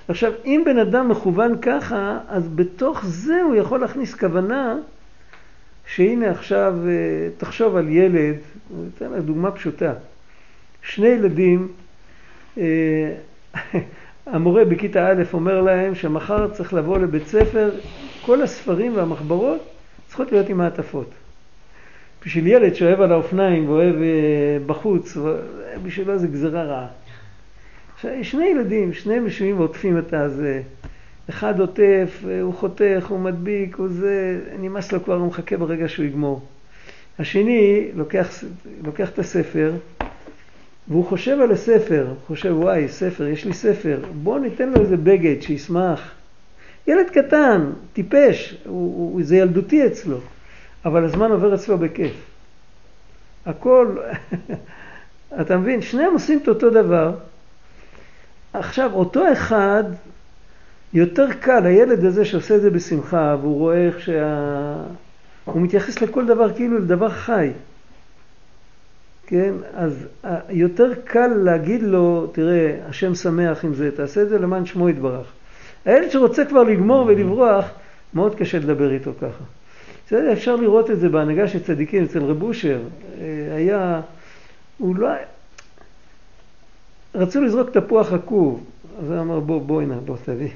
עכשיו, 0.07 0.31
אם 0.45 0.61
בן 0.65 0.77
אדם 0.77 1.09
מכוון 1.09 1.61
ככה, 1.61 2.19
אז 2.29 2.47
בתוך 2.55 3.05
זה 3.05 3.41
הוא 3.41 3.55
יכול 3.55 3.79
להכניס 3.79 4.15
כוונה 4.15 4.75
שהנה 5.95 6.29
עכשיו, 6.31 6.73
אה, 6.87 6.91
תחשוב 7.37 7.75
על 7.75 7.89
ילד, 7.89 8.35
אני 8.75 8.87
אתן 8.97 9.05
לך 9.11 9.23
דוגמה 9.23 9.51
פשוטה. 9.51 9.93
שני 10.83 11.07
ילדים, 11.07 11.67
אה, 12.57 13.13
המורה 14.25 14.65
בכיתה 14.65 15.07
א' 15.07 15.23
אומר 15.33 15.61
להם 15.61 15.95
שמחר 15.95 16.47
צריך 16.47 16.73
לבוא 16.73 16.97
לבית 16.97 17.27
ספר, 17.27 17.71
כל 18.25 18.41
הספרים 18.41 18.95
והמחברות 18.95 19.61
צריכות 20.07 20.31
להיות 20.31 20.49
עם 20.49 20.57
מעטפות. 20.57 21.09
בשביל 22.25 22.47
ילד 22.47 22.73
שאוהב 22.73 23.01
על 23.01 23.11
האופניים 23.11 23.69
ואוהב 23.69 23.95
אה, 23.95 24.57
בחוץ, 24.65 25.17
בשבילו 25.83 26.17
זה 26.17 26.27
גזירה 26.27 26.63
רעה. 26.63 26.87
שני 28.21 28.45
ילדים, 28.45 28.93
שניהם 28.93 29.23
יושבים 29.25 29.59
ועוטפים 29.59 29.97
את 29.97 30.13
הזה. 30.13 30.61
אחד 31.29 31.59
עוטף, 31.59 32.23
אה, 32.29 32.41
הוא 32.41 32.53
חותך, 32.53 33.05
הוא 33.09 33.19
מדביק, 33.19 33.75
הוא 33.75 33.87
זה, 33.87 34.39
נמאס 34.59 34.91
לו 34.91 35.03
כבר, 35.03 35.15
הוא 35.15 35.27
מחכה 35.27 35.57
ברגע 35.57 35.87
שהוא 35.87 36.05
יגמור. 36.05 36.41
השני 37.19 37.87
לוקח, 37.95 38.43
לוקח 38.83 39.09
את 39.09 39.19
הספר, 39.19 39.71
והוא 40.87 41.05
חושב 41.05 41.41
על 41.41 41.51
הספר, 41.51 42.05
הוא 42.09 42.15
חושב, 42.27 42.53
וואי, 42.57 42.87
ספר, 42.87 43.27
יש 43.27 43.45
לי 43.45 43.53
ספר, 43.53 43.99
בוא 44.13 44.39
ניתן 44.39 44.69
לו 44.69 44.81
איזה 44.81 44.97
בגד 44.97 45.41
שישמח. 45.41 46.11
ילד 46.87 47.09
קטן, 47.09 47.71
טיפש, 47.93 48.57
הוא, 48.65 49.13
הוא, 49.13 49.23
זה 49.23 49.37
ילדותי 49.37 49.87
אצלו, 49.87 50.17
אבל 50.85 51.05
הזמן 51.05 51.31
עובר 51.31 51.55
אצלו 51.55 51.77
בכיף. 51.77 52.13
הכל, 53.45 53.97
אתה 55.41 55.57
מבין, 55.57 55.81
שניהם 55.81 56.13
עושים 56.13 56.39
את 56.43 56.47
אותו 56.47 56.69
דבר. 56.69 57.15
עכשיו, 58.53 58.91
אותו 58.93 59.31
אחד, 59.31 59.83
יותר 60.93 61.33
קל, 61.33 61.65
הילד 61.65 62.05
הזה 62.05 62.25
שעושה 62.25 62.55
את 62.55 62.61
זה 62.61 62.69
בשמחה, 62.69 63.35
והוא 63.41 63.57
רואה 63.57 63.87
איך 63.87 63.99
שה... 63.99 64.75
הוא 65.45 65.61
מתייחס 65.61 66.01
לכל 66.01 66.25
דבר 66.25 66.53
כאילו 66.53 66.77
לדבר 66.77 67.09
חי. 67.09 67.51
כן? 69.27 69.53
אז 69.73 70.07
אה, 70.25 70.39
יותר 70.49 70.91
קל 71.03 71.27
להגיד 71.27 71.83
לו, 71.83 72.27
תראה, 72.31 72.77
השם 72.89 73.15
שמח 73.15 73.65
עם 73.65 73.73
זה, 73.73 73.91
תעשה 73.91 74.21
את 74.21 74.29
זה 74.29 74.39
למען 74.39 74.65
שמו 74.65 74.89
יתברך. 74.89 75.27
הילד 75.85 76.11
שרוצה 76.11 76.45
כבר 76.45 76.63
לגמור 76.63 77.05
ולברוח, 77.05 77.65
מאוד 78.13 78.35
קשה 78.35 78.59
לדבר 78.59 78.91
איתו 78.91 79.11
ככה. 79.21 79.43
בסדר, 80.07 80.33
אפשר 80.33 80.55
לראות 80.55 80.91
את 80.91 80.99
זה 80.99 81.09
בהנהגה 81.09 81.47
של 81.47 81.63
צדיקים, 81.63 82.03
אצל 82.03 82.23
רב 82.23 82.43
אושר, 82.43 82.79
אה, 83.19 83.55
היה, 83.55 84.01
הוא 84.77 84.95
לא, 84.95 85.09
רצו 87.15 87.41
לזרוק 87.41 87.69
תפוח 87.69 88.13
עקוב, 88.13 88.63
אז 88.99 89.11
הוא 89.11 89.19
אמר 89.19 89.39
בוא, 89.39 89.61
בוא 89.61 89.81
הנה, 89.81 89.95
בוא 89.95 90.15
תביא. 90.25 90.49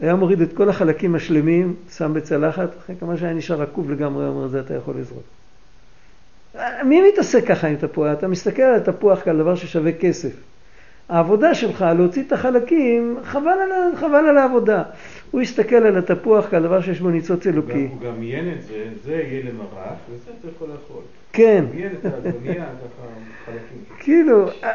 היה 0.00 0.14
מוריד 0.14 0.40
את 0.40 0.52
כל 0.52 0.68
החלקים 0.68 1.14
השלמים, 1.14 1.74
שם 1.96 2.14
בצלחת, 2.14 2.70
אחרי 2.78 2.96
כמה 3.00 3.16
שהיה 3.16 3.32
נשאר 3.32 3.62
עקוב 3.62 3.90
לגמרי, 3.90 4.24
הוא 4.24 4.34
אומר, 4.34 4.48
זה 4.48 4.60
אתה 4.60 4.74
יכול 4.74 4.94
לזרוק. 4.98 5.39
מי 6.84 7.08
מתעסק 7.08 7.46
ככה 7.46 7.68
עם 7.68 7.76
תפוח? 7.76 8.12
אתה 8.12 8.28
מסתכל 8.28 8.62
על 8.62 8.74
התפוח 8.74 9.20
כעל 9.24 9.38
דבר 9.38 9.54
ששווה 9.54 9.92
כסף. 9.92 10.32
העבודה 11.08 11.54
שלך, 11.54 11.84
להוציא 11.98 12.22
את 12.22 12.32
החלקים, 12.32 13.18
חבל 13.24 13.48
על, 13.48 13.96
חבל 13.96 14.28
על 14.28 14.38
העבודה. 14.38 14.82
הוא 15.30 15.40
יסתכל 15.40 15.76
על 15.76 15.98
התפוח 15.98 16.46
כעל 16.50 16.62
דבר 16.62 16.80
שיש 16.80 17.00
בו 17.00 17.10
ניצוץ 17.10 17.46
אלוקי. 17.46 17.88
הוא 17.90 18.00
גם 18.00 18.20
עיין 18.20 18.52
את 18.52 18.62
זה, 18.62 18.84
זה 19.04 19.12
יהיה 19.12 19.44
למרק, 19.44 19.96
וזה 20.10 20.30
אתה 20.40 20.48
יכול 20.56 20.68
לאכול. 20.68 21.02
כן. 21.32 21.64
עיין 21.72 21.92
את 22.00 22.04
העגבנייה, 22.04 22.64
חלקים. 23.46 23.96
כאילו, 23.98 24.48
אה, 24.64 24.72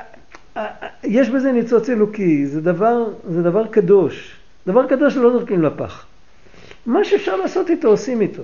אה, 0.58 0.68
יש 1.04 1.30
בזה 1.30 1.52
ניצוץ 1.52 1.90
אלוקי, 1.90 2.46
זה 2.46 2.62
דבר, 2.62 3.06
זה 3.30 3.44
דבר 3.44 3.68
קדוש. 3.68 4.36
דבר 4.68 4.88
קדוש 4.88 5.18
לא 5.18 5.32
זורקים 5.32 5.62
לפח. 5.62 6.06
מה 6.86 7.04
שאפשר 7.04 7.36
לעשות 7.36 7.70
איתו, 7.70 7.88
עושים 7.88 8.22
איתו. 8.22 8.44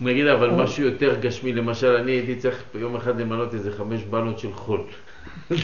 נגיד 0.00 0.26
אבל 0.26 0.50
משהו 0.50 0.84
יותר 0.84 1.20
גשמי, 1.20 1.52
למשל 1.52 1.96
אני 1.96 2.12
הייתי 2.12 2.36
צריך 2.36 2.62
יום 2.74 2.96
אחד 2.96 3.20
למנות 3.20 3.54
איזה 3.54 3.72
חמש 3.72 4.02
בנות 4.02 4.38
של 4.38 4.52
חול. 4.52 4.80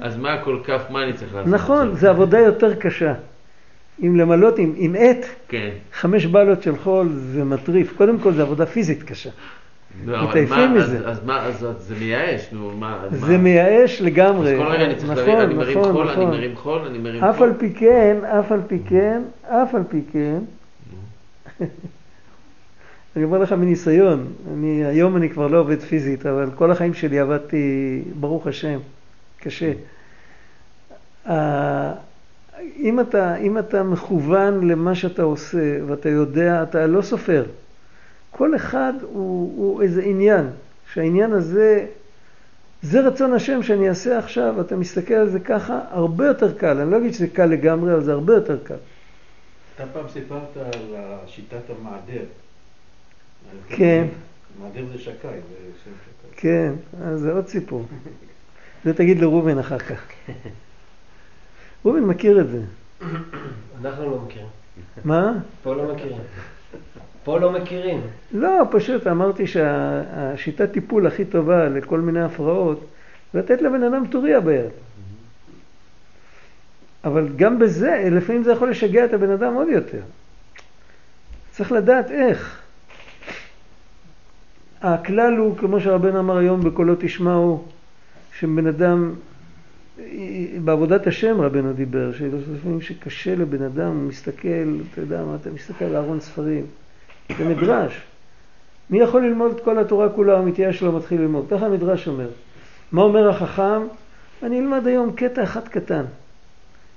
אז 0.00 0.16
מה 0.16 0.38
כל 0.44 0.58
כך, 0.64 0.80
מה 0.90 1.02
אני 1.04 1.12
צריך 1.12 1.34
לעשות? 1.34 1.52
נכון? 1.54 1.94
זו 1.94 2.08
עבודה 2.08 2.38
יותר 2.38 2.74
קשה. 2.74 3.14
אם 4.02 4.16
למלות 4.16 4.58
עם, 4.58 4.72
עם 4.76 4.94
עט, 4.98 5.26
כן. 5.48 5.70
חמש 5.92 6.26
בלות 6.26 6.62
של 6.62 6.76
חול 6.76 7.08
זה 7.12 7.44
מטריף. 7.44 7.96
קודם 7.96 8.18
כל 8.18 8.32
זו 8.32 8.42
עבודה 8.42 8.66
פיזית 8.66 9.02
קשה. 9.02 9.30
לא, 10.06 10.28
מתעייפים 10.28 10.56
מה, 10.56 10.68
מזה. 10.68 10.98
אז- 10.98 11.18
אז 11.18 11.24
מה, 11.26 11.42
אז 11.46 11.64
אז 11.66 11.74
זה 11.78 11.94
מייאש, 12.00 12.48
נו, 12.52 12.70
מה? 12.78 12.98
זה 13.10 13.32
מה? 13.32 13.38
מייאש 13.42 14.02
לגמרי. 14.02 14.52
אז 14.54 14.58
כל 14.58 14.66
רגע 14.66 14.84
אני 14.84 14.94
צריך 14.96 15.10
נכון, 15.10 15.24
להרים, 15.26 15.40
אני 15.46 15.54
מרים 15.54 15.78
נכון, 15.78 15.92
חול, 15.92 16.08
אני 16.08 16.12
נכון. 16.12 16.30
מרים 16.30 16.56
חול, 16.56 16.80
אני 16.86 16.98
מרים 16.98 17.24
אף 17.24 17.36
חול. 17.38 17.48
על 17.48 17.54
פי 17.58 17.72
כן, 17.74 18.16
אף 18.24 18.52
על 18.52 18.60
פי 18.68 18.78
כן, 18.88 19.22
אף 19.48 19.74
על 19.74 19.82
פי 19.88 20.00
כן, 20.12 20.38
אני 23.16 23.24
אומר 23.24 23.38
לך 23.38 23.52
מניסיון, 23.52 24.32
אני, 24.52 24.84
היום 24.84 25.16
אני 25.16 25.30
כבר 25.30 25.46
לא 25.46 25.58
עובד 25.58 25.80
פיזית, 25.80 26.26
אבל 26.26 26.50
כל 26.54 26.70
החיים 26.70 26.94
שלי 26.94 27.18
עבדתי, 27.18 28.02
ברוך 28.20 28.46
השם, 28.46 28.78
קשה. 29.38 29.72
אה, 31.26 31.94
אם 32.76 33.00
אתה, 33.00 33.36
אם 33.36 33.58
אתה 33.58 33.82
מכוון 33.82 34.68
למה 34.68 34.94
שאתה 34.94 35.22
עושה 35.22 35.78
ואתה 35.86 36.08
יודע, 36.08 36.62
אתה 36.62 36.86
לא 36.86 37.02
סופר. 37.02 37.44
כל 38.30 38.56
אחד 38.56 38.92
הוא, 39.02 39.52
הוא 39.56 39.82
איזה 39.82 40.02
עניין, 40.02 40.46
שהעניין 40.92 41.32
הזה, 41.32 41.86
זה 42.82 43.00
רצון 43.00 43.32
השם 43.32 43.62
שאני 43.62 43.88
אעשה 43.88 44.18
עכשיו, 44.18 44.60
אתה 44.60 44.76
מסתכל 44.76 45.14
על 45.14 45.28
זה 45.28 45.40
ככה, 45.40 45.80
הרבה 45.90 46.26
יותר 46.26 46.58
קל. 46.58 46.80
אני 46.80 46.90
לא 46.90 46.98
אגיד 46.98 47.14
שזה 47.14 47.28
קל 47.28 47.46
לגמרי, 47.46 47.92
אבל 47.94 48.02
זה 48.02 48.12
הרבה 48.12 48.34
יותר 48.34 48.58
קל. 48.64 48.74
אתה 49.74 49.84
פעם 49.92 50.08
סיפרת 50.08 50.56
על 50.56 50.94
שיטת 51.26 51.70
המעדר. 51.70 52.24
כן. 53.68 54.06
מעדר 54.62 54.86
זה 54.92 54.98
שקי, 54.98 55.12
זה 55.22 55.30
שם 55.84 55.90
שקי. 55.90 56.40
כן, 56.40 56.72
אז 57.02 57.20
זה 57.20 57.32
עוד 57.32 57.48
סיפור. 57.48 57.86
זה 58.84 58.94
תגיד 58.94 59.18
לראובן 59.20 59.58
אחר 59.58 59.78
כך. 59.78 60.06
ראובן 61.84 62.00
מכיר 62.00 62.40
את 62.40 62.48
זה. 62.48 62.60
אנחנו 63.80 64.10
לא 64.10 64.18
מכירים. 64.26 64.48
מה? 65.04 65.32
פה 65.62 65.74
לא 65.74 65.94
מכירים. 65.94 66.18
פה 67.24 67.38
לא 67.38 67.52
מכירים. 67.52 68.00
לא, 68.32 68.62
פשוט 68.70 69.06
אמרתי 69.06 69.46
שהשיטת 69.46 70.72
טיפול 70.72 71.06
הכי 71.06 71.24
טובה 71.24 71.68
לכל 71.68 72.00
מיני 72.00 72.22
הפרעות, 72.22 72.86
זה 73.32 73.38
לתת 73.38 73.62
לבן 73.62 73.82
אדם 73.82 74.06
טוריה 74.10 74.40
ביד. 74.40 74.70
אבל 77.04 77.28
גם 77.36 77.58
בזה, 77.58 78.08
לפעמים 78.10 78.42
זה 78.44 78.52
יכול 78.52 78.70
לשגע 78.70 79.04
את 79.04 79.12
הבן 79.12 79.30
אדם 79.30 79.54
עוד 79.54 79.68
יותר. 79.68 80.02
צריך 81.50 81.72
לדעת 81.72 82.10
איך. 82.10 82.63
הכלל 84.84 85.36
הוא, 85.36 85.56
כמו 85.56 85.80
שהרבן 85.80 86.16
אמר 86.16 86.36
היום 86.36 86.60
בקולו 86.60 86.94
תשמעו, 86.98 87.64
שבן 88.38 88.66
אדם, 88.66 89.12
בעבודת 90.64 91.06
השם 91.06 91.40
רבנו 91.40 91.72
דיבר, 91.72 92.12
שלפעמים 92.12 92.80
שקשה 92.80 93.34
לבן 93.34 93.62
אדם, 93.62 93.96
הוא 93.96 94.08
מסתכל, 94.08 94.78
אתה 94.92 95.00
יודע 95.00 95.24
מה, 95.24 95.36
אתה 95.40 95.50
מסתכל 95.50 95.84
על 95.84 95.96
ארון 95.96 96.20
ספרים, 96.20 96.64
זה 97.38 97.48
מדרש. 97.48 98.02
מי 98.90 99.00
יכול 99.00 99.26
ללמוד 99.26 99.50
את 99.50 99.64
כל 99.64 99.78
התורה 99.78 100.08
כולה, 100.08 100.38
המתייאש 100.38 100.78
שלו 100.78 100.92
מתחיל 100.92 101.20
ללמוד. 101.20 101.46
ככה 101.50 101.66
המדרש 101.66 102.08
אומר. 102.08 102.28
מה 102.92 103.02
אומר 103.02 103.28
החכם? 103.28 103.82
אני 104.42 104.60
אלמד 104.60 104.86
היום 104.86 105.12
קטע 105.12 105.42
אחד 105.42 105.68
קטן. 105.68 106.04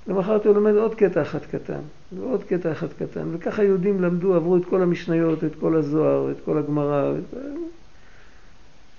למחרת 0.06 0.46
הוא 0.46 0.54
לומד 0.54 0.74
עוד 0.74 0.94
קטע 0.94 1.22
אחד 1.22 1.38
קטן, 1.50 1.80
ועוד 2.18 2.44
קטע 2.44 2.72
אחד 2.72 2.92
קטן, 2.92 3.28
וככה 3.32 3.64
יהודים 3.64 4.02
למדו, 4.02 4.34
עברו 4.34 4.56
את 4.56 4.64
כל 4.64 4.82
המשניות, 4.82 5.44
את 5.44 5.54
כל 5.60 5.76
הזוהר, 5.76 6.30
את 6.30 6.36
כל 6.44 6.58
הגמרא. 6.58 7.12
את... 7.12 7.38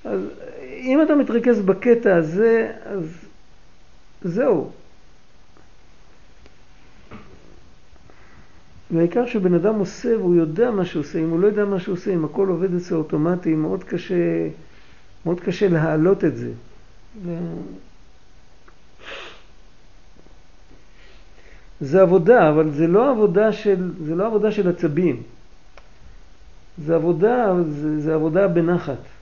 אז 0.06 0.22
אם 0.64 1.02
אתה 1.02 1.16
מתרכז 1.16 1.62
בקטע 1.62 2.16
הזה, 2.16 2.72
אז 2.86 3.26
זהו. 4.22 4.72
והעיקר 8.91 9.26
שבן 9.26 9.54
אדם 9.54 9.76
עושה 9.76 10.18
והוא 10.18 10.36
יודע 10.36 10.72
מה 10.72 10.86
שהוא 10.86 11.02
עושה, 11.02 11.20
אם 11.20 11.30
הוא 11.30 11.39
לא 11.39 11.47
יודע 11.47 11.66
מה 11.66 11.80
שהוא 11.80 11.93
עושה, 11.93 12.14
אם 12.14 12.26
הכל 12.26 12.47
עובד 12.47 12.76
אצלו 12.76 12.97
אוטומטי, 12.97 13.54
מאוד 13.54 13.84
קשה, 13.84 14.47
מאוד 15.26 15.39
קשה 15.39 15.68
להעלות 15.68 16.26
את 16.26 16.38
זה. 16.38 16.52
זה 21.82 22.02
עבודה, 22.02 22.50
אבל 22.50 22.72
זה 22.72 22.88
לא 22.88 23.12
עבודה 23.12 23.52
של, 23.52 23.91
זה 24.06 24.16
לא 24.16 24.28
עבודה 24.28 24.52
של 24.52 24.70
עצבים. 24.70 25.24
זה 26.86 26.95
עבודה, 26.95 27.54
זה, 27.70 28.02
זה 28.02 28.16
עבודה 28.16 28.47
בנחת. 28.47 29.18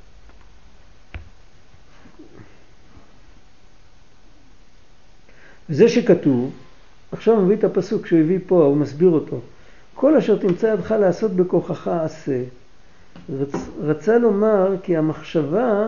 זה 5.69 5.89
שכתוב, 5.89 6.51
עכשיו 7.11 7.35
הוא 7.35 7.43
מביא 7.43 7.55
את 7.55 7.63
הפסוק 7.63 8.07
שהוא 8.07 8.19
הביא 8.19 8.39
פה, 8.47 8.63
הוא 8.63 8.77
מסביר 8.77 9.09
אותו. 9.09 9.39
כל 9.95 10.17
אשר 10.17 10.37
תמצא 10.37 10.67
ידך 10.67 10.91
לעשות 10.91 11.31
בכוחך 11.31 11.87
עשה. 11.87 12.43
רצ, 13.39 13.53
רצה 13.81 14.17
לומר 14.17 14.75
כי 14.83 14.97
המחשבה 14.97 15.87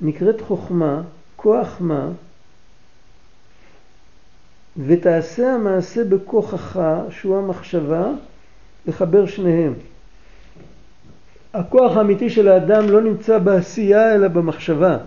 נקראת 0.00 0.40
חוכמה, 0.40 1.02
כוח 1.36 1.76
מה? 1.80 2.08
ותעשה 4.86 5.54
המעשה 5.54 6.04
בכוחך, 6.04 6.80
שהוא 7.10 7.38
המחשבה, 7.38 8.06
לחבר 8.86 9.26
שניהם. 9.26 9.74
הכוח 11.54 11.96
האמיתי 11.96 12.30
של 12.30 12.48
האדם 12.48 12.90
לא 12.90 13.00
נמצא 13.00 13.38
בעשייה 13.38 14.14
אלא 14.14 14.28
במחשבה. 14.28 14.98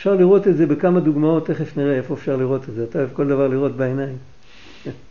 אפשר 0.00 0.14
לראות 0.14 0.48
את 0.48 0.56
זה 0.56 0.66
בכמה 0.66 1.00
דוגמאות, 1.00 1.46
תכף 1.46 1.76
נראה 1.76 1.94
איפה 1.94 2.14
אפשר 2.14 2.36
לראות 2.36 2.68
את 2.68 2.74
זה. 2.74 2.84
אתה 2.84 2.98
אוהב 2.98 3.10
כל 3.12 3.28
דבר 3.28 3.48
לראות 3.48 3.76
בעיניים. 3.76 4.16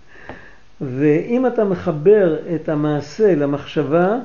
ואם 0.81 1.47
אתה 1.47 1.63
מחבר 1.63 2.55
את 2.55 2.69
המעשה 2.69 3.35
למחשבה, 3.35 4.17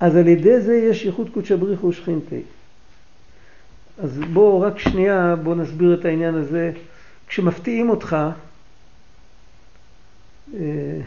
אז 0.00 0.16
על 0.16 0.28
ידי 0.28 0.60
זה 0.60 0.74
יש 0.74 1.04
ייחוד 1.04 1.30
קודשא 1.30 1.56
בריך 1.56 1.84
ושכינתי. 1.84 2.40
אז 3.98 4.20
בואו 4.32 4.60
רק 4.60 4.78
שנייה, 4.78 5.36
בואו 5.42 5.54
נסביר 5.54 5.94
את 6.00 6.04
העניין 6.04 6.34
הזה. 6.34 6.72
כשמפתיעים 7.28 7.90
אותך, 7.90 8.16
אה, 10.54 10.60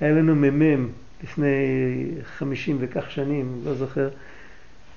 היה 0.00 0.12
לנו 0.12 0.34
מ"מ 0.34 0.88
לפני 1.22 1.54
חמישים 2.38 2.76
וכך 2.80 3.10
שנים, 3.10 3.60
לא 3.64 3.74
זוכר, 3.74 4.08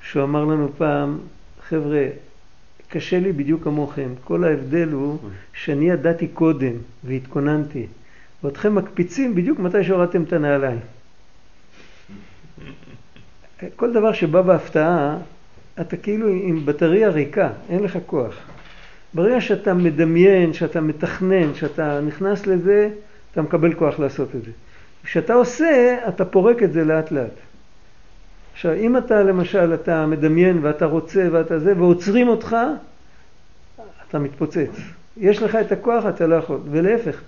שהוא 0.01 0.23
אמר 0.23 0.45
לנו 0.45 0.69
פעם, 0.77 1.17
חבר'ה, 1.69 2.07
קשה 2.89 3.19
לי 3.19 3.31
בדיוק 3.31 3.63
כמוכם, 3.63 4.09
כל 4.23 4.43
ההבדל 4.43 4.89
הוא 4.91 5.17
שאני 5.53 5.89
ידעתי 5.89 6.27
קודם 6.27 6.73
והתכוננתי, 7.03 7.85
ואתכם 8.43 8.75
מקפיצים 8.75 9.35
בדיוק 9.35 9.59
מתי 9.59 9.83
שהורדתם 9.83 10.23
את 10.23 10.33
הנעליים. 10.33 10.79
כל 13.75 13.93
דבר 13.93 14.13
שבא 14.13 14.41
בהפתעה, 14.41 15.17
אתה 15.81 15.97
כאילו 15.97 16.27
עם 16.27 16.65
בטריה 16.65 17.09
ריקה, 17.09 17.49
אין 17.69 17.83
לך 17.83 17.97
כוח. 18.05 18.35
ברגע 19.13 19.41
שאתה 19.41 19.73
מדמיין, 19.73 20.53
שאתה 20.53 20.81
מתכנן, 20.81 21.55
שאתה 21.55 22.01
נכנס 22.01 22.47
לזה, 22.47 22.89
אתה 23.31 23.41
מקבל 23.41 23.73
כוח 23.73 23.99
לעשות 23.99 24.35
את 24.35 24.43
זה. 24.43 24.51
כשאתה 25.03 25.33
עושה, 25.33 25.97
אתה 26.07 26.25
פורק 26.25 26.63
את 26.63 26.73
זה 26.73 26.83
לאט 26.83 27.11
לאט. 27.11 27.44
עכשיו, 28.55 28.73
אם 28.73 28.97
אתה 28.97 29.23
למשל, 29.23 29.73
אתה 29.73 30.05
מדמיין 30.05 30.59
ואתה 30.61 30.85
רוצה 30.85 31.27
ואתה 31.31 31.59
זה, 31.59 31.73
ועוצרים 31.77 32.27
אותך, 32.27 32.55
אתה 34.09 34.19
מתפוצץ. 34.19 34.81
יש 35.17 35.41
לך 35.41 35.55
את 35.55 35.71
הכוח, 35.71 36.05
אתה 36.05 36.27
לא 36.27 36.35
יכול. 36.35 36.59
ולהפך, 36.71 37.21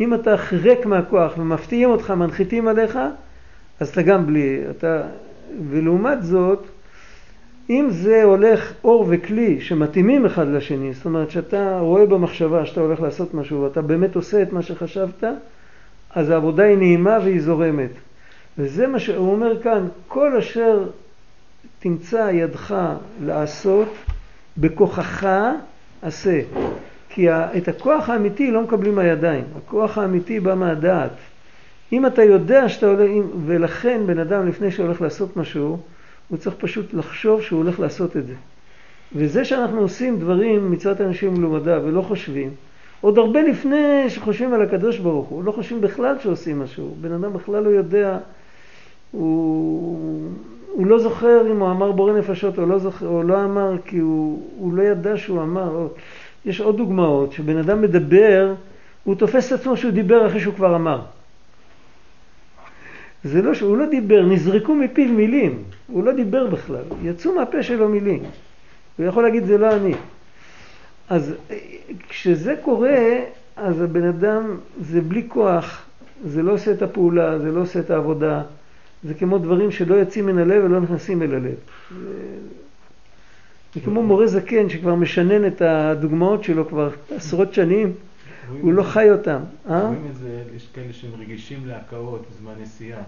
אם 0.00 0.14
אתה 0.14 0.34
ריק 0.52 0.86
מהכוח 0.86 1.32
ומפתיעים 1.38 1.90
אותך, 1.90 2.10
מנחיתים 2.10 2.68
עליך, 2.68 2.98
אז 3.80 3.88
אתה 3.88 4.02
גם 4.02 4.26
בלי, 4.26 4.60
אתה... 4.70 5.02
ולעומת 5.70 6.22
זאת, 6.22 6.66
אם 7.70 7.86
זה 7.90 8.22
הולך 8.22 8.72
אור 8.84 9.06
וכלי 9.08 9.60
שמתאימים 9.60 10.26
אחד 10.26 10.48
לשני, 10.48 10.92
זאת 10.92 11.04
אומרת 11.04 11.30
שאתה 11.30 11.78
רואה 11.80 12.06
במחשבה 12.06 12.66
שאתה 12.66 12.80
הולך 12.80 13.00
לעשות 13.00 13.34
משהו 13.34 13.62
ואתה 13.62 13.82
באמת 13.82 14.16
עושה 14.16 14.42
את 14.42 14.52
מה 14.52 14.62
שחשבת, 14.62 15.24
אז 16.14 16.30
העבודה 16.30 16.62
היא 16.62 16.76
נעימה 16.76 17.18
והיא 17.22 17.40
זורמת. 17.40 17.90
וזה 18.58 18.86
מה 18.86 18.98
שהוא 18.98 19.32
אומר 19.32 19.62
כאן, 19.62 19.88
כל 20.08 20.36
אשר 20.36 20.88
תמצא 21.78 22.30
ידך 22.32 22.74
לעשות, 23.24 23.88
בכוחך 24.58 25.26
עשה. 26.02 26.40
כי 27.08 27.30
את 27.30 27.68
הכוח 27.68 28.08
האמיתי 28.08 28.50
לא 28.50 28.62
מקבלים 28.62 28.94
מהידיים, 28.94 29.44
הכוח 29.56 29.98
האמיתי 29.98 30.40
בא 30.40 30.54
מהדעת. 30.54 31.10
אם 31.92 32.06
אתה 32.06 32.22
יודע 32.22 32.68
שאתה 32.68 32.86
הולך, 32.86 33.10
ולכן 33.46 34.00
בן 34.06 34.18
אדם 34.18 34.48
לפני 34.48 34.70
שהולך 34.70 35.00
לעשות 35.00 35.36
משהו, 35.36 35.78
הוא 36.28 36.38
צריך 36.38 36.56
פשוט 36.58 36.94
לחשוב 36.94 37.42
שהוא 37.42 37.62
הולך 37.62 37.80
לעשות 37.80 38.16
את 38.16 38.26
זה. 38.26 38.34
וזה 39.14 39.44
שאנחנו 39.44 39.80
עושים 39.80 40.18
דברים 40.18 40.70
מצוות 40.70 41.00
אנשים 41.00 41.34
מלומדה 41.34 41.78
ולא 41.84 42.02
חושבים, 42.02 42.50
עוד 43.00 43.18
הרבה 43.18 43.42
לפני 43.42 44.10
שחושבים 44.10 44.54
על 44.54 44.62
הקדוש 44.62 44.98
ברוך 44.98 45.28
הוא, 45.28 45.44
לא 45.44 45.52
חושבים 45.52 45.80
בכלל 45.80 46.18
שעושים 46.18 46.60
משהו, 46.60 46.96
בן 47.00 47.12
אדם 47.12 47.32
בכלל 47.32 47.62
לא 47.62 47.68
יודע, 47.68 48.18
הוא, 49.12 50.30
הוא 50.72 50.86
לא 50.86 50.98
זוכר 50.98 51.52
אם 51.52 51.60
הוא 51.60 51.70
אמר 51.70 51.92
בורא 51.92 52.12
נפשות 52.12 52.58
או 52.58 52.66
לא, 52.66 52.78
זוכר, 52.78 53.06
או 53.06 53.22
לא 53.22 53.44
אמר 53.44 53.74
כי 53.84 53.98
הוא, 53.98 54.48
הוא 54.56 54.74
לא 54.74 54.82
ידע 54.82 55.16
שהוא 55.16 55.42
אמר. 55.42 55.74
או, 55.74 55.88
יש 56.44 56.60
עוד 56.60 56.76
דוגמאות, 56.76 57.32
שבן 57.32 57.56
אדם 57.56 57.82
מדבר, 57.82 58.54
הוא 59.04 59.14
תופס 59.14 59.52
את 59.52 59.60
עצמו 59.60 59.76
שהוא 59.76 59.92
דיבר 59.92 60.26
אחרי 60.26 60.40
שהוא 60.40 60.54
כבר 60.54 60.76
אמר. 60.76 61.00
זה 63.24 63.42
לא 63.42 63.54
שהוא 63.54 63.76
לא 63.76 63.86
דיבר, 63.86 64.26
נזרקו 64.26 64.74
מפיו 64.74 65.08
מילים, 65.08 65.62
הוא 65.86 66.04
לא 66.04 66.12
דיבר 66.12 66.46
בכלל, 66.46 66.82
יצאו 67.02 67.34
מהפה 67.34 67.62
שלו 67.62 67.88
מילים. 67.88 68.22
הוא 68.98 69.06
יכול 69.06 69.22
להגיד 69.22 69.44
זה 69.44 69.58
לא 69.58 69.76
אני. 69.76 69.94
אז 71.08 71.34
כשזה 72.08 72.54
קורה, 72.62 72.98
אז 73.56 73.82
הבן 73.82 74.04
אדם, 74.04 74.56
זה 74.80 75.00
בלי 75.00 75.24
כוח, 75.28 75.82
זה 76.24 76.42
לא 76.42 76.52
עושה 76.52 76.72
את 76.72 76.82
הפעולה, 76.82 77.38
זה 77.38 77.52
לא 77.52 77.60
עושה 77.60 77.80
את 77.80 77.90
העבודה, 77.90 78.42
זה 79.04 79.14
כמו 79.14 79.38
דברים 79.38 79.70
שלא 79.70 79.94
יוצאים 79.94 80.26
מן 80.26 80.38
הלב 80.38 80.64
ולא 80.64 80.80
נכנסים 80.80 81.22
אל 81.22 81.34
הלב. 81.34 81.54
זה 83.74 83.80
כמו 83.84 84.02
מורה 84.02 84.26
זקן 84.26 84.68
שכבר 84.68 84.94
משנן 84.94 85.46
את 85.46 85.62
הדוגמאות 85.62 86.44
שלו 86.44 86.68
כבר 86.68 86.90
עשרות 87.16 87.54
שנים, 87.54 87.92
הוא 88.60 88.72
לא 88.72 88.82
חי 88.82 89.10
אותם. 89.10 89.40
אה? 89.70 89.82
רואים 89.82 90.06
את 90.10 90.16
זה, 90.16 90.42
יש 90.56 90.68
כאלה 90.74 90.92
שהם 90.92 91.10
רגישים 91.18 91.66
להקאות 91.66 92.24
בזמן 92.30 92.52
נסיעה. 92.62 93.02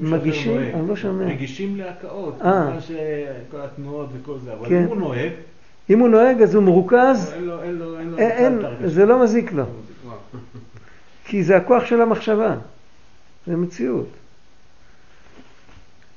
מגישים? 0.00 0.58
אני 0.58 0.88
לא 0.88 0.96
שומע. 0.96 1.24
רגישים 1.24 1.76
להקאות, 1.76 2.34
אה. 2.42 2.78
כל 3.50 3.60
התנועות 3.60 4.08
וכל 4.12 4.38
זה, 4.44 4.52
אבל 4.52 4.68
כן. 4.68 4.82
אם 4.82 4.88
הוא 4.88 4.96
נוהג... 4.96 5.30
אם 5.90 5.98
הוא 5.98 6.08
נוהג 6.08 6.42
אז 6.42 6.54
הוא 6.54 6.62
מרוכז. 6.62 7.34
אין, 8.18 8.58
זה 8.84 9.06
לא 9.06 9.22
מזיק 9.22 9.52
לו. 9.52 9.64
כי 11.24 11.42
זה 11.44 11.56
הכוח 11.56 11.84
של 11.84 12.00
המחשבה, 12.00 12.56
זה 13.46 13.56
מציאות. 13.56 14.08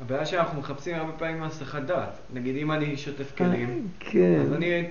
הבעיה 0.05 0.25
שאנחנו 0.25 0.59
מחפשים 0.59 0.95
הרבה 0.95 1.11
פעמים 1.11 1.43
הסחת 1.43 1.81
דעת. 1.81 2.17
נגיד 2.33 2.55
אם 2.55 2.71
אני 2.71 2.97
שוטף 2.97 3.31
כלים, 3.37 3.87
כן. 3.99 4.39
אז 4.41 4.53
אני 4.53 4.83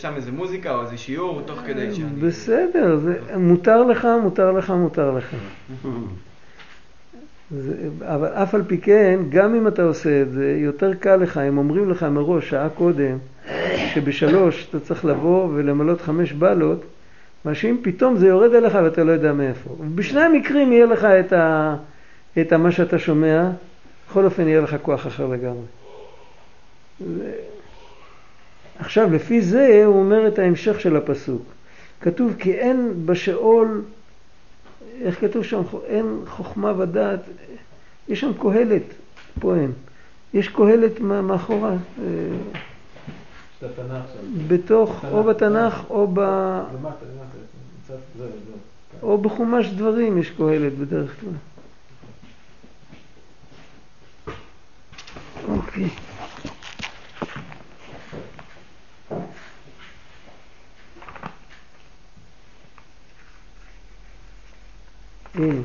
שם 0.00 0.12
איזה 0.16 0.32
מוזיקה 0.32 0.74
או 0.74 0.82
איזה 0.82 0.96
שיעור 0.96 1.42
תוך 1.46 1.60
כדי 1.66 1.94
שאני... 1.94 2.20
בסדר, 2.20 2.96
זה, 2.96 3.18
מותר 3.36 3.82
לך, 3.82 4.08
מותר 4.22 4.52
לך, 4.52 4.70
מותר 4.70 5.10
לך. 5.10 5.36
זה, 7.50 7.74
אבל 8.04 8.28
אף 8.28 8.54
על 8.54 8.62
פי 8.66 8.78
כן, 8.78 9.20
גם 9.28 9.54
אם 9.54 9.68
אתה 9.68 9.82
עושה 9.82 10.22
את 10.22 10.32
זה, 10.32 10.56
יותר 10.58 10.94
קל 10.94 11.16
לך, 11.16 11.36
הם 11.36 11.58
אומרים 11.58 11.90
לך 11.90 12.02
מראש, 12.02 12.50
שעה 12.50 12.68
קודם, 12.68 13.18
שבשלוש 13.94 14.66
אתה 14.70 14.80
צריך 14.80 15.04
לבוא 15.04 15.48
ולמלות 15.54 16.00
חמש 16.00 16.32
בלות, 16.32 16.84
מה 17.44 17.54
שאם 17.54 17.76
פתאום 17.82 18.16
זה 18.16 18.26
יורד 18.26 18.54
אליך 18.54 18.78
ואתה 18.84 19.04
לא 19.04 19.12
יודע 19.12 19.32
מאיפה. 19.32 19.70
בשני 19.94 20.20
המקרים 20.20 20.72
יהיה 20.72 20.86
לך 20.86 21.04
את, 21.04 21.32
ה, 21.32 21.76
את 22.40 22.52
מה 22.52 22.70
שאתה 22.70 22.98
שומע, 22.98 23.50
בכל 24.12 24.24
אופן 24.24 24.48
יהיה 24.48 24.60
לך 24.60 24.76
כוח 24.82 25.06
אחר 25.06 25.26
לגמרי. 25.26 25.64
זה... 27.00 27.32
עכשיו, 28.78 29.12
לפי 29.12 29.42
זה 29.42 29.82
הוא 29.84 29.98
אומר 29.98 30.28
את 30.28 30.38
ההמשך 30.38 30.80
של 30.80 30.96
הפסוק. 30.96 31.42
כתוב 32.00 32.34
כי 32.38 32.52
אין 32.52 32.92
בשאול, 33.06 33.82
איך 35.02 35.20
כתוב 35.20 35.44
שם? 35.44 35.62
אין 35.86 36.20
חוכמה 36.26 36.72
ודעת, 36.78 37.20
יש 38.08 38.20
שם 38.20 38.30
קהלת, 38.42 38.82
פה 39.40 39.54
אין. 39.54 39.72
יש 40.34 40.48
קהלת 40.48 41.00
מאחורה. 41.00 41.74
בתוך, 44.48 45.04
או 45.12 45.24
בתנ"ך 45.24 45.90
או 45.90 46.08
ב... 46.14 46.20
או 49.02 49.18
בחומש 49.18 49.66
דברים 49.68 50.18
יש 50.18 50.30
קהלת 50.30 50.72
בדרך 50.78 51.20
כלל. 51.20 51.51
אוקיי. 55.48 55.88
הנה. 65.34 65.62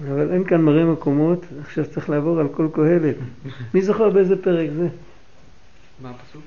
אבל 0.00 0.32
אין 0.32 0.44
כאן 0.44 0.60
מראה 0.60 0.84
מקומות, 0.84 1.44
עכשיו 1.60 1.90
צריך 1.90 2.10
לעבור 2.10 2.40
על 2.40 2.48
כל 2.48 2.68
קהלת. 2.74 3.16
מי 3.74 3.82
זוכר 3.82 4.10
באיזה 4.10 4.42
פרק 4.42 4.70
זה? 4.76 4.88
מה 6.02 6.10
הפסוק? 6.10 6.42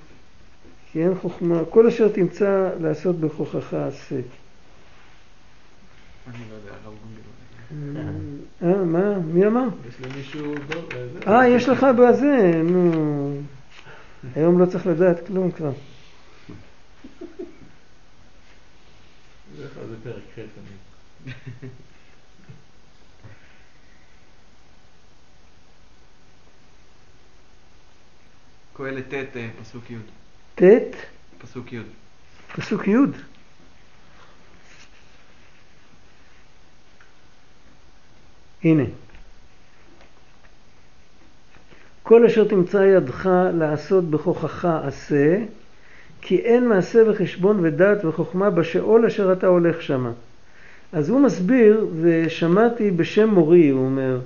כי 0.92 1.04
אין 1.04 1.16
חוכמה, 1.16 1.60
כל 1.70 1.88
אשר 1.88 2.10
תמצא 2.10 2.70
לעשות 2.80 3.20
בכוחך 3.20 3.74
עשה. 3.74 4.16
אני 4.16 4.22
לא 6.50 6.56
יודע, 6.56 6.72
הרב 6.72 6.84
גונדר. 6.84 7.35
אה, 7.72 8.76
מה? 8.86 9.20
מי 9.20 9.48
אמר? 9.48 9.68
יש 9.90 9.96
למישהו... 10.02 10.56
אה, 11.28 11.48
יש 11.48 11.70
לך 11.70 11.84
בזה, 11.84 12.62
נו. 12.64 13.42
היום 14.36 14.60
לא 14.60 14.66
צריך 14.66 14.88
לדעת 14.88 15.28
כלום 15.28 15.52
כבר. 15.52 15.72
בדרך 19.56 19.74
כלל 19.74 19.84
זה 19.88 19.96
פרק 20.04 20.24
ח' 20.36 20.40
תמיד. 20.40 20.78
קהלת 28.78 29.08
ט', 29.10 29.38
אה, 29.38 29.50
פסוק 29.62 29.92
י'. 29.92 29.96
ט', 30.56 30.96
פסוק 31.38 31.74
י'. 31.74 31.80
פסוק 32.56 32.88
י'. 32.88 33.35
הנה. 38.66 38.84
כל 42.04 42.26
אשר 42.26 42.48
תמצא 42.48 42.78
ידך 42.78 43.30
לעשות 43.54 44.10
בכוחך 44.10 44.66
עשה, 44.66 45.38
כי 46.22 46.38
אין 46.38 46.70
מעשה 46.70 47.00
וחשבון 47.08 47.60
ודעת 47.62 48.06
וחוכמה 48.06 48.50
בשאול 48.50 49.06
אשר 49.06 49.34
אתה 49.34 49.48
הולך 49.48 49.82
שמה. 49.82 50.12
אז 50.94 51.10
הוא 51.10 51.22
מסביר, 51.22 51.88
ושמעתי 52.02 52.92
בשם 52.92 53.30
מורי, 53.30 53.70
הוא 53.70 53.86
אומר, 53.86 54.20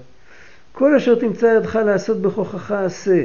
כל 0.72 0.96
אשר 0.96 1.16
תמצא 1.16 1.46
ידך 1.46 1.76
לעשות 1.76 2.22
בכוחך 2.22 2.72
עשה. 2.72 3.24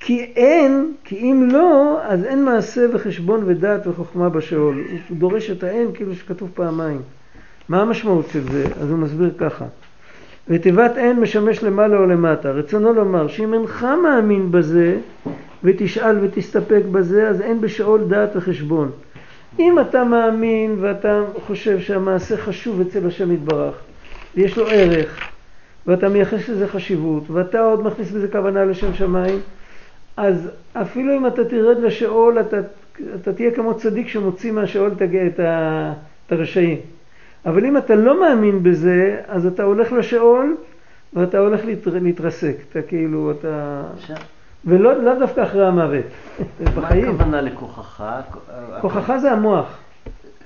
כי 0.00 0.24
אין, 0.36 0.94
כי 1.04 1.16
אם 1.16 1.48
לא, 1.52 1.98
אז 2.02 2.24
אין 2.24 2.44
מעשה 2.44 2.86
וחשבון 2.92 3.42
ודעת 3.46 3.86
וחוכמה 3.86 4.28
בשאול. 4.28 4.84
הוא 5.08 5.16
דורש 5.18 5.50
את 5.50 5.62
האין 5.62 5.88
כאילו 5.94 6.14
שכתוב 6.14 6.50
פעמיים. 6.54 7.00
מה 7.68 7.82
המשמעות 7.82 8.26
של 8.32 8.52
זה? 8.52 8.64
אז 8.80 8.90
הוא 8.90 8.98
מסביר 8.98 9.30
ככה. 9.38 9.64
ותיבת 10.48 10.96
אין 10.96 11.20
משמש 11.20 11.62
למעלה 11.62 11.96
או 11.96 12.06
למטה. 12.06 12.50
רצונו 12.50 12.92
לומר 12.92 13.28
שאם 13.28 13.54
אינך 13.54 13.86
מאמין 14.02 14.52
בזה 14.52 14.96
ותשאל 15.64 16.16
ותסתפק 16.22 16.82
בזה, 16.92 17.28
אז 17.28 17.40
אין 17.40 17.60
בשאול 17.60 18.04
דעת 18.08 18.36
וחשבון. 18.36 18.90
אם 19.58 19.80
אתה 19.80 20.04
מאמין 20.04 20.76
ואתה 20.80 21.22
חושב 21.46 21.80
שהמעשה 21.80 22.36
חשוב 22.36 22.80
אצל 22.80 23.06
השם 23.06 23.32
יתברך, 23.32 23.74
ויש 24.36 24.58
לו 24.58 24.66
ערך, 24.66 25.28
ואתה 25.86 26.08
מייחס 26.08 26.48
לזה 26.48 26.68
חשיבות, 26.68 27.30
ואתה 27.30 27.60
עוד 27.60 27.86
מכניס 27.86 28.10
בזה 28.10 28.28
כוונה 28.28 28.64
לשם 28.64 28.94
שמיים, 28.94 29.38
אז 30.16 30.50
אפילו 30.72 31.16
אם 31.16 31.26
אתה 31.26 31.44
תרד 31.44 31.78
לשאול, 31.78 32.40
אתה, 32.40 32.56
אתה 33.14 33.32
תהיה 33.32 33.50
כמו 33.50 33.74
צדיק 33.74 34.08
שמוציא 34.08 34.52
מהשאול 34.52 34.90
את, 34.96 35.02
את 36.26 36.32
הרשעים. 36.32 36.78
אבל 37.46 37.64
אם 37.64 37.76
אתה 37.76 37.94
לא 37.94 38.20
מאמין 38.20 38.62
בזה, 38.62 39.20
אז 39.28 39.46
אתה 39.46 39.62
הולך 39.62 39.92
לשאול 39.92 40.56
ואתה 41.14 41.38
הולך 41.38 41.60
להתרסק. 41.84 42.56
אתה 42.70 42.82
כאילו, 42.82 43.30
אתה... 43.30 43.82
ולא 44.64 45.02
לאו 45.02 45.18
דווקא 45.18 45.42
אחרי 45.42 45.66
המוות. 45.66 46.04
מה 46.76 46.88
הכוונה 46.98 47.40
לכוחך? 47.40 48.04
כוחך 48.80 49.16
זה 49.20 49.32
המוח. 49.32 49.78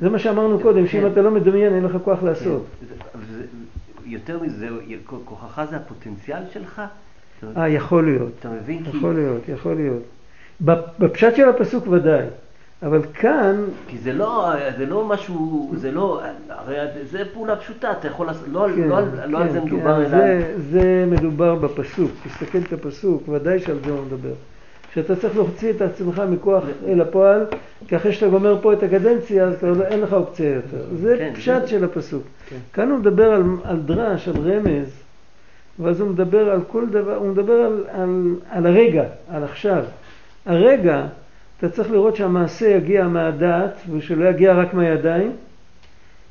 זה 0.00 0.08
מה 0.08 0.18
שאמרנו 0.18 0.60
קודם, 0.60 0.86
שאם 0.86 1.06
אתה 1.06 1.22
לא 1.22 1.30
מדמיין, 1.30 1.74
אין 1.74 1.84
לך 1.84 1.96
כוח 2.04 2.22
לעשות. 2.22 2.66
יותר 4.06 4.42
מזה, 4.42 4.68
כוחך 5.24 5.64
זה 5.70 5.76
הפוטנציאל 5.76 6.42
שלך? 6.52 6.82
אה, 7.56 7.68
יכול 7.68 8.04
להיות. 8.04 8.32
אתה 8.40 8.48
מבין? 8.50 8.82
יכול 8.86 9.14
להיות, 9.14 9.48
יכול 9.48 9.74
להיות. 9.74 10.02
בפשט 10.98 11.36
של 11.36 11.48
הפסוק 11.48 11.86
ודאי. 11.88 12.26
אבל 12.86 13.02
כאן, 13.14 13.64
כי 13.88 13.98
זה 13.98 14.12
לא, 14.12 14.48
זה 14.78 14.86
לא 14.86 15.04
משהו, 15.04 15.72
זה 15.76 15.92
לא, 15.92 16.20
הרי 16.48 16.76
זה 17.10 17.22
פעולה 17.32 17.56
פשוטה, 17.56 17.92
אתה 17.92 18.08
יכול 18.08 18.26
לעשות, 18.26 18.48
לא, 18.52 18.66
כן, 18.76 18.88
לא, 18.88 18.98
על- 18.98 19.04
לא 19.28 19.38
על 19.38 19.46
כן, 19.46 19.52
זה 19.52 19.60
כן, 19.60 19.66
מדובר, 19.66 19.96
אלא... 20.00 20.08
זה, 20.08 20.54
זה 20.70 21.04
מדובר 21.10 21.54
בפסוק, 21.54 22.10
תסתכל 22.26 22.58
את 22.58 22.72
הפסוק, 22.72 23.28
ודאי 23.28 23.58
שעל 23.60 23.76
זה 23.84 23.90
הוא 23.90 24.00
מדבר. 24.06 24.32
שאתה 24.94 25.16
צריך 25.16 25.36
להוציא 25.36 25.70
את 25.70 25.82
עצמך 25.82 26.22
מכוח 26.30 26.64
אל 26.86 27.00
הפועל, 27.00 27.44
כי 27.88 27.96
אחרי 27.96 28.12
שאתה 28.12 28.28
גומר 28.28 28.58
פה 28.62 28.72
את 28.72 28.82
הקדנציה, 28.82 29.44
אז 29.44 29.56
כבר 29.58 29.72
לא- 29.72 29.84
אין 29.84 30.00
לך 30.00 30.12
אופציה 30.12 30.50
יותר. 30.54 30.84
זה 31.02 31.14
כן, 31.18 31.32
פשט 31.34 31.60
זה- 31.62 31.68
של 31.68 31.84
הפסוק. 31.84 32.22
כן. 32.48 32.56
כאן 32.72 32.90
הוא 32.90 32.98
מדבר 32.98 33.30
על, 33.32 33.42
על 33.64 33.76
דרש, 33.76 34.28
על 34.28 34.34
רמז, 34.36 34.88
ואז 35.78 36.00
הוא 36.00 36.10
מדבר 36.10 36.50
על 36.50 36.60
כל 36.68 36.86
דבר, 36.90 37.14
הוא 37.16 37.28
מדבר 37.28 37.52
על, 37.52 37.84
על, 37.92 38.10
על 38.50 38.66
הרגע, 38.66 39.04
על 39.30 39.44
עכשיו. 39.44 39.82
הרגע, 40.46 41.06
אתה 41.58 41.68
צריך 41.68 41.90
לראות 41.90 42.16
שהמעשה 42.16 42.68
יגיע 42.68 43.08
מהדעת, 43.08 43.74
ושלא 43.90 44.28
יגיע 44.28 44.54
רק 44.54 44.74
מהידיים, 44.74 45.32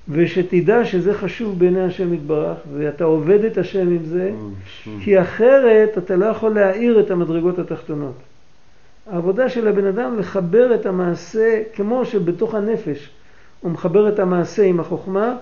ושתדע 0.09 0.85
שזה 0.85 1.13
חשוב 1.13 1.59
בעיני 1.59 1.81
השם 1.81 2.13
יתברך, 2.13 2.57
ואתה 2.73 3.03
עובד 3.03 3.43
את 3.43 3.57
השם 3.57 3.87
עם 3.87 4.05
זה, 4.05 4.31
כי 5.03 5.21
אחרת 5.21 5.97
אתה 5.97 6.15
לא 6.15 6.25
יכול 6.25 6.53
להאיר 6.53 6.99
את 6.99 7.11
המדרגות 7.11 7.59
התחתונות. 7.59 8.15
העבודה 9.11 9.49
של 9.49 9.67
הבן 9.67 9.85
אדם 9.85 10.19
לחבר 10.19 10.75
את 10.75 10.85
המעשה, 10.85 11.61
כמו 11.73 12.05
שבתוך 12.05 12.55
הנפש 12.55 13.09
הוא 13.61 13.71
מחבר 13.71 14.09
את 14.09 14.19
המעשה 14.19 14.63
עם 14.63 14.79
החוכמה, 14.79 15.35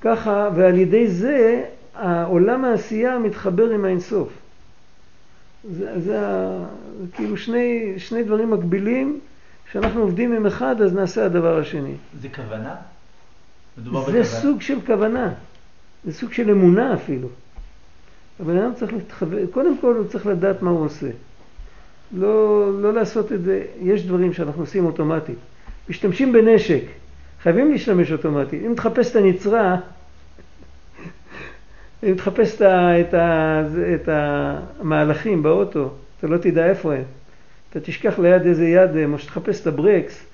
ככה, 0.00 0.50
ועל 0.54 0.78
ידי 0.78 1.08
זה 1.08 1.64
העולם 1.94 2.64
העשייה 2.64 3.18
מתחבר 3.18 3.70
עם 3.70 3.84
האינסוף. 3.84 4.28
זה, 5.70 6.00
זה, 6.00 6.00
זה 6.00 6.18
כאילו 7.14 7.36
שני, 7.36 7.94
שני 7.96 8.22
דברים 8.22 8.50
מקבילים, 8.50 9.20
כשאנחנו 9.70 10.00
עובדים 10.00 10.32
עם 10.32 10.46
אחד 10.46 10.80
אז 10.80 10.94
נעשה 10.94 11.26
הדבר 11.26 11.58
השני. 11.58 11.94
זה 12.20 12.28
כוונה? 12.28 12.74
מדובר 13.78 14.00
זה 14.00 14.06
בכוונה? 14.06 14.24
סוג 14.24 14.60
של 14.62 14.78
כוונה, 14.86 15.32
זה 16.04 16.12
סוג 16.12 16.32
של 16.32 16.50
אמונה 16.50 16.94
אפילו. 16.94 17.28
הבן 18.40 18.56
אדם 18.56 18.74
צריך 18.74 18.92
להתחבר, 18.92 19.46
קודם 19.46 19.78
כל 19.78 19.94
הוא 19.94 20.06
צריך 20.06 20.26
לדעת 20.26 20.62
מה 20.62 20.70
הוא 20.70 20.84
עושה. 20.84 21.10
לא, 22.12 22.82
לא 22.82 22.92
לעשות 22.94 23.32
את 23.32 23.42
זה, 23.42 23.64
יש 23.80 24.06
דברים 24.06 24.32
שאנחנו 24.32 24.62
עושים 24.62 24.86
אוטומטית. 24.86 25.38
משתמשים 25.90 26.32
בנשק, 26.32 26.82
חייבים 27.42 27.72
להשתמש 27.72 28.12
אוטומטית. 28.12 28.62
אם 28.66 28.74
תחפש 28.74 29.10
את 29.10 29.16
הנצרה, 29.16 29.76
אם 32.08 32.14
תחפש 32.14 32.54
את, 32.54 32.62
ה, 32.62 33.00
את, 33.00 33.14
ה, 33.14 33.62
את 33.94 34.08
המהלכים 34.80 35.42
באוטו, 35.42 35.90
אתה 36.18 36.26
לא 36.26 36.38
תדע 36.38 36.66
איפה 36.66 36.94
הם. 36.94 37.04
אתה 37.70 37.80
תשכח 37.80 38.18
ליד 38.18 38.46
איזה 38.46 38.68
יד, 38.68 38.90
או 39.12 39.18
שתחפש 39.18 39.62
את 39.62 39.66
הברקס, 39.66 40.26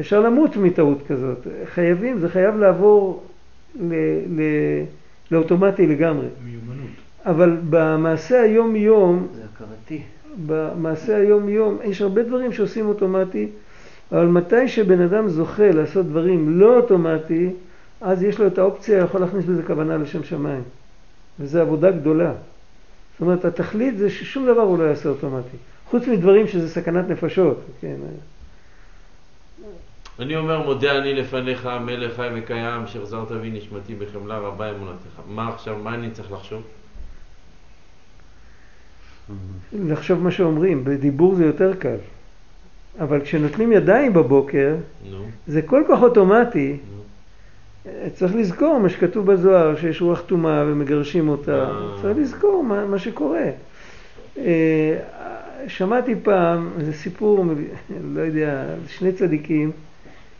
אפשר 0.00 0.20
למות 0.20 0.56
מטעות 0.56 0.98
כזאת. 1.08 1.46
חייבים, 1.64 2.18
זה 2.18 2.28
חייב 2.28 2.56
לעבור 2.56 3.22
ל, 3.80 3.94
ל, 4.28 4.40
לאוטומטי 5.30 5.86
לגמרי. 5.86 6.26
מיומנות. 6.44 6.90
אבל 7.26 7.56
במעשה 7.70 8.40
היום-יום, 8.40 9.28
זה 9.34 9.42
הכרתי. 9.54 10.02
במעשה 10.46 11.16
היום-יום, 11.16 11.78
יש 11.84 12.02
הרבה 12.02 12.22
דברים 12.22 12.52
שעושים 12.52 12.86
אוטומטי, 12.86 13.48
אבל 14.12 14.26
מתי 14.26 14.68
שבן 14.68 15.00
אדם 15.00 15.28
זוכה 15.28 15.70
לעשות 15.70 16.06
דברים 16.06 16.58
לא 16.58 16.76
אוטומטי, 16.76 17.50
אז 18.00 18.22
יש 18.22 18.38
לו 18.38 18.46
את 18.46 18.58
האופציה, 18.58 18.98
יכול 18.98 19.20
להכניס 19.20 19.44
בזה 19.44 19.62
כוונה 19.62 19.96
לשם 19.96 20.24
שמיים. 20.24 20.62
וזו 21.40 21.60
עבודה 21.60 21.90
גדולה. 21.90 22.32
זאת 23.12 23.20
אומרת, 23.20 23.44
התכלית 23.44 23.98
זה 23.98 24.10
ששום 24.10 24.46
דבר 24.46 24.62
הוא 24.62 24.78
לא 24.78 24.84
יעשה 24.84 25.08
אוטומטי. 25.08 25.56
חוץ 25.94 26.08
מדברים 26.08 26.48
שזה 26.48 26.68
סכנת 26.68 27.08
נפשות, 27.08 27.60
כן. 27.80 27.96
אני 30.18 30.36
אומר, 30.36 30.62
מודה 30.62 30.98
אני 30.98 31.14
לפניך, 31.14 31.68
מלך 31.80 32.16
חי 32.16 32.28
וקיים, 32.34 32.86
שהחזרת 32.86 33.32
בי 33.32 33.50
נשמתי 33.50 33.94
בחמלה 33.94 34.38
רבה 34.38 34.70
אמונתך. 34.70 35.20
מה 35.28 35.48
עכשיו, 35.48 35.76
מה 35.78 35.94
אני 35.94 36.10
צריך 36.10 36.32
לחשוב? 36.32 36.62
לחשוב 39.72 40.22
מה 40.22 40.30
שאומרים, 40.30 40.84
בדיבור 40.84 41.34
זה 41.34 41.44
יותר 41.44 41.74
קל. 41.74 41.96
אבל 43.00 43.20
כשנותנים 43.20 43.72
ידיים 43.72 44.12
בבוקר, 44.12 44.74
נו, 45.10 45.24
זה 45.46 45.62
כל 45.62 45.82
כך 45.88 46.02
אוטומטי, 46.02 46.76
נו. 46.90 47.02
צריך 48.14 48.34
לזכור 48.34 48.78
מה 48.78 48.88
שכתוב 48.88 49.32
בזוהר, 49.32 49.76
שיש 49.76 50.02
רוח 50.02 50.20
טומאה 50.20 50.64
ומגרשים 50.66 51.28
אותה. 51.28 51.64
אה. 51.64 52.02
צריך 52.02 52.18
לזכור 52.18 52.64
מה, 52.64 52.86
מה 52.86 52.98
שקורה. 52.98 53.50
שמעתי 55.66 56.14
פעם 56.22 56.68
איזה 56.78 56.92
סיפור, 56.92 57.44
לא 58.04 58.20
יודע, 58.20 58.66
שני 58.88 59.12
צדיקים, 59.12 59.70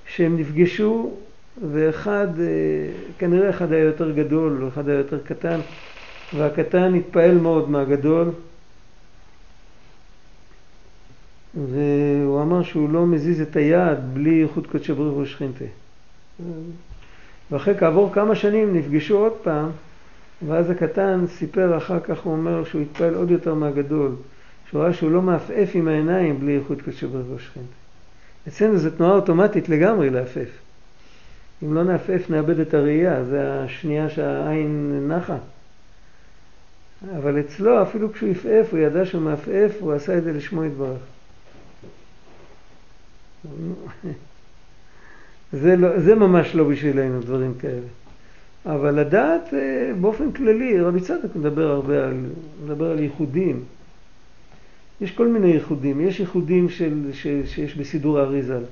שהם 0.06 0.38
נפגשו, 0.38 1.10
ואחד, 1.70 2.28
אה, 2.40 2.44
כנראה 3.18 3.50
אחד 3.50 3.72
היה 3.72 3.84
יותר 3.84 4.10
גדול, 4.10 4.64
ואחד 4.64 4.88
היה 4.88 4.98
יותר 4.98 5.18
קטן, 5.18 5.60
והקטן 6.32 6.94
התפעל 6.94 7.38
מאוד 7.38 7.70
מהגדול, 7.70 8.30
והוא 11.54 12.42
אמר 12.42 12.62
שהוא 12.62 12.88
לא 12.90 13.06
מזיז 13.06 13.40
את 13.40 13.56
היד 13.56 13.98
בלי 14.14 14.30
ייחוד 14.30 14.66
קודשי 14.66 14.92
בריך 14.92 15.16
ושכינתה. 15.16 15.64
ואחרי 17.50 17.78
כעבור 17.78 18.12
כמה 18.12 18.34
שנים 18.34 18.76
נפגשו 18.76 19.18
עוד 19.18 19.32
פעם, 19.42 19.70
ואז 20.46 20.70
הקטן 20.70 21.24
סיפר 21.26 21.76
אחר 21.76 22.00
כך, 22.00 22.20
הוא 22.20 22.32
אומר 22.32 22.64
שהוא 22.64 22.82
התפעל 22.82 23.14
עוד 23.14 23.30
יותר 23.30 23.54
מהגדול, 23.54 24.10
שהוא 24.68 24.82
ראה 24.82 24.92
שהוא 24.92 25.10
לא 25.10 25.22
מעפעף 25.22 25.70
עם 25.74 25.88
העיניים 25.88 26.40
בלי 26.40 26.52
ייחוד 26.52 26.82
קודשי 26.82 27.06
בריך 27.06 27.26
ושכינתה. 27.34 27.68
אצלנו 28.48 28.78
זו 28.78 28.90
תנועה 28.90 29.12
אוטומטית 29.12 29.68
לגמרי 29.68 30.10
לעפעף. 30.10 30.48
אם 31.62 31.74
לא 31.74 31.84
נעפעף 31.84 32.30
נאבד 32.30 32.60
את 32.60 32.74
הראייה, 32.74 33.24
זה 33.24 33.60
השנייה 33.60 34.08
שהעין 34.08 35.04
נחה. 35.08 35.36
אבל 37.18 37.40
אצלו, 37.40 37.82
אפילו 37.82 38.12
כשהוא 38.12 38.30
עפעף, 38.30 38.72
הוא 38.72 38.78
ידע 38.78 39.04
שהוא 39.04 39.22
מעפעף, 39.22 39.72
הוא 39.80 39.92
עשה 39.92 40.18
את 40.18 40.24
זה 40.24 40.32
לשמו 40.32 40.64
יתברך. 40.64 40.98
זה, 45.52 45.76
לא, 45.76 46.00
זה 46.00 46.14
ממש 46.14 46.54
לא 46.54 46.64
בשבילנו, 46.64 47.20
דברים 47.20 47.54
כאלה. 47.60 47.86
אבל 48.66 49.00
לדעת 49.00 49.54
אה, 49.54 49.92
באופן 50.00 50.32
כללי, 50.32 50.80
רבי 50.80 51.00
צדוק 51.00 51.36
מדבר 51.36 51.70
הרבה 51.70 52.04
על, 52.04 52.14
מדבר 52.64 52.90
על 52.90 52.98
ייחודים. 52.98 53.64
יש 55.04 55.10
כל 55.10 55.28
מיני 55.28 55.48
ייחודים. 55.48 56.00
יש 56.00 56.20
ייחודים 56.20 56.68
של, 56.68 57.10
ש, 57.12 57.26
שיש 57.46 57.74
בסידור 57.74 58.18
האריזל, 58.18 58.62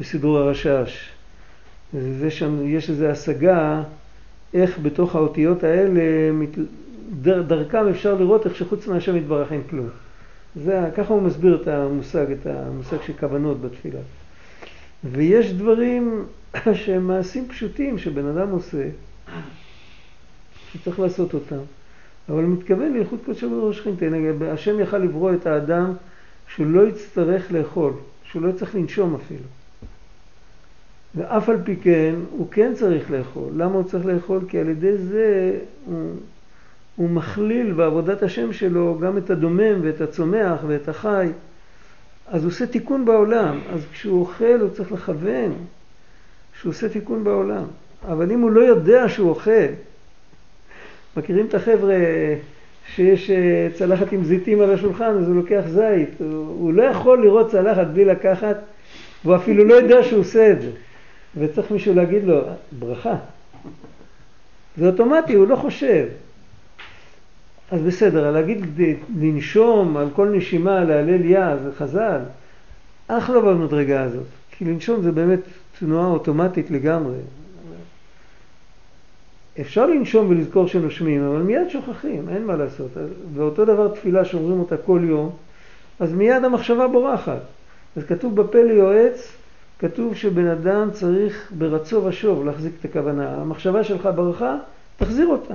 בסידור 0.00 0.38
הרשש. 0.38 1.08
זה 1.92 2.30
שם, 2.30 2.66
יש 2.66 2.90
איזו 2.90 3.06
השגה 3.06 3.82
איך 4.54 4.78
בתוך 4.78 5.16
האותיות 5.16 5.64
האלה, 5.64 6.00
דרכם 7.22 7.88
אפשר 7.88 8.14
לראות 8.14 8.46
איך 8.46 8.56
שחוץ 8.56 8.86
מהשם 8.86 9.16
יתברך 9.16 9.52
אין 9.52 9.62
כלום. 9.70 9.88
זה, 10.56 10.90
ככה 10.96 11.14
הוא 11.14 11.22
מסביר 11.22 11.62
את 11.62 11.68
המושג, 11.68 12.30
את 12.30 12.46
המושג 12.46 12.96
של 13.06 13.12
כוונות 13.20 13.60
בתפילה. 13.60 14.00
ויש 15.04 15.52
דברים 15.52 16.24
שהם 16.84 17.06
מעשים 17.06 17.48
פשוטים 17.48 17.98
שבן 17.98 18.26
אדם 18.26 18.50
עושה, 18.50 18.88
שצריך 20.72 21.00
לעשות 21.00 21.34
אותם, 21.34 21.60
אבל 22.28 22.44
הוא 22.44 22.52
מתכוון 22.52 22.92
לייחוד 22.92 23.18
קודשו 23.24 23.50
בראש 23.50 23.78
שכינתה. 23.78 24.06
השם 24.52 24.80
יכל 24.80 24.98
לברוא 24.98 25.32
את 25.32 25.46
האדם 25.46 25.92
שהוא 26.54 26.66
לא 26.66 26.88
יצטרך 26.88 27.52
לאכול, 27.52 27.92
שהוא 28.24 28.42
לא 28.42 28.48
יצטרך 28.48 28.74
לנשום 28.74 29.14
אפילו. 29.14 29.44
ואף 31.14 31.48
על 31.48 31.56
פי 31.64 31.76
כן, 31.76 32.14
הוא 32.30 32.46
כן 32.50 32.72
צריך 32.74 33.10
לאכול. 33.10 33.52
למה 33.56 33.74
הוא 33.74 33.82
צריך 33.82 34.06
לאכול? 34.06 34.40
כי 34.48 34.58
על 34.58 34.68
ידי 34.68 34.98
זה 34.98 35.58
הוא, 35.86 36.14
הוא 36.96 37.10
מכליל 37.10 37.72
בעבודת 37.72 38.22
השם 38.22 38.52
שלו 38.52 38.98
גם 39.00 39.18
את 39.18 39.30
הדומם 39.30 39.78
ואת 39.82 40.00
הצומח 40.00 40.60
ואת 40.66 40.88
החי. 40.88 41.28
אז 42.26 42.42
הוא 42.42 42.50
עושה 42.50 42.66
תיקון 42.66 43.04
בעולם. 43.04 43.60
אז 43.72 43.80
כשהוא 43.92 44.20
אוכל 44.20 44.60
הוא 44.60 44.70
צריך 44.70 44.92
לכוון 44.92 45.52
שהוא 46.60 46.70
עושה 46.70 46.88
תיקון 46.88 47.24
בעולם. 47.24 47.64
אבל 48.08 48.32
אם 48.32 48.40
הוא 48.40 48.50
לא 48.50 48.60
יודע 48.60 49.08
שהוא 49.08 49.28
אוכל, 49.28 49.66
מכירים 51.16 51.46
את 51.46 51.54
החבר'ה 51.54 51.94
שיש 52.94 53.30
אה, 53.30 53.68
צלחת 53.74 54.12
עם 54.12 54.24
זיתים 54.24 54.60
על 54.60 54.74
השולחן, 54.74 55.16
אז 55.18 55.28
הוא 55.28 55.36
לוקח 55.36 55.62
זית. 55.66 56.20
הוא, 56.20 56.46
הוא 56.46 56.72
לא 56.72 56.82
יכול 56.82 57.22
לראות 57.22 57.50
צלחת 57.50 57.86
בלי 57.86 58.04
לקחת, 58.04 58.56
והוא 59.24 59.36
אפילו 59.36 59.64
לא 59.64 59.74
יודע 59.74 60.02
שהוא 60.02 60.20
עושה 60.20 60.52
את 60.52 60.60
זה. 60.60 60.70
וצריך 61.36 61.70
מישהו 61.70 61.94
להגיד 61.94 62.24
לו, 62.24 62.40
ברכה. 62.78 63.14
זה 64.76 64.86
אוטומטי, 64.86 65.34
הוא 65.34 65.48
לא 65.48 65.56
חושב. 65.56 66.06
אז 67.70 67.82
בסדר, 67.82 68.30
להגיד 68.30 68.64
לנשום 69.20 69.96
על 69.96 70.08
כל 70.14 70.28
נשימה, 70.28 70.84
להלל 70.84 71.24
יה, 71.24 71.56
זה 71.56 71.72
חז"ל. 71.72 72.20
אחלה 73.08 73.40
במדרגה 73.40 74.02
הזאת. 74.02 74.26
כי 74.50 74.64
לנשום 74.64 75.02
זה 75.02 75.12
באמת 75.12 75.40
תנועה 75.78 76.06
אוטומטית 76.06 76.70
לגמרי. 76.70 77.16
אפשר 79.60 79.86
לנשום 79.86 80.30
ולזכור 80.30 80.66
שנושמים, 80.66 81.24
אבל 81.24 81.42
מיד 81.42 81.70
שוכחים, 81.70 82.28
אין 82.28 82.44
מה 82.44 82.56
לעשות. 82.56 82.90
ואותו 83.34 83.64
דבר 83.64 83.88
תפילה 83.88 84.24
שאומרים 84.24 84.60
אותה 84.60 84.76
כל 84.76 85.00
יום, 85.04 85.30
אז 86.00 86.12
מיד 86.12 86.44
המחשבה 86.44 86.88
בורחת. 86.88 87.40
אז 87.96 88.04
כתוב 88.04 88.36
בפה 88.36 88.62
ליועץ, 88.62 89.32
כתוב 89.78 90.14
שבן 90.14 90.46
אדם 90.46 90.90
צריך 90.92 91.52
ברצו 91.58 92.04
ושוב 92.04 92.46
להחזיק 92.46 92.72
את 92.80 92.84
הכוונה. 92.84 93.34
המחשבה 93.34 93.84
שלך 93.84 94.08
ברכה, 94.14 94.56
תחזיר 94.96 95.26
אותה. 95.26 95.54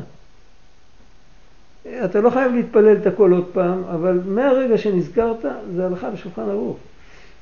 אתה 2.05 2.21
לא 2.21 2.29
חייב 2.29 2.53
להתפלל 2.53 2.97
את 2.97 3.07
הכל 3.07 3.31
עוד 3.31 3.45
פעם, 3.53 3.83
אבל 3.83 4.19
מהרגע 4.25 4.77
שנזכרת, 4.77 5.45
זה 5.75 5.85
הלכה 5.85 6.09
בשולחן 6.09 6.49
ערוך. 6.49 6.77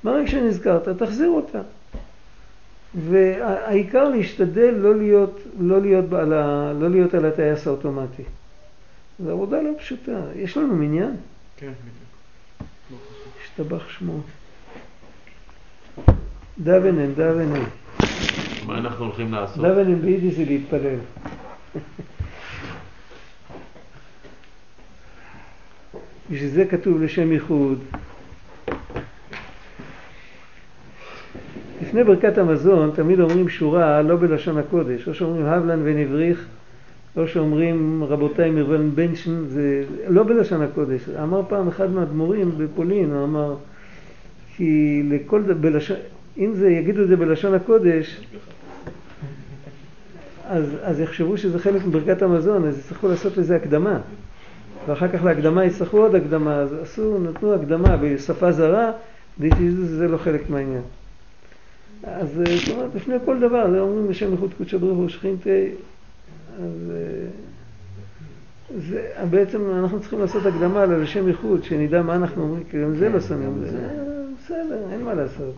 מהרגע 0.04 0.28
שנזכרת, 0.28 0.88
תחזיר 0.88 1.30
אותה. 1.30 1.62
והעיקר 2.96 4.10
להשתדל 4.10 4.74
לא 4.78 4.96
להיות, 4.96 5.40
לא 5.60 5.82
להיות, 5.82 6.14
על, 6.14 6.34
ה, 6.34 6.74
לא 6.80 6.90
להיות 6.90 7.14
על 7.14 7.26
הטייס 7.26 7.68
האוטומטי. 7.68 8.24
זו 9.20 9.32
עבודה 9.32 9.62
לא 9.62 9.72
פשוטה. 9.78 10.22
יש 10.36 10.58
לנו 10.58 10.76
מניין? 10.76 11.16
כן, 11.58 11.72
בדיוק. 11.80 12.72
השתבח 13.44 13.90
שמו. 13.90 14.22
דוונן, 16.60 17.14
דוונן. 17.14 17.64
מה 18.66 18.78
אנחנו 18.78 19.06
הולכים 19.06 19.34
לעשות? 19.34 19.66
דוונן 19.66 20.02
ביידיש 20.02 20.36
זה 20.36 20.46
להתפלל. 20.46 21.00
בשביל 26.32 26.50
זה 26.50 26.66
כתוב 26.66 27.02
לשם 27.02 27.32
ייחוד. 27.32 27.80
לפני 31.92 32.04
ברכת 32.04 32.38
המזון 32.38 32.92
תמיד 32.96 33.20
אומרים 33.20 33.50
שורה 33.50 34.02
לא 34.02 34.16
בלשון 34.16 34.58
הקודש, 34.58 35.08
או 35.08 35.14
שאומרים 35.14 35.46
הבלן 35.46 35.80
ונבריך, 35.84 36.46
או 37.18 37.28
שאומרים 37.28 38.04
רבותיי 38.04 38.52
מרוון 38.52 38.92
בנשן, 38.96 39.46
זה 39.48 39.84
לא 40.08 40.24
בלשון 40.24 40.62
הקודש. 40.62 41.10
אמר 41.24 41.42
פעם 41.48 41.68
אחד 41.68 41.92
מהאדמו"רים 41.92 42.52
בפולין, 42.58 43.12
הוא 43.12 43.24
אמר 43.24 43.56
כי 44.56 45.04
לכל, 45.10 45.42
בלשון, 45.42 45.98
אם 46.38 46.54
זה, 46.54 46.70
יגידו 46.70 47.04
את 47.04 47.08
זה 47.08 47.16
בלשון 47.16 47.54
הקודש, 47.54 48.22
אז, 50.48 50.78
אז 50.84 51.00
יחשבו 51.00 51.38
שזה 51.38 51.60
חלק 51.60 51.86
מברכת 51.86 52.22
המזון, 52.22 52.66
אז 52.66 52.80
יצטרכו 52.80 53.08
לעשות 53.08 53.38
לזה 53.38 53.56
הקדמה. 53.56 54.00
ואחר 54.88 55.08
כך 55.08 55.24
להקדמה 55.24 55.66
יצטרכו 55.66 55.98
עוד 55.98 56.16
הקדמה, 56.16 56.56
אז 56.56 56.74
עשו, 56.74 57.20
נתנו 57.20 57.54
הקדמה 57.54 57.98
בשפה 57.98 58.52
זרה, 58.52 58.92
זה 59.84 60.08
לא 60.08 60.18
חלק 60.18 60.50
מהעניין. 60.50 60.82
אז 62.04 62.28
זאת 62.34 62.76
אומרת, 62.76 62.96
לפני 62.96 63.16
כל 63.26 63.40
דבר, 63.40 63.72
זה 63.72 63.80
אומרים 63.80 64.10
לשם 64.10 64.32
איכות 64.32 64.54
קודשא 64.58 64.78
ברוך 64.78 64.98
הוא 64.98 65.10
שכינתה, 65.10 65.50
אז 66.64 66.92
זה, 68.78 69.08
בעצם 69.30 69.62
אנחנו 69.80 70.00
צריכים 70.00 70.20
לעשות 70.20 70.46
הקדמה 70.46 70.86
לשם 70.86 71.28
איכות, 71.28 71.64
שנדע 71.64 72.02
מה 72.02 72.16
אנחנו 72.16 72.44
אומרים, 72.44 72.64
כי 72.72 72.82
גם 72.84 72.96
זה 72.96 73.10
לא 73.10 73.20
שמים, 73.20 73.64
בסדר, 74.44 74.80
אין 74.92 75.02
מה 75.02 75.14
לעשות. 75.14 75.56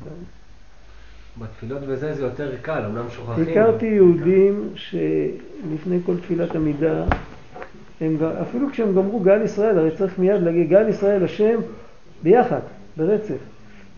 בתפילות 1.39 1.81
וזה 1.87 2.13
זה 2.13 2.23
יותר 2.23 2.51
קל, 2.61 2.85
אמנם 2.85 3.09
שוכחים. 3.09 3.43
הכרתי 3.47 3.85
יהודים 3.85 4.69
שלפני 4.75 5.99
כל 6.05 6.17
תפילת 6.17 6.55
עמידה, 6.55 7.05
הם, 8.01 8.17
אפילו 8.41 8.69
כשהם 8.71 8.95
גמרו 8.95 9.19
גל 9.19 9.41
ישראל, 9.41 9.77
הרי 9.77 9.91
צריך 9.97 10.19
מיד 10.19 10.41
להגיד 10.41 10.69
גל 10.69 10.89
ישראל 10.89 11.23
השם 11.23 11.59
ביחד, 12.23 12.59
ברצף. 12.97 13.37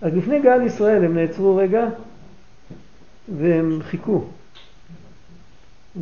אז 0.01 0.15
לפני 0.15 0.41
גל 0.41 0.61
ישראל 0.61 1.05
הם 1.05 1.17
נעצרו 1.17 1.55
רגע 1.55 1.87
והם 3.38 3.80
חיכו. 3.84 4.23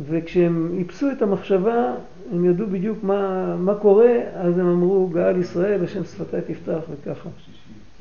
וכשהם 0.08 0.74
איפסו 0.78 1.10
את 1.10 1.22
המחשבה, 1.22 1.94
הם 2.32 2.44
ידעו 2.44 2.66
בדיוק 2.66 2.98
מה, 3.02 3.56
מה 3.56 3.74
קורה, 3.74 4.12
אז 4.34 4.58
הם 4.58 4.66
אמרו, 4.66 5.08
גאל 5.08 5.40
ישראל, 5.40 5.84
השם 5.84 6.04
שפתיי 6.04 6.40
תפתח 6.40 6.80
וככה. 6.90 7.28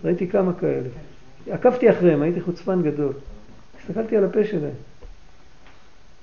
ראיתי 0.03 0.27
כמה 0.27 0.53
כאלה. 0.53 0.89
עקבתי 1.49 1.89
אחריהם, 1.89 2.21
הייתי 2.21 2.41
חוצפן 2.41 2.81
גדול. 2.81 3.13
הסתכלתי 3.79 4.17
על 4.17 4.23
הפה 4.23 4.43
שלהם. 4.43 4.73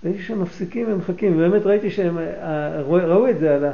ראיתי 0.04 0.22
שהם 0.22 0.42
מפסיקים 0.42 0.86
ומחכים, 0.92 1.32
ובאמת 1.36 1.66
ראיתי 1.66 1.90
שהם 1.90 2.18
ראו 2.82 3.28
את 3.28 3.38
זה, 3.38 3.54
על 3.54 3.64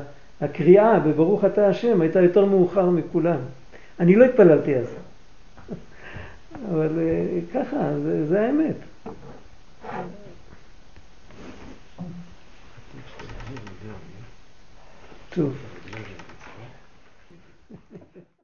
הקריאה 0.41 1.01
בברוך 1.01 1.45
אתה 1.45 1.69
השם 1.69 2.01
הייתה 2.01 2.21
יותר 2.21 2.45
מאוחר 2.45 2.91
מכולם. 2.91 3.39
אני 4.01 4.17
לא 4.17 4.25
התפללתי 4.25 4.77
אז. 4.77 4.87
אבל 6.73 6.89
אה, 6.99 7.39
ככה, 7.55 7.77
זה, 8.03 8.27
זה 8.27 8.41
האמת. 8.47 8.77
טוב. 15.31 15.57